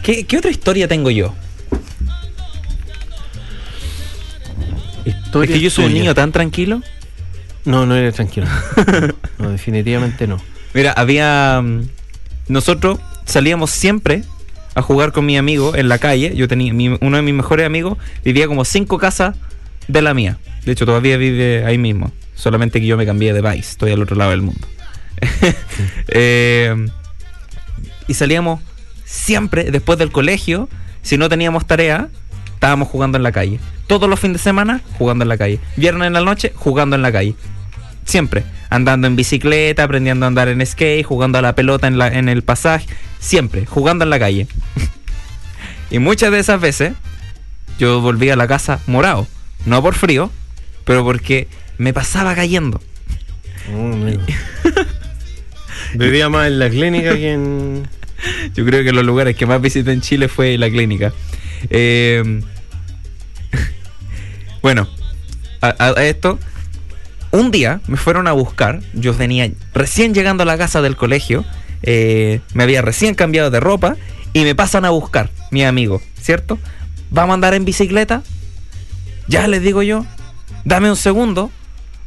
¿Qué, 0.05 0.25
qué 0.25 0.37
otra 0.39 0.53
historia 0.53 0.87
tengo 0.87 1.11
yo? 1.11 1.35
Es 5.05 5.17
Historias 5.17 5.53
que 5.59 5.61
yo 5.61 5.71
soy 5.71 5.87
un 5.87 5.95
niño 5.95 6.15
tan 6.15 6.31
tranquilo. 6.31 6.83
No, 7.65 7.85
no 7.85 7.97
eres 7.97 8.15
tranquilo. 8.15 8.47
No, 9.39 9.51
definitivamente 9.51 10.29
no. 10.29 10.41
Mira, 10.73 10.93
había. 10.93 11.61
mm, 11.61 11.89
Nosotros 12.47 13.01
salíamos 13.25 13.71
siempre 13.73 14.23
a 14.77 14.83
jugar 14.83 15.11
con 15.11 15.27
mi 15.27 15.37
amigo 15.37 15.75
en 15.75 15.89
la 15.89 15.99
calle. 15.99 16.37
Yo 16.37 16.47
tenía. 16.47 16.73
mi- 16.73 16.97
uno 17.01 17.17
de 17.17 17.23
mis 17.23 17.35
mejores 17.35 17.67
amigos 17.67 17.99
vivía 18.25 18.47
como 18.47 18.65
cinco 18.65 18.99
casas 18.99 19.35
de 19.89 20.01
la 20.01 20.15
mía. 20.15 20.39
De 20.65 20.71
hecho, 20.73 20.87
todavía 20.87 21.17
vive 21.17 21.65
ahí 21.65 21.77
mismo. 21.77 22.13
Solamente 22.43 22.81
que 22.81 22.89
yo 22.89 22.97
me 22.97 23.07
cambié 23.07 23.33
de 23.33 23.41
país. 23.41 23.71
Estoy 23.71 23.93
al 23.93 24.03
otro 24.03 24.17
lado 24.17 24.33
del 24.33 24.43
mundo. 24.43 24.67
Eh, 26.09 26.75
y 28.09 28.15
salíamos 28.15 28.61
siempre 29.05 29.71
después 29.71 29.97
del 29.97 30.11
colegio. 30.11 30.69
Si 31.03 31.17
no 31.17 31.29
teníamos 31.29 31.69
tarea, 31.69 32.09
estábamos 32.55 32.89
jugando 32.89 33.17
en 33.17 33.23
la 33.23 33.31
calle. 33.31 33.61
Todos 33.87 34.11
los 34.11 34.19
fines 34.19 34.39
de 34.39 34.43
semana 34.43 34.81
jugando 34.99 35.23
en 35.23 35.29
la 35.29 35.39
calle. 35.39 35.61
Viernes 35.77 36.09
en 36.09 36.15
la 36.15 36.23
noche 36.23 36.53
jugando 36.57 36.97
en 36.97 37.03
la 37.03 37.13
calle. 37.13 37.37
Siempre. 38.07 38.43
Andando 38.71 39.07
en 39.07 39.15
bicicleta, 39.15 39.85
aprendiendo 39.85 40.27
a 40.27 40.29
andar 40.29 40.49
en 40.49 40.67
skate, 40.67 41.07
jugando 41.07 41.39
a 41.39 41.43
la 41.43 41.55
pelota 41.55 41.87
en, 41.87 41.97
la, 41.97 42.09
en 42.09 42.29
el 42.29 42.43
pasaje. 42.43 42.89
Siempre, 43.21 43.67
jugando 43.67 44.03
en 44.03 44.11
la 44.11 44.19
calle. 44.19 44.49
y 45.93 46.01
muchas 46.01 46.33
de 46.33 46.41
esas 46.41 46.61
veces 46.61 46.95
yo 47.79 48.01
volví 48.01 48.31
a 48.31 48.37
la 48.37 48.49
casa 48.49 48.81
morado. 48.89 49.29
No 49.65 49.81
por 49.81 49.95
frío, 49.95 50.33
pero 50.85 51.05
porque 51.05 51.47
me 51.79 51.93
pasaba 51.93 52.35
cayendo. 52.35 52.81
Oh. 53.75 53.95
Vivía 55.95 56.29
más 56.29 56.49
en 56.49 56.59
la 56.59 56.71
clínica 56.71 57.15
que 57.15 57.33
en. 57.33 57.89
Yo 58.55 58.65
creo 58.65 58.85
que 58.85 58.93
los 58.93 59.05
lugares 59.05 59.37
que 59.37 59.47
más 59.47 59.61
visité 59.61 59.93
en 59.93 60.01
Chile 60.01 60.29
fue 60.29 60.57
la 60.59 60.71
clínica. 60.71 61.13
Eh, 61.71 62.41
bueno, 64.63 64.89
a, 65.61 65.75
a 65.79 66.05
esto, 66.05 66.39
un 67.33 67.51
día 67.51 67.81
me 67.89 67.97
fueron 67.97 68.29
a 68.29 68.33
buscar. 68.33 68.81
Yo 68.93 69.15
venía 69.15 69.51
recién 69.75 70.15
llegando 70.15 70.45
a 70.45 70.47
la 70.47 70.57
casa 70.57 70.83
del 70.83 70.97
colegio, 70.97 71.45
eh, 71.83 72.41
me 72.55 72.63
había 72.63 72.83
recién 72.83 73.15
cambiado 73.15 73.51
de 73.51 73.61
ropa 73.61 73.97
y 74.33 74.45
me 74.45 74.55
pasan 74.55 74.85
a 74.85 74.91
buscar, 74.91 75.31
mi 75.51 75.65
amigo, 75.65 76.01
¿cierto? 76.21 76.59
Vamos 77.11 77.33
a 77.33 77.35
andar 77.35 77.55
en 77.55 77.65
bicicleta. 77.65 78.23
Ya 79.29 79.47
les 79.49 79.63
digo 79.63 79.83
yo, 79.83 80.05
dame 80.65 80.91
un 80.91 80.97
segundo, 80.97 81.51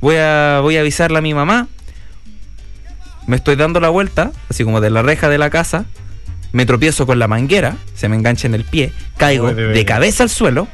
voy 0.02 0.16
a, 0.18 0.60
voy 0.62 0.78
a 0.78 0.82
avisarle 0.82 1.18
a 1.18 1.22
mi 1.22 1.34
mamá. 1.34 1.68
Me 3.28 3.36
estoy 3.36 3.56
dando 3.56 3.80
la 3.80 3.90
vuelta, 3.90 4.32
así 4.50 4.64
como 4.64 4.82
de 4.82 4.90
la 4.90 5.02
reja 5.02 5.30
de 5.30 5.38
la 5.38 5.50
casa, 5.50 5.86
me 6.52 6.66
tropiezo 6.66 7.06
con 7.06 7.20
la 7.20 7.28
manguera, 7.28 7.76
se 7.96 8.08
me 8.08 8.16
engancha 8.16 8.48
en 8.48 8.54
el 8.54 8.64
pie, 8.64 8.94
caigo 9.18 9.54
de 9.54 9.86
cabeza 9.86 10.24
al 10.24 10.30
suelo, 10.30 10.68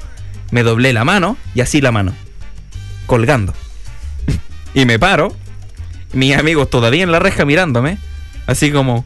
me 0.51 0.63
doblé 0.63 0.93
la 0.93 1.05
mano 1.05 1.37
y 1.55 1.61
así 1.61 1.81
la 1.81 1.91
mano, 1.91 2.13
colgando. 3.07 3.53
y 4.73 4.85
me 4.85 4.99
paro, 4.99 5.35
mis 6.13 6.35
amigos 6.35 6.69
todavía 6.69 7.03
en 7.03 7.11
la 7.11 7.19
reja 7.19 7.45
mirándome, 7.45 7.97
así 8.47 8.71
como, 8.71 9.05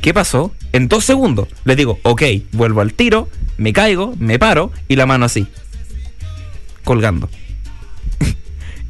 ¿qué 0.00 0.14
pasó? 0.14 0.54
En 0.72 0.88
dos 0.88 1.04
segundos 1.04 1.48
les 1.64 1.76
digo, 1.76 1.98
ok, 2.02 2.22
vuelvo 2.52 2.80
al 2.80 2.94
tiro, 2.94 3.28
me 3.58 3.72
caigo, 3.72 4.14
me 4.18 4.38
paro 4.38 4.72
y 4.88 4.96
la 4.96 5.06
mano 5.06 5.26
así, 5.26 5.48
colgando. 6.84 7.28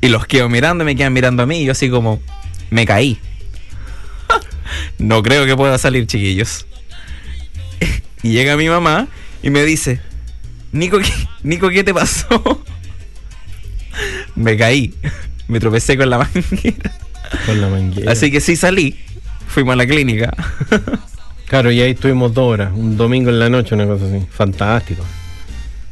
Y 0.01 0.09
los 0.09 0.27
quedo 0.27 0.49
mirando, 0.49 0.85
me 0.85 0.97
quedan 0.97 1.13
mirando 1.13 1.43
a 1.43 1.47
mí 1.47 1.63
y 1.63 1.65
yo 1.67 1.73
así 1.73 1.91
como, 1.91 2.21
me 2.71 2.87
caí. 2.87 3.19
no 4.99 5.23
creo 5.23 5.47
que 5.47 5.57
pueda 5.57 5.79
salir, 5.79 6.07
chiquillos. 6.07 6.67
y 8.23 8.33
llega 8.33 8.57
mi 8.57 8.69
mamá 8.69 9.09
y 9.43 9.51
me 9.51 9.65
dice, 9.65 10.01
Nico, 10.73 10.99
¿qué, 10.99 11.13
Nico, 11.43 11.69
¿qué 11.71 11.85
te 11.85 11.93
pasó? 11.93 12.65
me 14.35 14.57
caí. 14.57 14.95
Me 15.49 15.59
tropecé 15.59 15.97
con 15.97 16.09
la 16.09 16.19
manguera. 16.19 16.93
Con 17.47 17.61
la 17.61 17.69
manguera. 17.69 18.13
Así 18.13 18.31
que 18.31 18.41
sí 18.41 18.57
salí. 18.57 18.97
Fuimos 19.49 19.73
a 19.73 19.77
la 19.77 19.87
clínica. 19.87 20.33
Claro, 21.47 21.73
y 21.73 21.81
ahí 21.81 21.91
estuvimos 21.91 22.33
dos 22.33 22.45
horas, 22.45 22.73
un 22.73 22.97
domingo 22.97 23.29
en 23.29 23.41
la 23.41 23.51
noche, 23.51 23.75
una 23.75 23.85
cosa 23.85 24.05
así. 24.05 24.25
Fantástico. 24.31 25.05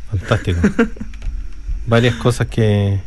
Fantástico. 0.08 0.60
Varias 1.88 2.14
cosas 2.14 2.46
que. 2.46 3.00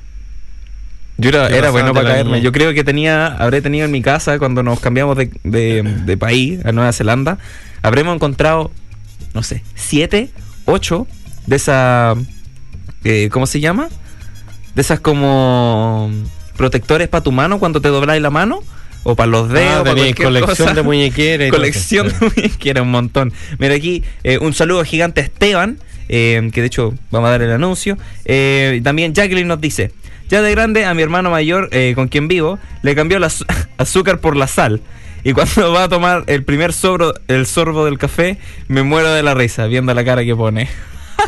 Yo 1.21 1.29
era, 1.29 1.47
¿Qué 1.47 1.53
era 1.53 1.67
pasaba 1.67 1.71
bueno 1.71 1.93
para 1.93 2.09
caerme. 2.09 2.31
niñez? 2.31 2.43
Yo 2.43 2.51
creo 2.51 2.73
que 2.73 2.83
tenía, 2.83 3.27
habré 3.27 3.61
tenido 3.61 3.85
en 3.85 3.91
mi 3.91 4.01
casa 4.01 4.39
cuando 4.39 4.63
nos 4.63 4.79
cambiamos 4.79 5.15
de, 5.17 5.29
de- 5.43 5.83
de 5.83 6.17
país 6.17 6.59
a 6.65 6.71
Nueva 6.71 6.91
Zelanda, 6.93 7.37
habremos 7.81 8.15
encontrado, 8.15 8.71
no 9.33 9.43
sé, 9.43 9.63
siete, 9.75 10.29
ocho 10.65 11.07
de 11.47 11.55
esas, 11.55 12.17
eh, 13.03 13.29
¿cómo 13.31 13.45
se 13.47 13.59
llama? 13.59 13.89
De 14.75 14.81
esas 14.81 14.99
como 14.99 16.09
protectores 16.57 17.07
para 17.07 17.23
tu 17.23 17.31
mano 17.31 17.59
cuando 17.59 17.81
te 17.81 17.89
dobláis 17.89 18.21
la 18.21 18.29
mano. 18.29 18.61
O 19.03 19.15
para 19.15 19.31
los 19.31 19.49
dedos, 19.49 19.77
Ah, 19.79 19.83
para 19.83 19.95
colección 19.95 20.33
cosa. 20.45 20.73
de 20.75 20.75
todo 21.49 21.57
Colección 21.57 22.07
de 22.07 22.13
muñequeras, 22.35 22.83
un 22.83 22.91
montón. 22.91 23.33
Mira 23.57 23.73
aquí, 23.73 24.03
eh, 24.23 24.37
un 24.37 24.53
saludo 24.53 24.83
gigante 24.85 25.21
a 25.21 25.23
Esteban, 25.23 25.79
eh, 26.07 26.47
que 26.53 26.61
de 26.61 26.67
hecho 26.67 26.93
vamos 27.09 27.27
a 27.29 27.31
dar 27.31 27.41
el 27.41 27.51
anuncio. 27.51 27.97
Eh, 28.25 28.79
también 28.83 29.15
Jacqueline 29.15 29.47
nos 29.47 29.59
dice, 29.59 29.91
ya 30.31 30.41
de 30.41 30.49
grande 30.51 30.85
a 30.85 30.93
mi 30.93 31.01
hermano 31.03 31.29
mayor, 31.29 31.69
eh, 31.71 31.91
con 31.95 32.07
quien 32.07 32.27
vivo, 32.27 32.57
le 32.81 32.95
cambió 32.95 33.17
el 33.17 33.23
azúcar 33.77 34.19
por 34.19 34.35
la 34.35 34.47
sal. 34.47 34.81
Y 35.23 35.33
cuando 35.33 35.71
va 35.73 35.83
a 35.83 35.89
tomar 35.89 36.23
el 36.27 36.43
primer 36.43 36.73
sobro, 36.73 37.13
el 37.27 37.45
sorbo 37.45 37.85
del 37.85 37.97
café, 37.99 38.37
me 38.67 38.81
muero 38.81 39.11
de 39.11 39.21
la 39.21 39.33
risa, 39.35 39.67
viendo 39.67 39.93
la 39.93 40.03
cara 40.03 40.23
que 40.23 40.35
pone. 40.35 40.67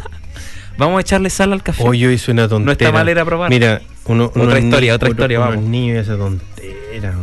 vamos 0.78 0.98
a 0.98 1.02
echarle 1.02 1.30
sal 1.30 1.54
al 1.54 1.62
café. 1.62 1.84
Hoy 1.86 2.00
yo 2.00 2.10
hice 2.10 2.32
una 2.32 2.48
tontera. 2.48 2.66
No 2.66 2.72
está 2.72 2.92
mal 2.92 3.08
ir 3.10 3.20
a 3.20 3.26
probar. 3.26 3.50
Mira, 3.52 3.82
uno, 4.06 4.26
Otra 4.26 4.42
unos 4.42 4.60
historia, 4.60 4.96
otra 4.96 5.08
uno- 5.10 5.14
historia, 5.14 5.40
unos 5.40 5.50
vamos. 5.56 5.70
niños 5.70 5.96
y 5.98 6.00
esa 6.00 6.18
tontera. 6.18 7.14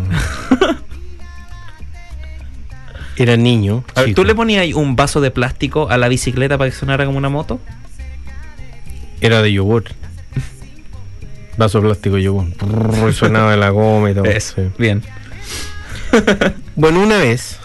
Era 3.16 3.36
niño. 3.36 3.84
A 3.94 4.02
ver. 4.02 4.14
¿Tú 4.14 4.24
le 4.24 4.34
ponías 4.34 4.62
ahí 4.62 4.72
un 4.72 4.96
vaso 4.96 5.20
de 5.20 5.30
plástico 5.30 5.90
a 5.90 5.98
la 5.98 6.08
bicicleta 6.08 6.56
para 6.56 6.70
que 6.70 6.76
sonara 6.76 7.04
como 7.04 7.18
una 7.18 7.28
moto? 7.28 7.60
Era 9.20 9.42
de 9.42 9.52
yogur. 9.52 9.84
Vaso 11.60 11.82
plástico 11.82 12.16
de 12.16 12.22
yogur. 12.22 12.46
Brrr, 12.56 13.10
y 13.10 13.12
sonaba 13.12 13.50
de 13.50 13.58
la 13.58 13.68
goma 13.68 14.10
y 14.10 14.14
todo. 14.14 14.24
Eso, 14.24 14.54
sí. 14.56 14.62
bien. 14.78 15.02
Bueno, 16.74 17.02
una 17.02 17.18
vez. 17.18 17.58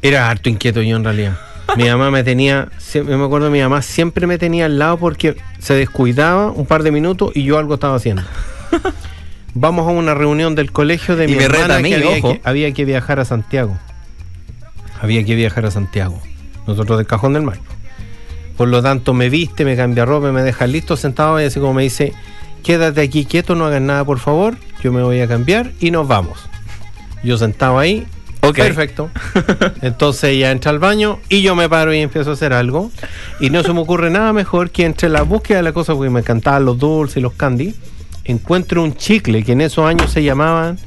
Era 0.00 0.30
harto 0.30 0.48
inquieto 0.48 0.80
yo 0.80 0.96
en 0.96 1.02
realidad. 1.02 1.36
Mi 1.76 1.88
mamá 1.88 2.12
me 2.12 2.22
tenía, 2.22 2.68
me 2.94 3.24
acuerdo, 3.24 3.50
mi 3.50 3.60
mamá 3.60 3.82
siempre 3.82 4.28
me 4.28 4.38
tenía 4.38 4.66
al 4.66 4.78
lado 4.78 4.98
porque 4.98 5.34
se 5.58 5.74
descuidaba 5.74 6.52
un 6.52 6.66
par 6.66 6.84
de 6.84 6.92
minutos 6.92 7.32
y 7.34 7.42
yo 7.42 7.58
algo 7.58 7.74
estaba 7.74 7.96
haciendo. 7.96 8.22
Vamos 9.54 9.88
a 9.88 9.90
una 9.90 10.14
reunión 10.14 10.54
del 10.54 10.70
colegio 10.70 11.16
de 11.16 11.24
Y 11.24 11.28
mi 11.28 11.36
me 11.36 11.48
reta 11.48 11.64
hermana 11.64 11.76
a 11.76 11.80
mí, 11.80 11.88
que 11.88 11.96
había, 11.96 12.18
ojo. 12.18 12.32
que 12.34 12.40
había 12.44 12.72
que 12.72 12.84
viajar 12.84 13.18
a 13.18 13.24
Santiago. 13.24 13.76
Había 15.00 15.24
que 15.24 15.34
viajar 15.34 15.66
a 15.66 15.72
Santiago. 15.72 16.22
Nosotros 16.68 16.98
del 16.98 17.06
Cajón 17.08 17.32
del 17.32 17.42
Mar. 17.42 17.58
Por 18.56 18.68
lo 18.68 18.80
tanto, 18.80 19.12
me 19.14 19.28
viste, 19.28 19.64
me 19.64 19.74
cambia 19.74 20.04
ropa, 20.04 20.30
me 20.30 20.42
deja 20.42 20.68
listo 20.68 20.96
sentado 20.96 21.40
y 21.40 21.44
así 21.44 21.58
como 21.58 21.74
me 21.74 21.82
dice, 21.82 22.12
quédate 22.64 23.02
aquí 23.02 23.24
quieto, 23.26 23.54
no 23.54 23.66
hagas 23.66 23.82
nada 23.82 24.04
por 24.04 24.18
favor, 24.18 24.56
yo 24.82 24.90
me 24.90 25.02
voy 25.02 25.20
a 25.20 25.28
cambiar 25.28 25.70
y 25.78 25.92
nos 25.92 26.08
vamos. 26.08 26.40
Yo 27.22 27.38
sentado 27.38 27.78
ahí, 27.78 28.06
perfecto. 28.40 29.10
Entonces 29.82 30.30
ella 30.30 30.50
entra 30.50 30.70
al 30.70 30.78
baño 30.78 31.20
y 31.28 31.42
yo 31.42 31.54
me 31.54 31.68
paro 31.68 31.94
y 31.94 32.00
empiezo 32.00 32.30
a 32.30 32.32
hacer 32.32 32.52
algo. 32.52 32.90
Y 33.38 33.50
no 33.50 33.62
se 33.62 33.72
me 33.72 33.80
ocurre 33.80 34.10
nada 34.10 34.32
mejor 34.32 34.70
que 34.70 34.84
entre 34.84 35.08
la 35.08 35.22
búsqueda 35.22 35.58
de 35.58 35.62
la 35.62 35.72
cosa, 35.72 35.94
porque 35.94 36.10
me 36.10 36.20
encantaban 36.20 36.64
los 36.64 36.78
dulces 36.78 37.18
y 37.18 37.20
los 37.20 37.34
candy, 37.34 37.74
encuentro 38.24 38.82
un 38.82 38.96
chicle 38.96 39.44
que 39.44 39.52
en 39.52 39.60
esos 39.60 39.86
años 39.86 40.10
se 40.10 40.22
llamaban 40.22 40.78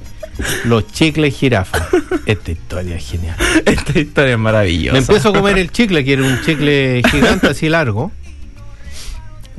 los 0.65 0.87
chicles 0.91 1.35
jirafa. 1.35 1.87
Esta 2.25 2.51
historia 2.51 2.95
es 2.97 3.09
genial. 3.09 3.35
Esta 3.65 3.99
historia 3.99 4.33
es 4.33 4.39
maravillosa. 4.39 4.93
Me 4.93 4.99
empiezo 4.99 5.29
a 5.29 5.33
comer 5.33 5.57
el 5.57 5.71
chicle, 5.71 6.03
que 6.03 6.13
era 6.13 6.23
un 6.23 6.41
chicle 6.41 7.01
gigante 7.09 7.47
así 7.47 7.69
largo. 7.69 8.11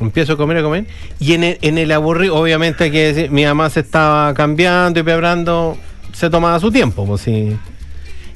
Empiezo 0.01 0.35
a 0.35 0.37
comer, 0.37 0.59
a 0.59 0.63
comer. 0.63 0.87
Y 1.19 1.33
en 1.33 1.45
el, 1.45 1.59
en 1.63 1.79
el 1.79 1.91
aburrido, 1.93 2.37
obviamente 2.37 2.91
que 2.91 3.29
mi 3.31 3.45
mamá 3.45 3.71
se 3.71 3.81
estaba 3.81 4.33
cambiando 4.35 5.01
y 5.01 5.03
pebrando, 5.03 5.77
se 6.13 6.31
tomaba 6.31 6.61
su 6.61 6.71
tiempo, 6.71 7.07
pues 7.07 7.23
sí. 7.23 7.57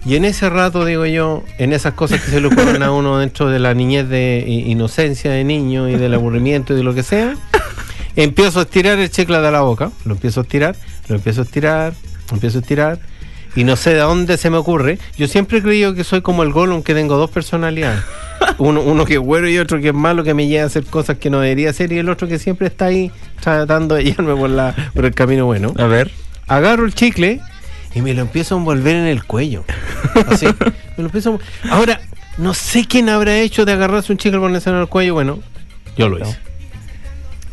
Y 0.04 0.16
en 0.16 0.24
ese 0.24 0.50
rato, 0.50 0.84
digo 0.84 1.06
yo, 1.06 1.44
en 1.58 1.72
esas 1.72 1.94
cosas 1.94 2.20
que 2.20 2.30
se 2.30 2.40
le 2.40 2.48
ocurren 2.48 2.82
a 2.82 2.90
uno 2.90 3.18
dentro 3.18 3.48
de 3.48 3.60
la 3.60 3.72
niñez 3.72 4.08
de 4.08 4.44
inocencia 4.48 5.30
de 5.30 5.44
niño 5.44 5.88
y 5.88 5.94
del 5.94 6.14
aburrimiento 6.14 6.72
y 6.72 6.76
de 6.76 6.82
lo 6.82 6.92
que 6.92 7.04
sea, 7.04 7.36
empiezo 8.16 8.58
a 8.58 8.62
estirar 8.62 8.98
el 8.98 9.10
chicle 9.10 9.38
de 9.38 9.50
la 9.52 9.60
boca, 9.60 9.92
lo 10.04 10.14
empiezo 10.14 10.40
a 10.40 10.42
estirar, 10.42 10.74
lo 11.06 11.14
empiezo 11.14 11.42
a 11.42 11.44
estirar, 11.44 11.92
lo 12.30 12.34
empiezo 12.34 12.58
a 12.58 12.60
estirar, 12.62 12.98
y 13.54 13.62
no 13.62 13.76
sé 13.76 13.90
de 13.90 14.00
dónde 14.00 14.36
se 14.38 14.50
me 14.50 14.56
ocurre. 14.56 14.98
Yo 15.16 15.28
siempre 15.28 15.58
he 15.58 15.62
creído 15.62 15.94
que 15.94 16.02
soy 16.02 16.20
como 16.20 16.42
el 16.42 16.52
Gollum, 16.52 16.82
que 16.82 16.94
tengo 16.94 17.16
dos 17.16 17.30
personalidades. 17.30 18.02
Uno, 18.59 18.80
uno 18.82 19.05
que 19.05 19.14
es 19.14 19.20
bueno 19.20 19.49
y 19.49 19.59
otro 19.59 19.80
que 19.80 19.88
es 19.88 19.95
malo, 19.95 20.24
que 20.24 20.34
me 20.34 20.47
lleva 20.47 20.64
a 20.64 20.66
hacer 20.66 20.84
cosas 20.84 21.18
que 21.18 21.30
no 21.30 21.40
debería 21.40 21.70
hacer, 21.70 21.93
y 21.93 21.99
el 21.99 22.09
otro 22.09 22.28
que 22.28 22.38
siempre 22.38 22.66
está 22.66 22.86
ahí 22.86 23.11
tratando 23.40 23.95
de 23.97 24.05
llevarme 24.05 24.34
por, 24.36 24.51
la, 24.51 24.74
por 24.95 25.05
el 25.05 25.14
camino 25.14 25.47
bueno. 25.47 25.72
A 25.78 25.86
ver. 25.86 26.11
Agarro 26.49 26.84
el 26.84 26.95
chicle 26.95 27.40
y 27.95 28.03
me 28.03 28.14
lo 28.14 28.22
empiezo 28.22 28.55
a 28.55 28.59
envolver 28.59 28.97
en 28.97 29.07
el 29.07 29.24
cuello. 29.24 29.64
Así. 30.28 30.47
me 30.97 30.99
lo 30.99 31.05
empiezo 31.07 31.38
a- 31.64 31.74
Ahora, 31.74 32.01
no 32.38 32.55
sé 32.55 32.86
quién 32.86 33.09
habrá 33.09 33.38
hecho 33.38 33.64
de 33.64 33.72
agarrarse 33.72 34.12
un 34.12 34.18
chicle 34.18 34.38
ponerse 34.38 34.70
en 34.70 34.76
el 34.76 34.86
cuello. 34.88 35.14
Bueno, 35.14 35.38
yo 35.97 36.09
lo 36.09 36.18
hice. 36.18 36.38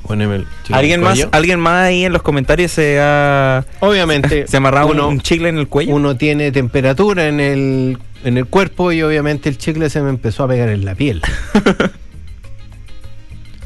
Poneme 0.10 0.38
el 0.38 0.48
chicle 0.64 0.70
en 0.70 0.74
el 0.74 0.80
¿Alguien 0.80 1.02
más. 1.02 1.28
¿Alguien 1.32 1.60
más 1.60 1.84
ahí 1.86 2.04
en 2.04 2.12
los 2.14 2.24
comentarios 2.24 2.72
se 2.72 2.98
ha. 3.00 3.64
Obviamente, 3.80 4.48
se 4.48 4.58
amarraba 4.58 4.88
un- 4.88 4.94
uno- 4.94 5.08
un 5.08 5.22
chicle 5.22 5.50
en 5.50 5.60
el 5.60 5.68
cuello? 5.68 5.94
uno 5.94 6.18
tiene 6.18 6.52
temperatura 6.52 7.28
en 7.28 7.40
el, 7.40 8.00
en 8.24 8.38
el 8.40 8.48
cuerpo 8.48 8.92
y 8.92 9.04
obviamente 9.04 9.50
el 9.50 9.60
chicle 9.60 9.88
se 9.92 10.02
me 10.02 10.10
empezó 10.10 10.46
a 10.46 10.48
pegar 10.48 10.70
en 10.70 10.84
la 10.84 10.96
piel. 10.96 11.22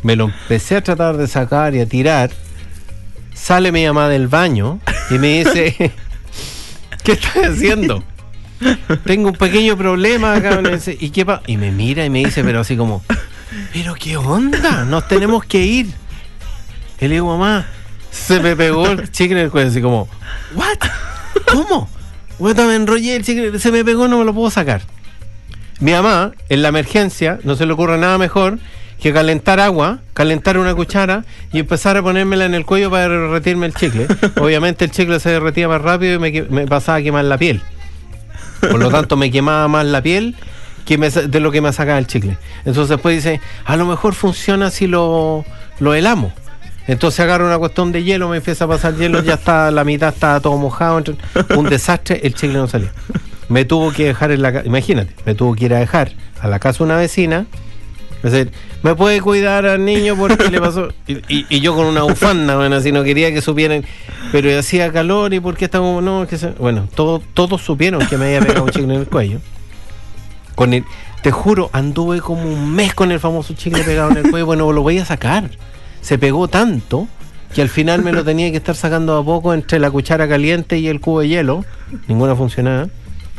me 0.04 0.18
lo 0.18 0.26
empecé 0.26 0.76
a 0.76 0.82
tratar 0.84 1.16
de 1.16 1.28
sacar 1.28 1.74
y 1.76 1.80
a 1.80 1.86
tirar. 1.86 2.30
Sale 3.34 3.72
mi 3.72 3.86
mamá 3.86 4.10
del 4.10 4.28
baño 4.28 4.80
y 5.10 5.14
me 5.20 5.44
dice, 5.46 5.76
¿qué 7.04 7.14
estás 7.14 7.38
haciendo? 7.52 8.04
Tengo 9.06 9.30
un 9.30 9.36
pequeño 9.36 9.78
problema 9.78 10.36
acá. 10.36 10.60
me 10.62 10.72
dice, 10.72 10.96
¿Y 11.00 11.10
qué 11.12 11.26
pa-?" 11.26 11.42
Y 11.48 11.56
me 11.58 11.72
mira 11.72 12.04
y 12.06 12.10
me 12.10 12.20
dice, 12.20 12.44
pero 12.44 12.60
así 12.60 12.76
como, 12.78 13.02
¿pero 13.74 13.96
qué 13.96 14.18
onda? 14.18 14.84
Nos 14.86 15.08
tenemos 15.08 15.44
que 15.46 15.60
ir. 15.66 15.88
Y 17.04 17.10
le 17.10 17.16
digo, 17.16 17.38
mamá, 17.38 17.66
se 18.12 18.40
me 18.40 18.56
pegó 18.56 18.88
el 18.88 19.12
chicle 19.12 19.38
en 19.40 19.46
el 19.46 19.52
cuello, 19.52 19.68
así 19.68 19.82
como, 19.82 20.08
¿what? 20.56 20.78
¿Cómo? 21.52 21.90
Bueno, 22.40 22.66
me 22.66 22.76
enrollé 22.76 23.18
el 23.18 23.26
chicle, 23.26 23.60
se 23.60 23.74
me 23.74 23.84
pegó, 23.84 24.08
no 24.08 24.20
me 24.20 24.24
lo 24.24 24.34
puedo 24.34 24.50
sacar. 24.50 24.84
Mi 25.82 25.92
mamá, 25.92 26.32
en 26.48 26.62
la 26.62 26.70
emergencia, 26.70 27.40
no 27.44 27.58
se 27.58 27.66
le 27.66 27.74
ocurre 27.74 27.98
nada 27.98 28.18
mejor 28.18 28.58
que 29.02 29.12
calentar 29.12 29.60
agua, 29.60 30.00
calentar 30.14 30.58
una 30.58 30.74
cuchara 30.74 31.26
y 31.52 31.60
empezar 31.60 31.98
a 31.98 32.02
ponérmela 32.02 32.46
en 32.46 32.54
el 32.54 32.66
cuello 32.66 32.90
para 32.90 33.10
derretirme 33.10 33.66
el 33.66 33.74
chicle. 33.74 34.08
Obviamente 34.40 34.86
el 34.86 34.92
chicle 34.92 35.20
se 35.20 35.32
derretía 35.32 35.68
más 35.68 35.82
rápido 35.82 36.26
y 36.26 36.48
me, 36.50 36.68
pasaba 36.68 37.00
a 37.00 37.02
quemar 37.02 37.26
la 37.26 37.38
piel. 37.38 37.62
Por 38.62 38.80
lo 38.80 38.90
tanto, 38.90 39.18
me 39.18 39.30
quemaba 39.30 39.68
más 39.68 39.86
la 39.86 40.02
piel 40.02 40.38
que 40.86 40.98
me 40.98 41.10
de 41.10 41.40
lo 41.42 41.52
que 41.52 41.60
me 41.60 41.74
sacaba 41.74 42.00
el 42.00 42.08
chicle. 42.08 42.38
Entonces 42.60 42.88
después 42.88 43.18
dice, 43.18 43.42
a 43.66 43.76
lo 43.76 43.86
mejor 43.86 44.14
funciona 44.14 44.70
si 44.70 44.88
lo, 44.88 45.44
lo 45.80 45.94
helamos. 45.94 46.32
Entonces 46.88 47.20
agarro 47.22 47.46
una 47.46 47.58
cuestión 47.58 47.92
de 47.92 48.04
hielo, 48.04 48.28
me 48.30 48.38
empieza 48.38 48.66
a 48.66 48.68
pasar 48.68 48.96
hielo, 48.96 49.24
ya 49.24 49.36
está, 49.36 49.72
la 49.72 49.84
mitad 49.84 50.10
está 50.14 50.40
todo 50.42 50.58
mojado, 50.58 51.02
un 51.56 51.70
desastre, 51.70 52.20
el 52.24 52.34
chicle 52.34 52.58
no 52.58 52.68
salió. 52.68 52.90
Me 53.50 53.64
tuvo 53.66 53.92
que 53.94 54.06
dejar 54.06 54.32
en 54.32 54.42
la 54.42 54.52
casa, 54.52 54.68
imagínate, 54.68 55.16
me 55.26 55.34
tuvo 55.36 55.56
que 55.56 55.66
ir 55.66 55.74
a 55.74 55.80
dejar 55.80 56.12
a 56.42 56.48
la 56.48 56.60
casa 56.60 56.84
una 56.84 56.98
vecina, 56.98 57.46
decir, 58.22 58.52
¿me 58.84 58.96
puede 58.96 59.22
cuidar 59.22 59.66
al 59.66 59.84
niño 59.86 60.16
porque 60.18 60.50
le 60.50 60.60
pasó? 60.60 60.90
Y 61.08 61.60
yo 61.62 61.74
con 61.76 61.86
una 61.86 62.04
bufanda, 62.04 62.58
bueno, 62.58 62.76
así 62.76 62.92
no 62.92 63.04
quería 63.04 63.34
que 63.34 63.42
supieran, 63.42 63.86
pero 64.34 64.58
hacía 64.60 64.92
calor 64.92 65.34
y 65.34 65.40
porque 65.40 65.66
estaba, 65.66 66.02
no, 66.02 66.28
que 66.28 66.38
se- 66.38 66.52
bueno, 66.52 66.90
todo, 66.96 67.22
todos 67.34 67.62
supieron 67.62 68.06
que 68.08 68.18
me 68.18 68.26
había 68.26 68.42
pegado 68.42 68.64
un 68.66 68.72
chicle 68.72 68.94
en 68.96 69.02
el 69.02 69.08
cuello. 69.08 69.40
Con 70.56 70.74
el, 70.74 70.84
te 71.22 71.32
juro, 71.32 71.70
anduve 71.74 72.20
como 72.22 72.44
un 72.44 72.74
mes 72.74 72.94
con 72.94 73.12
el 73.12 73.20
famoso 73.22 73.54
chicle 73.54 73.84
pegado 73.84 74.12
en 74.12 74.18
el 74.18 74.30
cuello, 74.32 74.46
bueno, 74.46 74.72
lo 74.74 74.82
voy 74.82 75.00
a 75.00 75.06
sacar. 75.06 75.50
Se 76.04 76.20
pegó 76.20 76.48
tanto 76.48 77.08
que 77.56 77.64
al 77.64 77.70
final 77.70 78.04
me 78.04 78.12
lo 78.12 78.24
tenía 78.26 78.52
que 78.52 78.58
estar 78.58 78.76
sacando 78.76 79.18
a 79.18 79.26
poco 79.26 79.54
entre 79.56 79.80
la 79.80 79.90
cuchara 79.90 80.28
caliente 80.30 80.78
y 80.78 80.88
el 80.88 81.00
cubo 81.00 81.22
de 81.22 81.30
hielo. 81.30 81.66
Ninguna 82.08 82.36
funcionaba. 82.36 82.88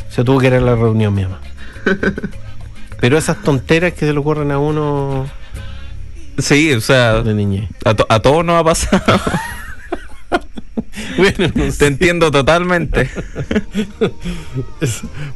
Se 0.09 0.25
tuvo 0.25 0.41
que 0.41 0.49
ir 0.49 0.55
a 0.55 0.61
la 0.61 0.75
reunión, 0.75 1.15
mi 1.15 1.23
mamá. 1.23 1.41
Pero 3.01 3.19
esas 3.19 3.43
tonteras 3.43 3.93
que 3.93 4.01
se 4.07 4.13
le 4.13 4.19
ocurren 4.19 4.51
a 4.51 4.59
uno 4.59 5.27
Sí, 6.39 6.73
o 6.73 6.81
sea, 6.81 7.23
de 7.23 7.33
niñez. 7.35 7.69
a, 7.85 7.95
to- 7.95 8.07
a 8.09 8.19
todos 8.21 8.45
nos 8.45 8.61
ha 8.61 8.65
pasado. 8.65 9.03
Bueno, 11.17 11.47
no 11.55 11.65
Te 11.65 11.73
sé. 11.73 11.87
entiendo 11.87 12.31
totalmente. 12.31 13.11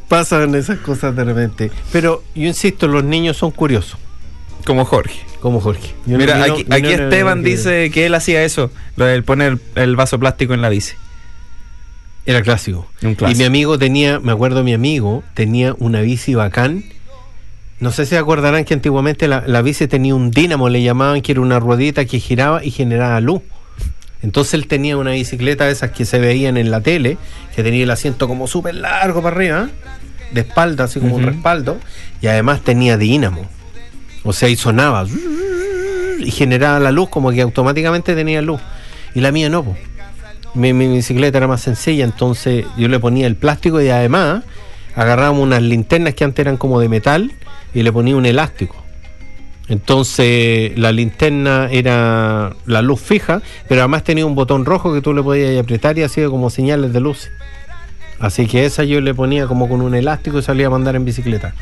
Pasan 0.07 0.55
esas 0.55 0.79
cosas 0.79 1.15
de 1.15 1.23
repente. 1.23 1.71
Pero 1.91 2.23
yo 2.35 2.47
insisto, 2.47 2.87
los 2.87 3.03
niños 3.03 3.37
son 3.37 3.51
curiosos, 3.51 3.97
Como 4.65 4.85
Jorge. 4.85 5.19
como 5.39 5.61
Jorge. 5.61 5.93
Yo 6.05 6.17
Mira, 6.17 6.37
no- 6.37 6.53
aquí, 6.53 6.65
no- 6.67 6.75
Esteban 6.75 7.43
dice 7.43 7.89
que 7.91 8.05
él 8.05 8.13
hacía 8.15 8.43
eso, 8.43 8.71
lo 8.97 9.05
del 9.05 9.23
poner 9.23 9.57
el 9.75 9.95
vaso 9.95 10.19
plástico 10.19 10.53
en 10.53 10.61
la 10.61 10.69
bici. 10.69 10.95
Era 12.25 12.41
clásico. 12.41 12.87
Un 13.01 13.15
clásico. 13.15 13.35
Y 13.37 13.39
mi 13.39 13.45
amigo 13.45 13.79
tenía, 13.79 14.19
me 14.19 14.31
acuerdo, 14.31 14.63
mi 14.63 14.73
amigo 14.73 15.23
tenía 15.33 15.73
una 15.79 16.01
bici 16.01 16.35
bacán. 16.35 16.83
No 17.79 17.91
sé 17.91 18.05
si 18.05 18.09
se 18.11 18.17
acordarán 18.17 18.65
que 18.65 18.73
antiguamente 18.73 19.27
la, 19.27 19.43
la 19.47 19.61
bici 19.61 19.87
tenía 19.87 20.13
un 20.13 20.29
dínamo, 20.31 20.67
le 20.69 20.83
llamaban, 20.83 21.21
que 21.21 21.31
era 21.31 21.41
una 21.41 21.59
ruedita 21.59 22.03
que 22.05 22.19
giraba 22.19 22.63
y 22.63 22.71
generaba 22.71 23.19
luz. 23.21 23.41
Entonces 24.21 24.53
él 24.55 24.67
tenía 24.67 24.97
una 24.97 25.11
bicicleta 25.11 25.65
de 25.65 25.71
esas 25.71 25.91
que 25.91 26.03
se 26.05 26.19
veían 26.19 26.57
en 26.57 26.69
la 26.71 26.81
tele, 26.81 27.17
que 27.55 27.63
tenía 27.63 27.83
el 27.83 27.89
asiento 27.91 28.27
como 28.27 28.47
súper 28.47 28.75
largo 28.75 29.23
para 29.23 29.35
arriba, 29.37 29.69
de 30.33 30.41
espalda, 30.41 30.83
así 30.83 30.99
como 30.99 31.15
un 31.15 31.23
respaldo, 31.23 31.79
y 32.21 32.27
además 32.27 32.61
tenía 32.61 32.97
dínamo. 32.97 33.49
O 34.23 34.33
sea, 34.33 34.49
y 34.49 34.55
sonaba 34.55 35.05
y 36.19 36.31
generaba 36.31 36.79
la 36.79 36.91
luz 36.91 37.09
como 37.09 37.31
que 37.31 37.41
automáticamente 37.41 38.15
tenía 38.15 38.41
luz. 38.41 38.61
Y 39.15 39.21
la 39.21 39.31
mía 39.31 39.49
no, 39.49 39.75
mi, 40.53 40.73
mi 40.73 40.87
bicicleta 40.87 41.37
era 41.37 41.47
más 41.47 41.61
sencilla, 41.61 42.03
entonces 42.03 42.65
yo 42.77 42.87
le 42.87 42.99
ponía 42.99 43.27
el 43.27 43.35
plástico 43.35 43.81
y 43.81 43.89
además 43.89 44.43
agarrábamos 44.95 45.43
unas 45.43 45.61
linternas 45.61 46.13
que 46.13 46.23
antes 46.23 46.43
eran 46.43 46.57
como 46.57 46.79
de 46.79 46.89
metal 46.89 47.31
y 47.73 47.83
le 47.83 47.91
ponía 47.91 48.15
un 48.15 48.25
elástico. 48.25 48.75
Entonces 49.67 50.77
la 50.77 50.91
linterna 50.91 51.69
era 51.71 52.55
la 52.65 52.81
luz 52.81 52.99
fija, 52.99 53.41
pero 53.67 53.81
además 53.81 54.03
tenía 54.03 54.25
un 54.25 54.33
botón 54.33 54.65
rojo 54.65 54.93
que 54.93 55.01
tú 55.01 55.13
le 55.13 55.21
podías 55.21 55.63
apretar 55.63 55.97
y 55.97 56.03
hacía 56.03 56.27
como 56.27 56.49
señales 56.49 56.91
de 56.91 56.99
luz. 56.99 57.29
Así 58.19 58.47
que 58.47 58.65
esa 58.65 58.83
yo 58.83 58.99
le 58.99 59.13
ponía 59.13 59.47
como 59.47 59.69
con 59.69 59.81
un 59.81 59.93
elástico 59.95 60.39
y 60.39 60.41
salía 60.41 60.67
a 60.67 60.69
mandar 60.71 60.95
en 60.95 61.05
bicicleta. 61.05 61.53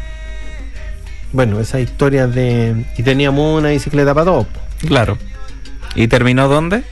Bueno, 1.33 1.59
esa 1.59 1.79
historia 1.79 2.27
de... 2.27 2.85
Y 2.97 3.03
teníamos 3.03 3.57
una 3.59 3.69
bicicleta 3.69 4.13
para 4.13 4.25
todos. 4.25 4.47
Claro. 4.79 5.17
¿Y 5.95 6.07
terminó 6.07 6.47
dónde? 6.47 6.83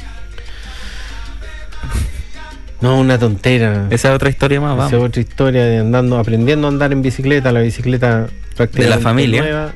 No, 2.81 2.99
una 2.99 3.17
tontera. 3.17 3.87
Esa 3.89 4.09
es 4.09 4.15
otra 4.15 4.29
historia 4.29 4.59
más, 4.61 4.75
Esa 4.77 4.85
es 4.87 4.91
vamos. 4.93 5.09
otra 5.09 5.21
historia 5.21 5.65
de 5.65 5.79
andando, 5.79 6.19
aprendiendo 6.19 6.67
a 6.67 6.71
andar 6.71 6.91
en 6.91 7.01
bicicleta, 7.01 7.51
la 7.51 7.61
bicicleta 7.61 8.27
prácticamente 8.55 8.81
De 8.83 8.89
la 8.89 8.99
familia. 8.99 9.41
nueva. 9.41 9.73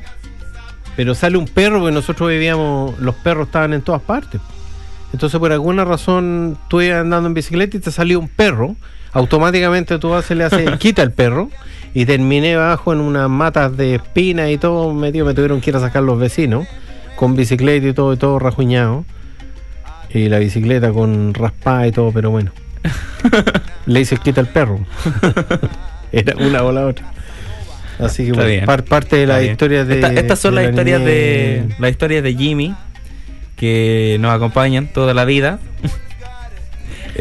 Pero 0.96 1.14
sale 1.14 1.38
un 1.38 1.46
perro, 1.46 1.80
porque 1.80 1.94
nosotros 1.94 2.28
vivíamos, 2.28 2.98
los 3.00 3.14
perros 3.16 3.46
estaban 3.46 3.72
en 3.72 3.82
todas 3.82 4.02
partes. 4.02 4.40
Entonces, 5.12 5.40
por 5.40 5.50
alguna 5.50 5.84
razón, 5.84 6.58
tú 6.68 6.80
ibas 6.82 7.00
andando 7.00 7.26
en 7.26 7.34
bicicleta 7.34 7.76
y 7.76 7.80
te 7.80 7.90
salió 7.90 8.20
un 8.20 8.28
perro. 8.28 8.76
Automáticamente 9.12 9.98
tú 9.98 10.10
vas 10.10 10.30
y 10.30 10.34
le 10.34 10.44
haces, 10.44 10.70
quita 10.78 11.02
el 11.02 11.12
perro. 11.12 11.50
Y 11.94 12.04
terminé 12.06 12.54
abajo 12.54 12.92
en 12.92 13.00
unas 13.00 13.28
matas 13.28 13.76
de 13.76 13.96
espinas 13.96 14.50
y 14.50 14.58
todo 14.58 14.92
metido. 14.94 15.26
Me 15.26 15.34
tuvieron 15.34 15.60
que 15.60 15.70
ir 15.70 15.76
a 15.76 15.80
sacar 15.80 16.02
los 16.02 16.18
vecinos 16.18 16.66
con 17.16 17.34
bicicleta 17.36 17.86
y 17.88 17.92
todo, 17.92 18.12
y 18.12 18.16
todo 18.16 18.38
rajuñado. 18.38 19.04
Y 20.12 20.28
la 20.28 20.38
bicicleta 20.38 20.92
con 20.92 21.34
raspada 21.34 21.86
y 21.86 21.92
todo, 21.92 22.12
pero 22.12 22.30
bueno. 22.30 22.52
Le 23.86 23.98
dices 24.00 24.18
quita 24.20 24.40
el 24.40 24.46
perro. 24.48 24.80
Era 26.12 26.34
una 26.36 26.62
o 26.62 26.72
la 26.72 26.86
otra. 26.86 27.12
Así 27.98 28.24
que 28.26 28.32
bueno, 28.32 28.66
par- 28.66 28.84
parte 28.84 29.16
de 29.16 29.26
las 29.26 29.42
historias 29.44 29.86
de. 29.86 29.96
Esta- 29.96 30.12
estas 30.12 30.38
son 30.38 30.54
de 30.54 30.62
las 30.62 30.64
la 30.64 30.70
historias 30.70 31.04
de 31.04 31.68
las 31.78 31.90
historias 31.90 32.22
de 32.22 32.34
Jimmy 32.34 32.74
que 33.56 34.16
nos 34.20 34.32
acompañan 34.34 34.88
toda 34.92 35.12
la 35.12 35.24
vida. 35.24 35.58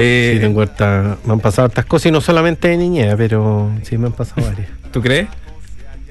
Eh, 0.02 0.32
Sí, 0.36 0.40
tengo 0.40 0.62
harta- 0.62 1.18
me 1.26 1.34
han 1.34 1.40
pasado 1.42 1.68
estas 1.68 1.86
cosas 1.86 2.06
y 2.08 2.12
no 2.12 2.22
solamente 2.22 2.70
de 2.70 2.78
niñez, 2.78 3.16
pero 3.18 3.70
sí 3.84 3.98
me 3.98 4.08
han 4.08 4.14
pasado 4.14 4.42
varias. 4.48 4.70
¿Tú 4.92 5.02
crees? 5.02 5.28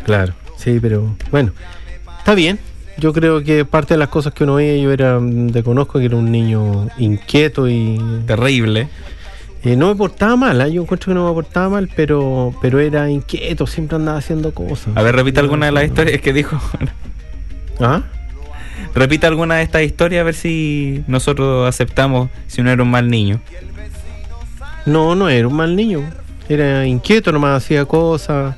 Claro, 0.05 0.34
sí, 0.59 0.78
pero 0.80 1.16
bueno, 1.30 1.53
está 2.18 2.34
bien. 2.34 2.59
Yo 2.99 3.12
creo 3.12 3.43
que 3.43 3.64
parte 3.64 3.95
de 3.95 3.99
las 3.99 4.09
cosas 4.09 4.34
que 4.34 4.45
uno 4.45 4.57
veía, 4.57 4.76
yo 4.82 4.93
era, 4.93 5.18
mm, 5.20 5.53
reconozco 5.53 5.99
que 6.01 6.05
era 6.07 6.16
un 6.16 6.30
niño 6.30 6.89
inquieto 6.99 7.68
y 7.68 7.99
Terrible. 8.26 8.89
eh, 9.64 9.76
no 9.76 9.89
me 9.89 9.95
portaba 9.95 10.36
mal, 10.36 10.61
¿ah? 10.61 10.68
yo 10.68 10.82
encuentro 10.82 11.11
que 11.11 11.14
no 11.14 11.26
me 11.28 11.32
portaba 11.32 11.68
mal, 11.70 11.89
pero, 11.97 12.55
pero 12.61 12.80
era 12.80 13.09
inquieto, 13.09 13.66
siempre 13.66 13.97
andaba 13.97 14.18
haciendo 14.18 14.53
cosas. 14.53 14.89
A 14.97 15.03
ver, 15.03 15.14
repita 15.16 15.41
alguna 15.41 15.66
de 15.66 15.72
las 15.72 15.84
historias 15.84 16.20
que 16.20 16.32
dijo. 16.34 16.61
¿Ah? 17.80 18.03
repita 18.95 19.26
alguna 19.28 19.57
de 19.57 19.62
estas 19.62 19.82
historias 19.82 20.22
a 20.22 20.24
ver 20.24 20.34
si 20.34 21.05
nosotros 21.07 21.68
aceptamos 21.68 22.30
si 22.49 22.61
uno 22.61 22.70
era 22.70 22.82
un 22.82 22.91
mal 22.91 23.09
niño. 23.09 23.41
No, 24.89 25.14
no 25.14 25.28
era 25.28 25.47
un 25.49 25.55
mal 25.55 25.74
niño. 25.76 26.03
Era 26.49 26.86
inquieto, 26.86 27.30
nomás 27.32 27.62
hacía 27.62 27.84
cosas. 27.84 28.57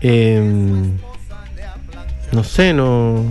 em, 0.00 0.96
no 2.32 2.42
sé, 2.44 2.72
no. 2.72 3.24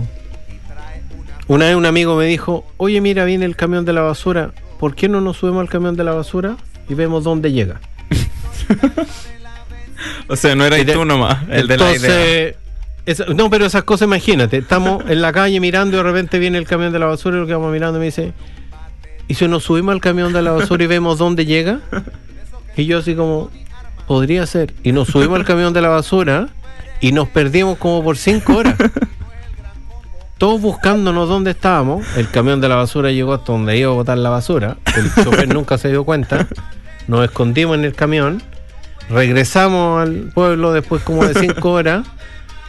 Una 1.48 1.66
vez 1.66 1.74
un 1.76 1.84
amigo 1.86 2.16
me 2.16 2.24
dijo, 2.26 2.64
oye 2.76 3.00
mira, 3.00 3.24
viene 3.24 3.44
el 3.44 3.56
camión 3.56 3.84
de 3.84 3.92
la 3.92 4.00
basura, 4.02 4.52
¿por 4.78 4.94
qué 4.94 5.08
no 5.08 5.20
nos 5.20 5.36
subimos 5.38 5.60
al 5.60 5.68
camión 5.68 5.96
de 5.96 6.04
la 6.04 6.12
basura 6.12 6.56
y 6.88 6.94
vemos 6.94 7.24
dónde 7.24 7.52
llega? 7.52 7.80
O 10.28 10.36
sea, 10.36 10.54
no 10.54 10.64
era 10.64 10.78
Y 10.78 10.84
de- 10.84 10.92
tú 10.94 11.04
nomás, 11.04 11.38
el 11.50 11.68
de 11.68 11.76
la 11.76 11.94
idea. 11.94 12.54
Esa- 13.04 13.26
no, 13.26 13.50
pero 13.50 13.66
esas 13.66 13.82
cosas, 13.84 14.06
imagínate, 14.06 14.58
estamos 14.58 15.04
en 15.08 15.20
la 15.20 15.32
calle 15.32 15.58
mirando 15.60 15.96
y 15.96 15.98
de 15.98 16.02
repente 16.04 16.38
viene 16.38 16.58
el 16.58 16.66
camión 16.66 16.92
de 16.92 16.98
la 16.98 17.06
basura 17.06 17.36
y 17.36 17.40
lo 17.40 17.46
que 17.46 17.52
vamos 17.52 17.72
mirando 17.72 17.98
me 17.98 18.06
dice, 18.06 18.32
¿y 19.32 19.34
si 19.34 19.48
nos 19.48 19.64
subimos 19.64 19.94
al 19.94 20.00
camión 20.02 20.34
de 20.34 20.42
la 20.42 20.52
basura 20.52 20.84
y 20.84 20.86
vemos 20.86 21.16
dónde 21.16 21.46
llega? 21.46 21.80
Y 22.76 22.84
yo 22.84 22.98
así 22.98 23.14
como, 23.14 23.50
podría 24.06 24.44
ser. 24.44 24.74
Y 24.82 24.92
nos 24.92 25.08
subimos 25.08 25.38
al 25.38 25.46
camión 25.46 25.72
de 25.72 25.80
la 25.80 25.88
basura 25.88 26.48
y 27.00 27.12
nos 27.12 27.28
perdimos 27.28 27.78
como 27.78 28.04
por 28.04 28.18
cinco 28.18 28.56
horas. 28.56 28.76
Todos 30.36 30.60
buscándonos 30.60 31.30
dónde 31.30 31.52
estábamos. 31.52 32.06
El 32.18 32.28
camión 32.28 32.60
de 32.60 32.68
la 32.68 32.76
basura 32.76 33.10
llegó 33.10 33.32
hasta 33.32 33.52
donde 33.52 33.78
iba 33.78 33.90
a 33.90 33.94
botar 33.94 34.18
la 34.18 34.28
basura. 34.28 34.76
El 34.96 35.24
chofer 35.24 35.48
nunca 35.48 35.78
se 35.78 35.88
dio 35.88 36.04
cuenta. 36.04 36.46
Nos 37.08 37.24
escondimos 37.24 37.78
en 37.78 37.86
el 37.86 37.94
camión. 37.94 38.42
Regresamos 39.08 40.02
al 40.02 40.30
pueblo 40.34 40.74
después 40.74 41.02
como 41.02 41.24
de 41.24 41.32
cinco 41.40 41.72
horas 41.72 42.06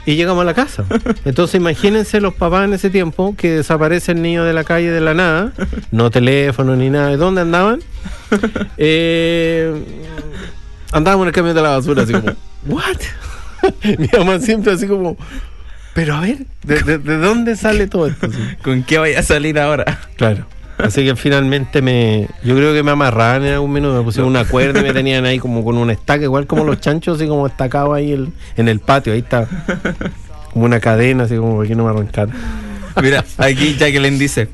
y 0.06 0.16
llegamos 0.16 0.42
a 0.42 0.46
la 0.46 0.54
casa. 0.54 0.84
Entonces 1.26 1.56
imagínense 1.56 2.20
los 2.22 2.34
papás 2.34 2.66
en 2.66 2.74
ese 2.74 2.90
tiempo 2.90 3.36
que 3.38 3.52
desaparece 3.58 4.12
el 4.14 4.22
niño 4.22 4.44
de 4.44 4.54
la 4.54 4.64
calle 4.64 4.90
de 4.92 5.00
la 5.02 5.14
nada, 5.14 5.54
no 5.92 6.12
teléfono 6.12 6.76
ni 6.76 6.90
nada. 6.90 7.10
¿De 7.10 7.18
dónde 7.18 7.42
andaban? 7.42 7.80
Eh, 8.78 9.74
andábamos 10.92 11.24
en 11.26 11.28
el 11.30 11.34
camión 11.34 11.56
de 11.56 11.62
la 11.62 11.70
basura 11.70 12.04
así 12.04 12.14
como, 12.14 12.34
¿what? 12.68 12.98
Mi 14.00 14.08
mamá 14.18 14.40
siempre 14.40 14.74
así 14.74 14.88
como, 14.88 15.18
pero 15.94 16.16
a 16.16 16.22
ver, 16.22 16.40
¿de, 16.64 16.82
de- 16.84 16.98
de 16.98 17.18
dónde 17.18 17.56
sale 17.56 17.88
todo 17.88 18.08
esto? 18.08 18.28
¿Con 18.64 18.84
qué 18.84 18.98
vaya 18.98 19.20
a 19.20 19.24
salir 19.24 19.58
ahora? 19.60 20.00
Claro. 20.18 20.46
Así 20.84 21.04
que 21.06 21.16
finalmente 21.16 21.82
me. 21.82 22.28
Yo 22.44 22.56
creo 22.56 22.74
que 22.74 22.84
me 22.84 22.92
amarraban 22.92 23.46
en 23.46 23.54
algún 23.54 23.72
minuto, 23.72 23.98
me 23.98 24.04
pusieron 24.04 24.30
una 24.30 24.46
cuerda 24.46 24.82
y 24.82 24.84
me 24.84 24.94
tenían 24.94 25.26
ahí 25.26 25.40
como 25.40 25.64
con 25.64 25.78
una 25.78 25.94
estaca, 25.94 26.24
igual 26.24 26.46
como 26.46 26.64
los 26.66 26.80
chanchos, 26.82 27.18
así 27.18 27.28
como 27.28 27.48
estacados 27.48 27.96
ahí 27.96 28.12
el- 28.12 28.34
en 28.58 28.68
el 28.68 28.80
patio. 28.80 29.14
Ahí 29.14 29.20
está. 29.20 29.48
Como 30.52 30.66
una 30.66 30.80
cadena, 30.80 31.24
así 31.24 31.36
como 31.38 31.62
que 31.64 31.74
no 31.76 31.86
me 31.86 31.92
arrancaran. 31.92 32.36
Mira, 33.02 33.24
aquí 33.38 33.76
Jacqueline 33.80 34.20
dice: 34.20 34.50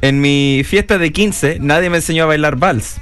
En 0.00 0.20
mi 0.20 0.62
fiesta 0.64 0.96
de 0.98 1.12
15, 1.12 1.58
nadie 1.60 1.90
me 1.90 1.96
enseñó 1.96 2.22
a 2.24 2.26
bailar 2.26 2.56
vals. 2.56 2.96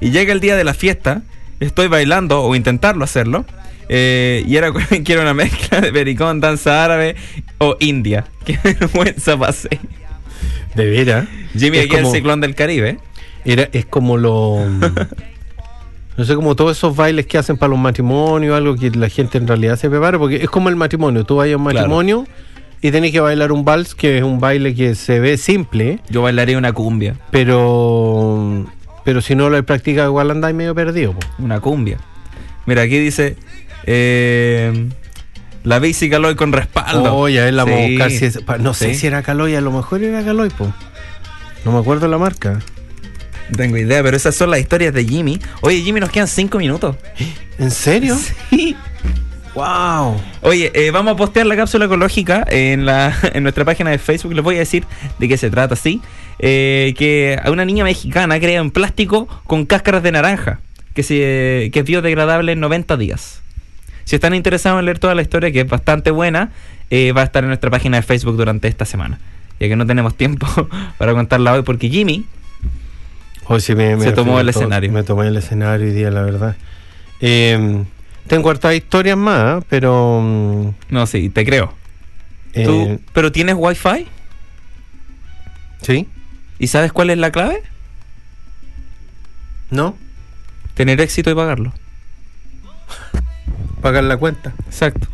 Y 0.00 0.10
llega 0.10 0.32
el 0.32 0.40
día 0.40 0.56
de 0.56 0.64
la 0.64 0.74
fiesta, 0.74 1.22
estoy 1.60 1.86
bailando 1.88 2.42
o 2.42 2.54
intentarlo 2.56 3.04
hacerlo. 3.04 3.44
eh, 3.90 4.42
y 4.46 4.56
era 4.56 4.72
que 5.04 5.12
era 5.12 5.20
una 5.22 5.34
mezcla 5.34 5.80
de 5.82 5.92
pericón, 5.92 6.40
danza 6.40 6.82
árabe 6.84 7.14
o 7.58 7.76
india. 7.80 8.24
Qué 8.46 8.58
vergüenza 8.64 9.36
pasé. 9.38 9.78
De 10.74 10.86
veras. 10.90 11.26
Jimmy 11.56 11.78
Es 11.78 11.84
aquí 11.86 11.96
el 11.96 12.06
ciclón 12.06 12.40
del 12.40 12.54
Caribe. 12.54 12.98
Era, 13.44 13.68
es 13.72 13.86
como 13.86 14.16
lo. 14.16 14.58
No 16.16 16.24
sé, 16.24 16.36
como 16.36 16.54
todos 16.54 16.76
esos 16.76 16.94
bailes 16.94 17.26
que 17.26 17.38
hacen 17.38 17.56
para 17.56 17.70
los 17.70 17.78
matrimonios, 17.80 18.56
algo 18.56 18.76
que 18.76 18.88
la 18.90 19.08
gente 19.08 19.36
en 19.36 19.48
realidad 19.48 19.74
se 19.74 19.90
prepara, 19.90 20.16
porque 20.16 20.36
es 20.36 20.48
como 20.48 20.68
el 20.68 20.76
matrimonio. 20.76 21.24
Tú 21.24 21.34
vas 21.34 21.48
a 21.52 21.56
un 21.56 21.64
Claro. 21.64 21.74
matrimonio 21.80 22.24
y 22.80 22.92
tenés 22.92 23.10
que 23.10 23.18
bailar 23.18 23.50
un 23.50 23.64
vals, 23.64 23.96
que 23.96 24.18
es 24.18 24.22
un 24.22 24.38
baile 24.38 24.76
que 24.76 24.94
se 24.94 25.18
ve 25.18 25.36
simple, 25.36 25.98
Yo 26.08 26.22
bailaría 26.22 26.56
una 26.56 26.72
cumbia. 26.72 27.16
pero. 27.32 28.64
Pero 29.04 29.20
si 29.22 29.34
no 29.34 29.50
lo 29.50 29.60
practicas, 29.66 30.06
igual 30.06 30.30
andáis 30.30 30.54
medio 30.54 30.72
perdido. 30.72 31.14
po. 31.14 31.26
Una 31.42 31.58
cumbia. 31.58 31.98
Mira, 32.64 32.82
aquí 32.82 32.96
dice: 32.96 33.36
eh, 33.84 34.88
La 35.64 35.78
bici 35.80 36.08
Caloy 36.10 36.36
con 36.36 36.52
respaldo. 36.52 37.14
Oye, 37.16 37.40
a 37.40 37.44
ver, 37.44 37.54
la 37.54 37.64
vamos 37.64 37.80
a 37.80 37.84
Sí, 37.86 37.90
buscar 37.92 38.10
si 38.10 38.24
es- 38.26 38.38
no 38.60 38.74
sé 38.74 38.94
sí. 38.94 39.00
si 39.00 39.06
era 39.06 39.22
Caloy, 39.22 39.54
a 39.56 39.60
lo 39.60 39.72
mejor 39.72 40.02
era 40.02 40.22
Caloy, 40.24 40.50
po. 40.50 40.72
No 41.64 41.72
me 41.72 41.78
acuerdo 41.78 42.06
la 42.06 42.18
marca. 42.18 42.60
No 43.50 43.56
tengo 43.56 43.76
idea, 43.78 44.02
pero 44.02 44.16
esas 44.16 44.34
son 44.34 44.50
las 44.50 44.60
historias 44.60 44.92
de 44.94 45.04
Jimmy. 45.04 45.40
Oye, 45.62 45.80
Jimmy, 45.80 46.00
nos 46.00 46.10
quedan 46.10 46.28
cinco 46.28 46.58
minutos. 46.58 46.96
¿En 47.58 47.70
serio? 47.70 48.16
Sí. 48.50 48.76
¡Wow! 49.54 50.20
Oye, 50.42 50.72
eh, 50.74 50.90
vamos 50.90 51.14
a 51.14 51.16
postear 51.16 51.46
la 51.46 51.54
cápsula 51.56 51.84
ecológica 51.84 52.44
en, 52.48 52.84
la, 52.86 53.16
en 53.32 53.42
nuestra 53.44 53.64
página 53.64 53.90
de 53.90 53.98
Facebook. 53.98 54.34
Les 54.34 54.42
voy 54.42 54.56
a 54.56 54.60
decir 54.60 54.84
de 55.18 55.28
qué 55.28 55.36
se 55.36 55.48
trata, 55.48 55.76
¿sí? 55.76 56.00
Eh, 56.40 56.92
que 56.98 57.38
a 57.42 57.50
una 57.52 57.64
niña 57.64 57.84
mexicana 57.84 58.38
crea 58.40 58.60
un 58.60 58.72
plástico 58.72 59.28
con 59.46 59.64
cáscaras 59.64 60.02
de 60.02 60.10
naranja, 60.12 60.60
que, 60.94 61.02
se, 61.04 61.70
que 61.72 61.80
es 61.80 61.84
biodegradable 61.84 62.52
en 62.52 62.60
90 62.60 62.96
días. 62.96 63.42
Si 64.04 64.14
están 64.16 64.34
interesados 64.34 64.78
en 64.78 64.84
leer 64.86 64.98
toda 64.98 65.14
la 65.14 65.22
historia, 65.22 65.50
que 65.52 65.60
es 65.60 65.68
bastante 65.68 66.10
buena, 66.10 66.50
eh, 66.90 67.12
va 67.12 67.22
a 67.22 67.24
estar 67.24 67.42
en 67.44 67.48
nuestra 67.48 67.70
página 67.70 67.96
de 67.96 68.02
Facebook 68.02 68.36
durante 68.36 68.68
esta 68.68 68.84
semana. 68.84 69.18
Ya 69.60 69.68
que 69.68 69.76
no 69.76 69.86
tenemos 69.86 70.14
tiempo 70.16 70.46
para 70.98 71.12
contarla 71.12 71.52
hoy, 71.52 71.62
porque 71.62 71.88
Jimmy 71.88 72.24
Hoy 73.46 73.60
sí 73.60 73.74
me, 73.74 73.94
me 73.96 74.04
Se 74.04 74.12
tomó 74.12 74.40
el 74.40 74.48
escenario. 74.48 74.90
Me 74.90 75.02
tomé 75.02 75.26
el 75.28 75.36
escenario 75.36 75.86
hoy 75.86 75.92
día, 75.92 76.10
la 76.10 76.22
verdad. 76.22 76.56
Eh, 77.20 77.84
tengo 78.26 78.48
hartas 78.50 78.74
historias 78.74 79.16
más, 79.18 79.62
¿eh? 79.62 79.66
pero. 79.68 80.20
mm, 80.22 80.68
No, 80.88 81.06
sí, 81.06 81.28
te 81.28 81.44
creo. 81.44 81.74
eh, 82.54 82.64
¿Tú, 82.64 83.00
¿Pero 83.12 83.32
tienes 83.32 83.54
wifi? 83.58 84.06
¿Sí? 85.82 86.08
¿Y 86.58 86.68
sabes 86.68 86.90
cuál 86.92 87.10
es 87.10 87.18
la 87.18 87.30
clave? 87.30 87.62
¿No? 89.70 89.96
Tener 90.74 91.00
éxito 91.00 91.30
y 91.30 91.34
pagarlo. 91.34 91.72
Pagar 93.84 94.04
la 94.04 94.16
cuenta. 94.16 94.54
Exacto. 94.64 95.08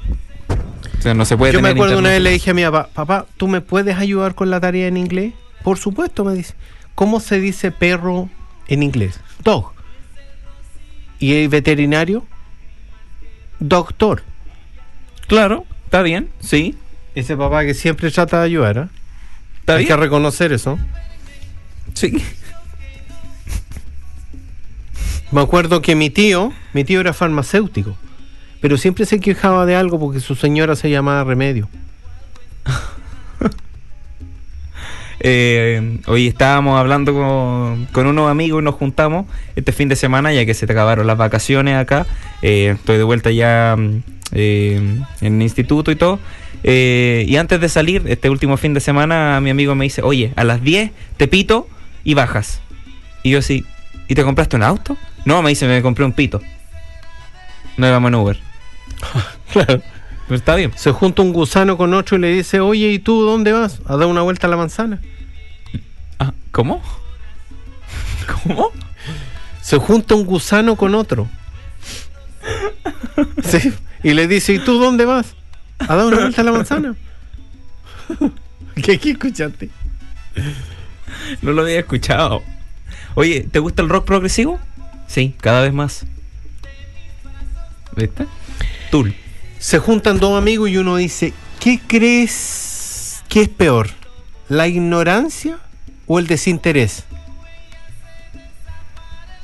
O 0.96 1.02
sea, 1.02 1.12
no 1.12 1.24
se 1.24 1.36
puede 1.36 1.52
Yo 1.52 1.60
me 1.60 1.70
acuerdo 1.70 1.98
una 1.98 2.10
vez 2.10 2.18
internet. 2.18 2.22
le 2.22 2.30
dije 2.30 2.50
a 2.52 2.54
mi 2.54 2.62
papá, 2.62 2.88
papá, 2.94 3.26
¿tú 3.36 3.48
me 3.48 3.60
puedes 3.60 3.96
ayudar 3.98 4.36
con 4.36 4.48
la 4.48 4.60
tarea 4.60 4.86
en 4.86 4.96
inglés? 4.96 5.34
Por 5.64 5.76
supuesto, 5.76 6.24
me 6.24 6.34
dice. 6.34 6.54
¿Cómo 6.94 7.18
se 7.18 7.40
dice 7.40 7.72
perro 7.72 8.30
en 8.68 8.84
inglés? 8.84 9.18
dog. 9.42 9.72
Y 11.18 11.34
el 11.34 11.48
veterinario, 11.48 12.24
doctor. 13.58 14.22
Claro, 15.26 15.64
está 15.86 16.02
bien, 16.02 16.30
sí. 16.38 16.76
Ese 17.16 17.36
papá 17.36 17.64
que 17.64 17.74
siempre 17.74 18.08
trata 18.12 18.38
de 18.38 18.44
ayudar. 18.46 18.88
Está 19.58 19.72
Hay 19.72 19.78
bien. 19.84 19.88
que 19.88 19.96
reconocer 19.96 20.52
eso. 20.52 20.78
Sí. 21.94 22.22
Me 25.32 25.40
acuerdo 25.40 25.82
que 25.82 25.96
mi 25.96 26.08
tío, 26.08 26.52
mi 26.72 26.84
tío 26.84 27.00
era 27.00 27.12
farmacéutico, 27.12 27.96
pero 28.60 28.76
siempre 28.76 29.06
se 29.06 29.20
quejaba 29.20 29.66
de 29.66 29.74
algo 29.74 29.98
porque 29.98 30.20
su 30.20 30.34
señora 30.34 30.76
se 30.76 30.90
llamaba 30.90 31.24
Remedio. 31.24 31.68
Eh, 35.22 35.98
hoy 36.06 36.28
estábamos 36.28 36.80
hablando 36.80 37.12
con, 37.12 37.86
con 37.92 38.06
unos 38.06 38.30
amigos 38.30 38.62
y 38.62 38.64
nos 38.64 38.76
juntamos 38.76 39.26
este 39.54 39.70
fin 39.70 39.86
de 39.90 39.94
semana, 39.94 40.32
ya 40.32 40.46
que 40.46 40.54
se 40.54 40.66
te 40.66 40.72
acabaron 40.72 41.06
las 41.06 41.18
vacaciones 41.18 41.76
acá. 41.76 42.06
Eh, 42.40 42.72
estoy 42.74 42.96
de 42.96 43.02
vuelta 43.02 43.30
ya 43.30 43.76
mm, 43.78 44.02
eh, 44.32 44.80
en 45.20 45.34
el 45.34 45.42
instituto 45.42 45.90
y 45.90 45.96
todo. 45.96 46.18
Eh, 46.62 47.24
y 47.26 47.36
antes 47.36 47.60
de 47.60 47.68
salir, 47.68 48.02
este 48.06 48.30
último 48.30 48.56
fin 48.56 48.74
de 48.74 48.80
semana, 48.80 49.40
mi 49.40 49.50
amigo 49.50 49.74
me 49.74 49.84
dice, 49.84 50.02
oye, 50.02 50.32
a 50.36 50.44
las 50.44 50.62
10 50.62 50.90
te 51.16 51.28
pito 51.28 51.68
y 52.04 52.14
bajas. 52.14 52.60
Y 53.22 53.30
yo 53.30 53.38
así, 53.38 53.64
¿y 54.08 54.14
te 54.14 54.24
compraste 54.24 54.56
un 54.56 54.62
auto? 54.62 54.96
No, 55.24 55.42
me 55.42 55.50
dice, 55.50 55.66
me 55.66 55.82
compré 55.82 56.04
un 56.04 56.12
pito. 56.12 56.40
No 57.76 57.86
íbamos 57.86 58.10
en. 58.10 58.49
Claro. 59.52 59.82
Pero 60.26 60.38
está 60.38 60.54
bien. 60.54 60.72
Se 60.76 60.92
junta 60.92 61.22
un 61.22 61.32
gusano 61.32 61.76
con 61.76 61.92
otro 61.92 62.16
y 62.16 62.20
le 62.20 62.32
dice, 62.32 62.60
oye, 62.60 62.92
¿y 62.92 62.98
tú 63.00 63.22
dónde 63.22 63.52
vas? 63.52 63.80
A 63.86 63.96
dar 63.96 64.06
una 64.06 64.22
vuelta 64.22 64.46
a 64.46 64.50
la 64.50 64.56
manzana. 64.56 65.00
Ah, 66.20 66.32
¿Cómo? 66.52 66.80
¿Cómo? 68.44 68.70
Se 69.60 69.76
junta 69.78 70.14
un 70.14 70.24
gusano 70.24 70.76
con 70.76 70.94
otro. 70.94 71.28
Sí, 73.42 73.72
y 74.04 74.12
le 74.14 74.28
dice, 74.28 74.54
¿y 74.54 74.58
tú 74.60 74.78
dónde 74.78 75.04
vas? 75.04 75.34
A 75.80 75.96
dar 75.96 76.06
una 76.06 76.20
vuelta 76.20 76.42
a 76.42 76.44
la 76.44 76.52
manzana. 76.52 76.94
¿Qué, 78.76 78.98
qué 78.98 79.10
escuchaste? 79.10 79.70
No 81.42 81.52
lo 81.52 81.62
había 81.62 81.80
escuchado. 81.80 82.42
Oye, 83.14 83.48
¿te 83.50 83.58
gusta 83.58 83.82
el 83.82 83.88
rock 83.88 84.04
progresivo? 84.04 84.60
Sí, 85.06 85.34
cada 85.40 85.62
vez 85.62 85.72
más. 85.72 86.06
¿Viste? 87.96 88.26
Se 89.58 89.78
juntan 89.78 90.18
dos 90.18 90.36
amigos 90.38 90.70
y 90.70 90.76
uno 90.78 90.96
dice, 90.96 91.32
¿qué 91.60 91.78
crees 91.86 93.22
que 93.28 93.42
es 93.42 93.48
peor? 93.48 93.88
¿La 94.48 94.66
ignorancia 94.68 95.58
o 96.06 96.18
el 96.18 96.26
desinterés? 96.26 97.04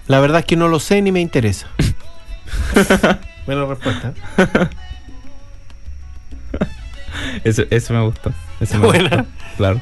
La 0.09 0.21
verdad 0.21 0.41
es 0.41 0.47
que 0.47 0.57
no 0.57 0.69
lo 0.69 0.81
sé 0.81 1.03
ni 1.03 1.13
me 1.13 1.21
interesa. 1.21 1.69
Buena 3.47 3.65
respuesta. 3.67 4.13
Eso, 7.45 7.63
eso 7.71 7.93
me 7.95 8.01
gustó. 8.03 8.33
Eso 8.61 8.79
me 8.79 8.87
Buena. 8.87 9.09
gustó, 9.09 9.27
Claro. 9.57 9.81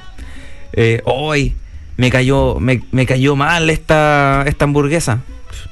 Eh, 0.72 1.02
hoy 1.04 1.56
me 1.96 2.10
cayó, 2.10 2.58
me, 2.60 2.82
me 2.90 3.06
cayó 3.06 3.36
mal 3.36 3.70
esta, 3.70 4.44
esta 4.46 4.64
hamburguesa. 4.64 5.20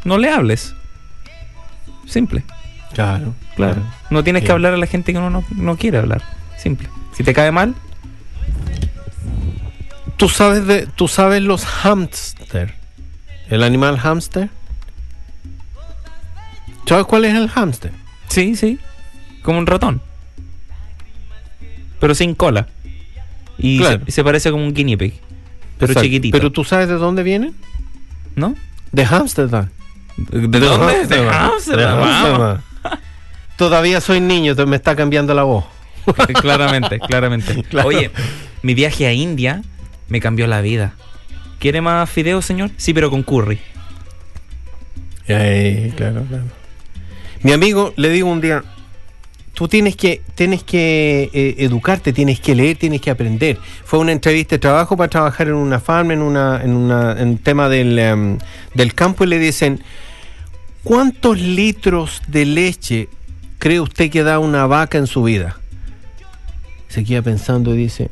No 0.05 0.18
le 0.18 0.30
hables. 0.30 0.74
Simple. 2.07 2.45
Claro, 2.95 3.34
Claro. 3.57 3.82
No 4.11 4.22
tienes 4.24 4.40
Sí. 4.43 4.47
que 4.47 4.53
hablar 4.53 4.74
a 4.74 4.76
la 4.76 4.86
gente 4.86 5.12
que 5.12 5.18
uno 5.18 5.30
no, 5.30 5.45
no 5.57 5.76
quiere 5.76 5.99
hablar. 5.99 6.22
Simple. 6.59 6.88
Si 7.16 7.22
te 7.24 7.32
cae 7.34 7.51
mal, 7.53 7.74
¿Tú 10.16 10.28
sabes, 10.28 10.66
de, 10.66 10.86
¿Tú 10.86 11.09
sabes 11.09 11.43
los 11.43 11.64
hámster? 11.64 12.74
¿El 13.51 13.62
animal 13.64 13.99
hámster? 13.99 14.51
¿Sabes 16.86 17.07
cuál 17.07 17.24
es 17.24 17.34
el 17.34 17.49
hámster? 17.49 17.93
sí, 18.28 18.55
sí. 18.57 18.78
Como 19.43 19.59
un 19.59 19.66
ratón. 19.66 20.01
Pero 21.99 22.14
sin 22.14 22.34
cola. 22.36 22.68
Y 23.59 23.78
Claro. 23.78 24.05
se, 24.07 24.12
se 24.12 24.24
parece 24.24 24.51
como 24.53 24.64
un 24.64 24.72
guinea 24.72 24.97
pig. 24.97 25.14
Pero 25.78 25.93
Exacto. 25.93 26.03
chiquitito. 26.07 26.36
¿Pero 26.38 26.53
tú 26.53 26.62
sabes 26.64 26.86
de 26.88 26.95
dónde 26.95 27.22
vienen? 27.24 27.55
¿No? 28.36 28.55
De 28.93 29.05
Ámsterdam. 29.05 29.68
¿De 30.16 30.61
dónde? 30.61 31.07
De 31.07 31.16
De 31.16 31.24
vamos. 31.24 32.61
Todavía 33.57 34.00
soy 34.00 34.20
niño, 34.20 34.55
me 34.66 34.76
está 34.76 34.96
cambiando 34.96 35.34
la 35.34 35.42
voz. 35.44 35.64
claramente, 36.40 36.98
claramente. 37.07 37.62
Claro. 37.64 37.88
Oye, 37.88 38.11
mi 38.62 38.74
viaje 38.74 39.07
a 39.07 39.12
India 39.12 39.62
me 40.09 40.20
cambió 40.20 40.46
la 40.46 40.61
vida. 40.61 40.94
¿Quiere 41.59 41.80
más 41.80 42.11
fideos, 42.11 42.44
señor? 42.44 42.70
Sí, 42.76 42.92
pero 42.92 43.11
con 43.11 43.22
curry. 43.22 43.61
Eh, 45.28 45.92
claro, 45.96 46.24
claro. 46.28 46.44
Mi 47.42 47.53
amigo 47.53 47.92
le 47.96 48.09
digo 48.09 48.28
un 48.28 48.40
día, 48.40 48.64
tú 49.55 49.68
tienes 49.68 49.96
que, 49.96 50.22
tienes 50.34 50.62
que 50.64 51.30
eh, 51.32 51.55
educarte, 51.59 52.12
tienes 52.12 52.40
que 52.40 52.55
leer, 52.55 52.76
tienes 52.76 53.00
que 53.00 53.11
aprender. 53.11 53.59
Fue 53.84 53.98
una 53.98 54.12
entrevista 54.12 54.57
de 54.57 54.61
trabajo 54.61 54.96
para 54.96 55.09
trabajar 55.09 55.48
en 55.48 55.55
una 55.55 55.80
farm, 55.80 56.11
en 56.11 56.22
una, 56.22 56.61
en 56.62 56.72
una, 56.72 57.20
en 57.20 57.38
tema 57.38 57.68
del, 57.68 57.98
em, 57.98 58.38
del 58.74 58.94
campo 58.94 59.24
y 59.24 59.28
le 59.28 59.38
dicen, 59.38 59.80
¿cuántos 60.82 61.40
litros 61.40 62.22
de 62.26 62.44
leche 62.44 63.09
cree 63.62 63.78
usted 63.78 64.10
que 64.10 64.24
da 64.24 64.40
una 64.40 64.66
vaca 64.66 64.98
en 64.98 65.06
su 65.06 65.22
vida? 65.22 65.56
Se 66.88 67.04
queda 67.04 67.22
pensando 67.22 67.72
y 67.74 67.76
dice, 67.78 68.10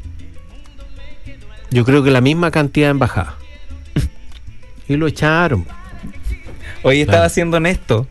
yo 1.72 1.84
creo 1.84 2.04
que 2.04 2.12
la 2.12 2.20
misma 2.20 2.52
cantidad 2.52 2.88
en 2.90 3.00
bajada. 3.00 3.34
y 4.88 4.94
lo 4.96 5.08
echaron. 5.08 5.66
Hoy 6.84 7.00
estaba 7.00 7.18
Claro. 7.22 7.34
siendo 7.34 7.56
honesto. 7.56 8.06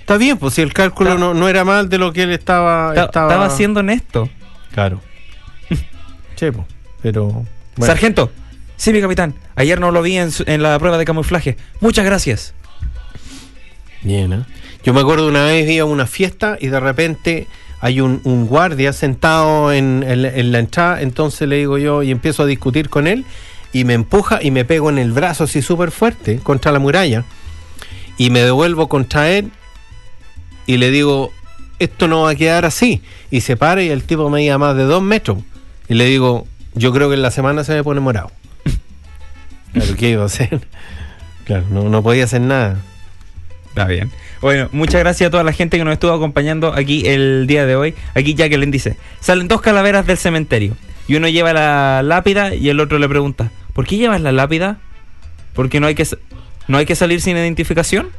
Está 0.00 0.16
bien, 0.16 0.36
pues 0.36 0.54
si 0.54 0.62
el 0.62 0.72
cálculo 0.72 1.10
Está- 1.10 1.20
no, 1.20 1.32
no 1.32 1.48
era 1.48 1.64
mal 1.64 1.88
de 1.88 1.98
lo 1.98 2.12
que 2.12 2.24
él 2.24 2.32
estaba. 2.32 2.92
Ta- 2.92 3.04
estaba, 3.04 3.32
Estaba 3.32 3.50
siendo 3.50 3.78
honesto. 3.80 4.28
Claro. 4.72 5.00
che, 6.36 6.50
pues, 6.50 6.66
pero. 7.02 7.26
bueno. 7.28 7.46
Sargento. 7.86 8.32
Sí, 8.76 8.92
mi 8.92 9.00
capitán. 9.00 9.32
Ayer 9.54 9.78
no 9.78 9.92
lo 9.92 10.02
vi 10.02 10.16
en, 10.18 10.32
su- 10.32 10.42
en 10.48 10.60
la 10.60 10.76
prueba 10.80 10.98
de 10.98 11.04
camuflaje. 11.04 11.56
Muchas 11.80 12.04
gracias. 12.04 12.52
Bien, 14.02 14.32
¿eh? 14.32 14.44
Yo 14.84 14.92
me 14.92 15.00
acuerdo 15.00 15.28
una 15.28 15.44
vez 15.46 15.68
iba 15.70 15.82
a 15.82 15.86
una 15.86 16.06
fiesta 16.06 16.56
y 16.60 16.68
de 16.68 16.78
repente 16.80 17.46
hay 17.80 18.00
un, 18.00 18.20
guardia 18.46 18.92
sentado 18.92 19.72
en, 19.72 20.04
la- 20.22 20.28
en 20.28 20.52
la 20.52 20.58
entrada, 20.58 21.00
entonces 21.02 21.48
le 21.48 21.56
digo 21.56 21.78
yo 21.78 22.02
y 22.02 22.10
empiezo 22.10 22.42
a 22.42 22.46
discutir 22.46 22.88
con 22.88 23.06
él 23.06 23.24
y 23.72 23.84
me 23.84 23.94
empuja 23.94 24.42
y 24.42 24.50
me 24.50 24.64
pego 24.64 24.90
en 24.90 24.98
el 24.98 25.12
brazo 25.12 25.44
así 25.44 25.62
súper 25.62 25.90
fuerte 25.90 26.38
contra 26.38 26.70
la 26.72 26.78
muralla 26.78 27.24
y 28.18 28.30
me 28.30 28.40
devuelvo 28.40 28.88
contra 28.88 29.30
él 29.30 29.50
y 30.66 30.76
le 30.76 30.90
digo, 30.90 31.32
esto 31.78 32.08
no 32.08 32.22
va 32.22 32.30
a 32.30 32.34
quedar 32.34 32.64
así. 32.64 33.02
Y 33.30 33.40
se 33.42 33.56
para 33.56 33.82
y 33.82 33.90
el 33.90 34.04
tipo 34.04 34.30
me 34.30 34.56
más 34.56 34.76
de 34.76 34.84
dos 34.84 35.02
metros. 35.02 35.38
Y 35.88 35.94
le 35.94 36.06
digo, 36.06 36.46
yo 36.74 36.92
creo 36.92 37.08
que 37.08 37.16
en 37.16 37.22
la 37.22 37.30
semana 37.30 37.64
se 37.64 37.74
me 37.74 37.84
pone 37.84 38.00
morado. 38.00 38.30
Claro, 39.72 39.96
¿qué 39.96 40.10
iba 40.10 40.22
a 40.22 40.26
hacer? 40.26 40.60
Claro, 41.44 41.64
no, 41.68 41.88
no 41.88 42.00
podía 42.02 42.24
hacer 42.24 42.40
nada. 42.40 42.80
Está 43.74 43.86
bien. 43.86 44.10
Bueno, 44.40 44.68
muchas 44.70 45.00
gracias 45.00 45.26
a 45.28 45.30
toda 45.32 45.42
la 45.42 45.52
gente 45.52 45.76
que 45.78 45.84
nos 45.84 45.94
estuvo 45.94 46.12
acompañando 46.12 46.72
aquí 46.72 47.06
el 47.08 47.46
día 47.48 47.66
de 47.66 47.74
hoy. 47.74 47.94
Aquí 48.14 48.34
Jacqueline 48.34 48.70
dice, 48.70 48.96
salen 49.20 49.48
dos 49.48 49.60
calaveras 49.60 50.06
del 50.06 50.16
cementerio. 50.16 50.76
Y 51.08 51.16
uno 51.16 51.28
lleva 51.28 51.52
la 51.52 52.02
lápida 52.04 52.54
y 52.54 52.68
el 52.68 52.78
otro 52.78 52.98
le 53.00 53.08
pregunta, 53.08 53.50
¿por 53.72 53.84
qué 53.86 53.96
llevas 53.96 54.20
la 54.20 54.30
lápida? 54.30 54.78
Porque 55.54 55.80
no 55.80 55.88
hay 55.88 55.96
que, 55.96 56.06
no 56.68 56.78
hay 56.78 56.86
que 56.86 56.94
salir 56.94 57.20
sin 57.20 57.36
identificación. 57.36 58.10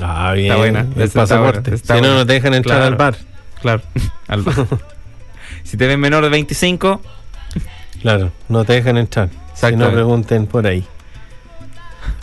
Ah, 0.00 0.32
bien. 0.34 0.46
Está 0.46 0.56
buena, 0.56 0.80
El 0.96 1.02
está 1.02 1.20
pasaporte. 1.22 1.60
buena, 1.62 1.74
está 1.76 1.94
si 1.96 2.00
no, 2.00 2.06
buena. 2.08 2.20
no 2.20 2.26
te 2.26 2.32
dejan 2.34 2.54
entrar 2.54 2.76
Claro. 2.78 2.92
al 2.92 2.96
bar. 2.96 3.16
Claro. 3.60 3.82
Al 4.28 4.42
bar. 4.42 4.54
si 5.64 5.76
te 5.76 5.86
ven 5.88 5.98
menor 5.98 6.22
de 6.22 6.28
25, 6.30 7.02
Claro, 8.02 8.30
no 8.48 8.64
te 8.64 8.74
dejan 8.74 8.96
entrar. 8.98 9.28
Si 9.54 9.74
no 9.76 9.90
pregunten 9.90 10.46
por 10.46 10.66
ahí. 10.66 10.86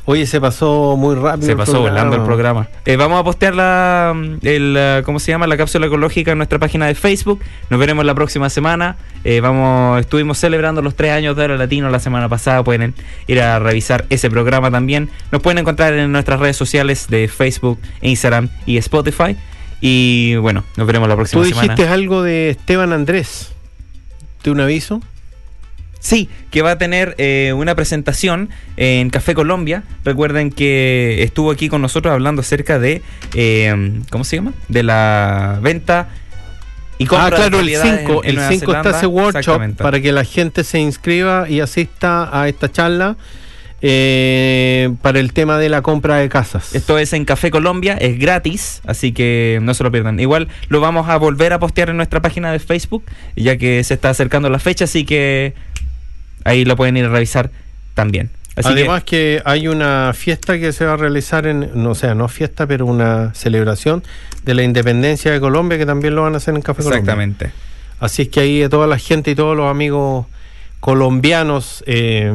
Oye, 0.09 0.25
se 0.25 0.39
pasó 0.39 0.95
muy 0.97 1.15
rápido. 1.15 1.47
se 1.47 1.55
pasó 1.57 1.73
programa. 1.73 1.95
volando 1.95 2.15
el 2.15 2.23
programa. 2.23 2.69
Eh, 2.85 2.95
vamos 2.95 3.19
a 3.19 3.25
postear 3.25 3.53
la, 3.53 4.15
el, 4.41 5.03
¿cómo 5.03 5.19
se 5.19 5.31
llama? 5.31 5.47
La 5.47 5.57
cápsula 5.57 5.87
ecológica 5.87 6.31
en 6.31 6.37
nuestra 6.37 6.59
página 6.59 6.87
de 6.87 6.95
Facebook. 6.95 7.41
Nos 7.69 7.77
veremos 7.77 8.05
la 8.05 8.15
próxima 8.15 8.49
semana. 8.49 8.95
Eh, 9.25 9.41
vamos, 9.41 9.99
estuvimos 9.99 10.37
celebrando 10.37 10.81
los 10.81 10.95
tres 10.95 11.11
años 11.11 11.35
de 11.35 11.43
Hora 11.43 11.57
Latino 11.57 11.89
la 11.89 11.99
semana 11.99 12.29
pasada. 12.29 12.63
Pueden 12.63 12.93
ir 13.27 13.41
a 13.41 13.59
revisar 13.59 14.05
ese 14.09 14.29
programa 14.29 14.71
también. 14.71 15.09
Nos 15.33 15.41
pueden 15.41 15.57
encontrar 15.57 15.93
en 15.93 16.09
nuestras 16.09 16.39
redes 16.39 16.55
sociales 16.55 17.07
de 17.09 17.27
Facebook, 17.27 17.77
Instagram 18.01 18.47
y 18.65 18.77
Spotify. 18.77 19.35
Y 19.81 20.37
bueno, 20.37 20.63
nos 20.77 20.87
veremos 20.87 21.09
la 21.09 21.17
próxima 21.17 21.43
Tú 21.43 21.49
semana. 21.49 21.73
dijiste 21.73 21.91
algo 21.93 22.23
de 22.23 22.51
Esteban 22.51 22.93
Andrés. 22.93 23.51
¿De 24.41 24.51
un 24.51 24.61
aviso? 24.61 25.01
Sí, 26.07 26.29
que 26.51 26.61
va 26.61 26.71
a 26.71 26.77
tener 26.77 27.15
eh, 27.17 27.51
una 27.53 27.75
presentación 27.75 28.49
en 28.77 29.09
Café 29.09 29.33
Colombia. 29.33 29.83
Recuerden 30.05 30.51
que 30.51 31.21
estuvo 31.21 31.51
aquí 31.51 31.67
con 31.67 31.81
nosotros 31.81 32.13
hablando 32.13 32.39
acerca 32.41 32.79
de, 32.79 33.01
eh, 33.35 33.99
¿cómo 34.09 34.23
se 34.23 34.37
llama? 34.37 34.53
De 34.69 34.83
la 34.83 35.59
venta 35.61 36.07
y 36.97 37.07
compra 37.07 37.25
Ah, 37.27 37.29
claro, 37.29 37.45
el 37.45 37.51
propiedades 37.65 37.99
5. 37.99 38.23
en- 38.23 38.23
en 38.23 38.29
El 38.29 38.35
Nueva 38.35 38.49
5 38.51 38.71
está 38.73 38.89
ese 38.97 39.07
workshop 39.07 39.75
para 39.75 39.99
que 39.99 40.11
la 40.13 40.23
gente 40.23 40.63
se 40.63 40.79
inscriba 40.79 41.49
y 41.49 41.59
asista 41.59 42.29
a 42.31 42.47
esta 42.47 42.71
charla. 42.71 43.17
eh, 43.81 44.89
para 45.03 45.19
el 45.19 45.33
tema 45.33 45.59
de 45.59 45.69
la 45.69 45.83
compra 45.83 46.15
de 46.15 46.29
casas. 46.29 46.73
Esto 46.73 46.97
es 46.97 47.13
en 47.13 47.25
Café 47.25 47.51
Colombia, 47.51 47.93
es 47.93 48.17
gratis, 48.17 48.81
así 48.87 49.11
que 49.11 49.59
no 49.61 49.75
se 49.75 49.83
lo 49.83 49.91
pierdan. 49.91 50.19
Igual 50.19 50.47
lo 50.69 50.79
vamos 50.81 51.07
a 51.09 51.17
volver 51.17 51.53
a 51.53 51.59
postear 51.59 51.91
en 51.91 51.97
nuestra 51.97 52.19
página 52.19 52.51
de 52.51 52.57
Facebook, 52.57 53.03
ya 53.35 53.55
que 53.57 53.83
se 53.83 53.93
está 53.93 54.09
acercando 54.09 54.49
la 54.49 54.57
fecha, 54.57 54.85
así 54.85 55.05
que 55.05 55.53
ahí 56.47 56.65
lo 56.65 56.75
pueden 56.75 56.97
ir 56.97 57.05
a 57.05 57.09
revisar 57.09 57.51
también. 57.93 58.29
Así 58.55 58.69
Además 58.69 59.03
que, 59.03 59.41
hay 59.45 59.67
una 59.67 60.13
fiesta 60.15 60.57
que 60.57 60.71
se 60.71 60.85
va 60.85 60.93
a 60.93 60.97
realizar 60.97 61.45
en, 61.45 61.69
no 61.75 61.91
o 61.91 61.95
sea, 61.95 62.15
no 62.15 62.27
fiesta, 62.27 62.65
pero 62.65 62.87
una 62.87 63.33
celebración 63.35 64.03
de 64.43 64.55
la 64.55 64.63
independencia 64.63 65.31
de 65.31 65.39
Colombia 65.39 65.77
que 65.77 65.85
también 65.85 66.15
lo 66.15 66.23
van 66.23 66.33
a 66.33 66.37
hacer 66.37 66.55
en 66.55 66.61
Café 66.61 66.81
Colombia. 66.81 66.99
exactamente. 66.99 67.51
Así 67.99 68.23
es 68.23 68.29
que 68.29 68.39
ahí 68.39 68.67
toda 68.69 68.87
la 68.87 68.97
gente 68.97 69.31
y 69.31 69.35
todos 69.35 69.55
los 69.55 69.69
amigos 69.69 70.25
colombianos, 70.79 71.83
eh, 71.85 72.33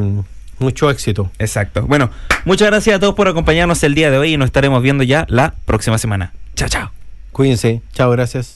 mucho 0.59 0.89
éxito. 0.89 1.29
Exacto. 1.39 1.81
Bueno, 1.83 2.09
muchas 2.45 2.69
gracias 2.69 2.95
a 2.95 2.99
todos 2.99 3.15
por 3.15 3.27
acompañarnos 3.27 3.83
el 3.83 3.95
día 3.95 4.09
de 4.11 4.17
hoy 4.17 4.33
y 4.33 4.37
nos 4.37 4.47
estaremos 4.47 4.81
viendo 4.81 5.03
ya 5.03 5.25
la 5.27 5.55
próxima 5.65 5.97
semana. 5.97 6.31
Chao, 6.55 6.69
chao. 6.69 6.91
Cuídense. 7.31 7.81
Chao, 7.93 8.11
gracias. 8.11 8.51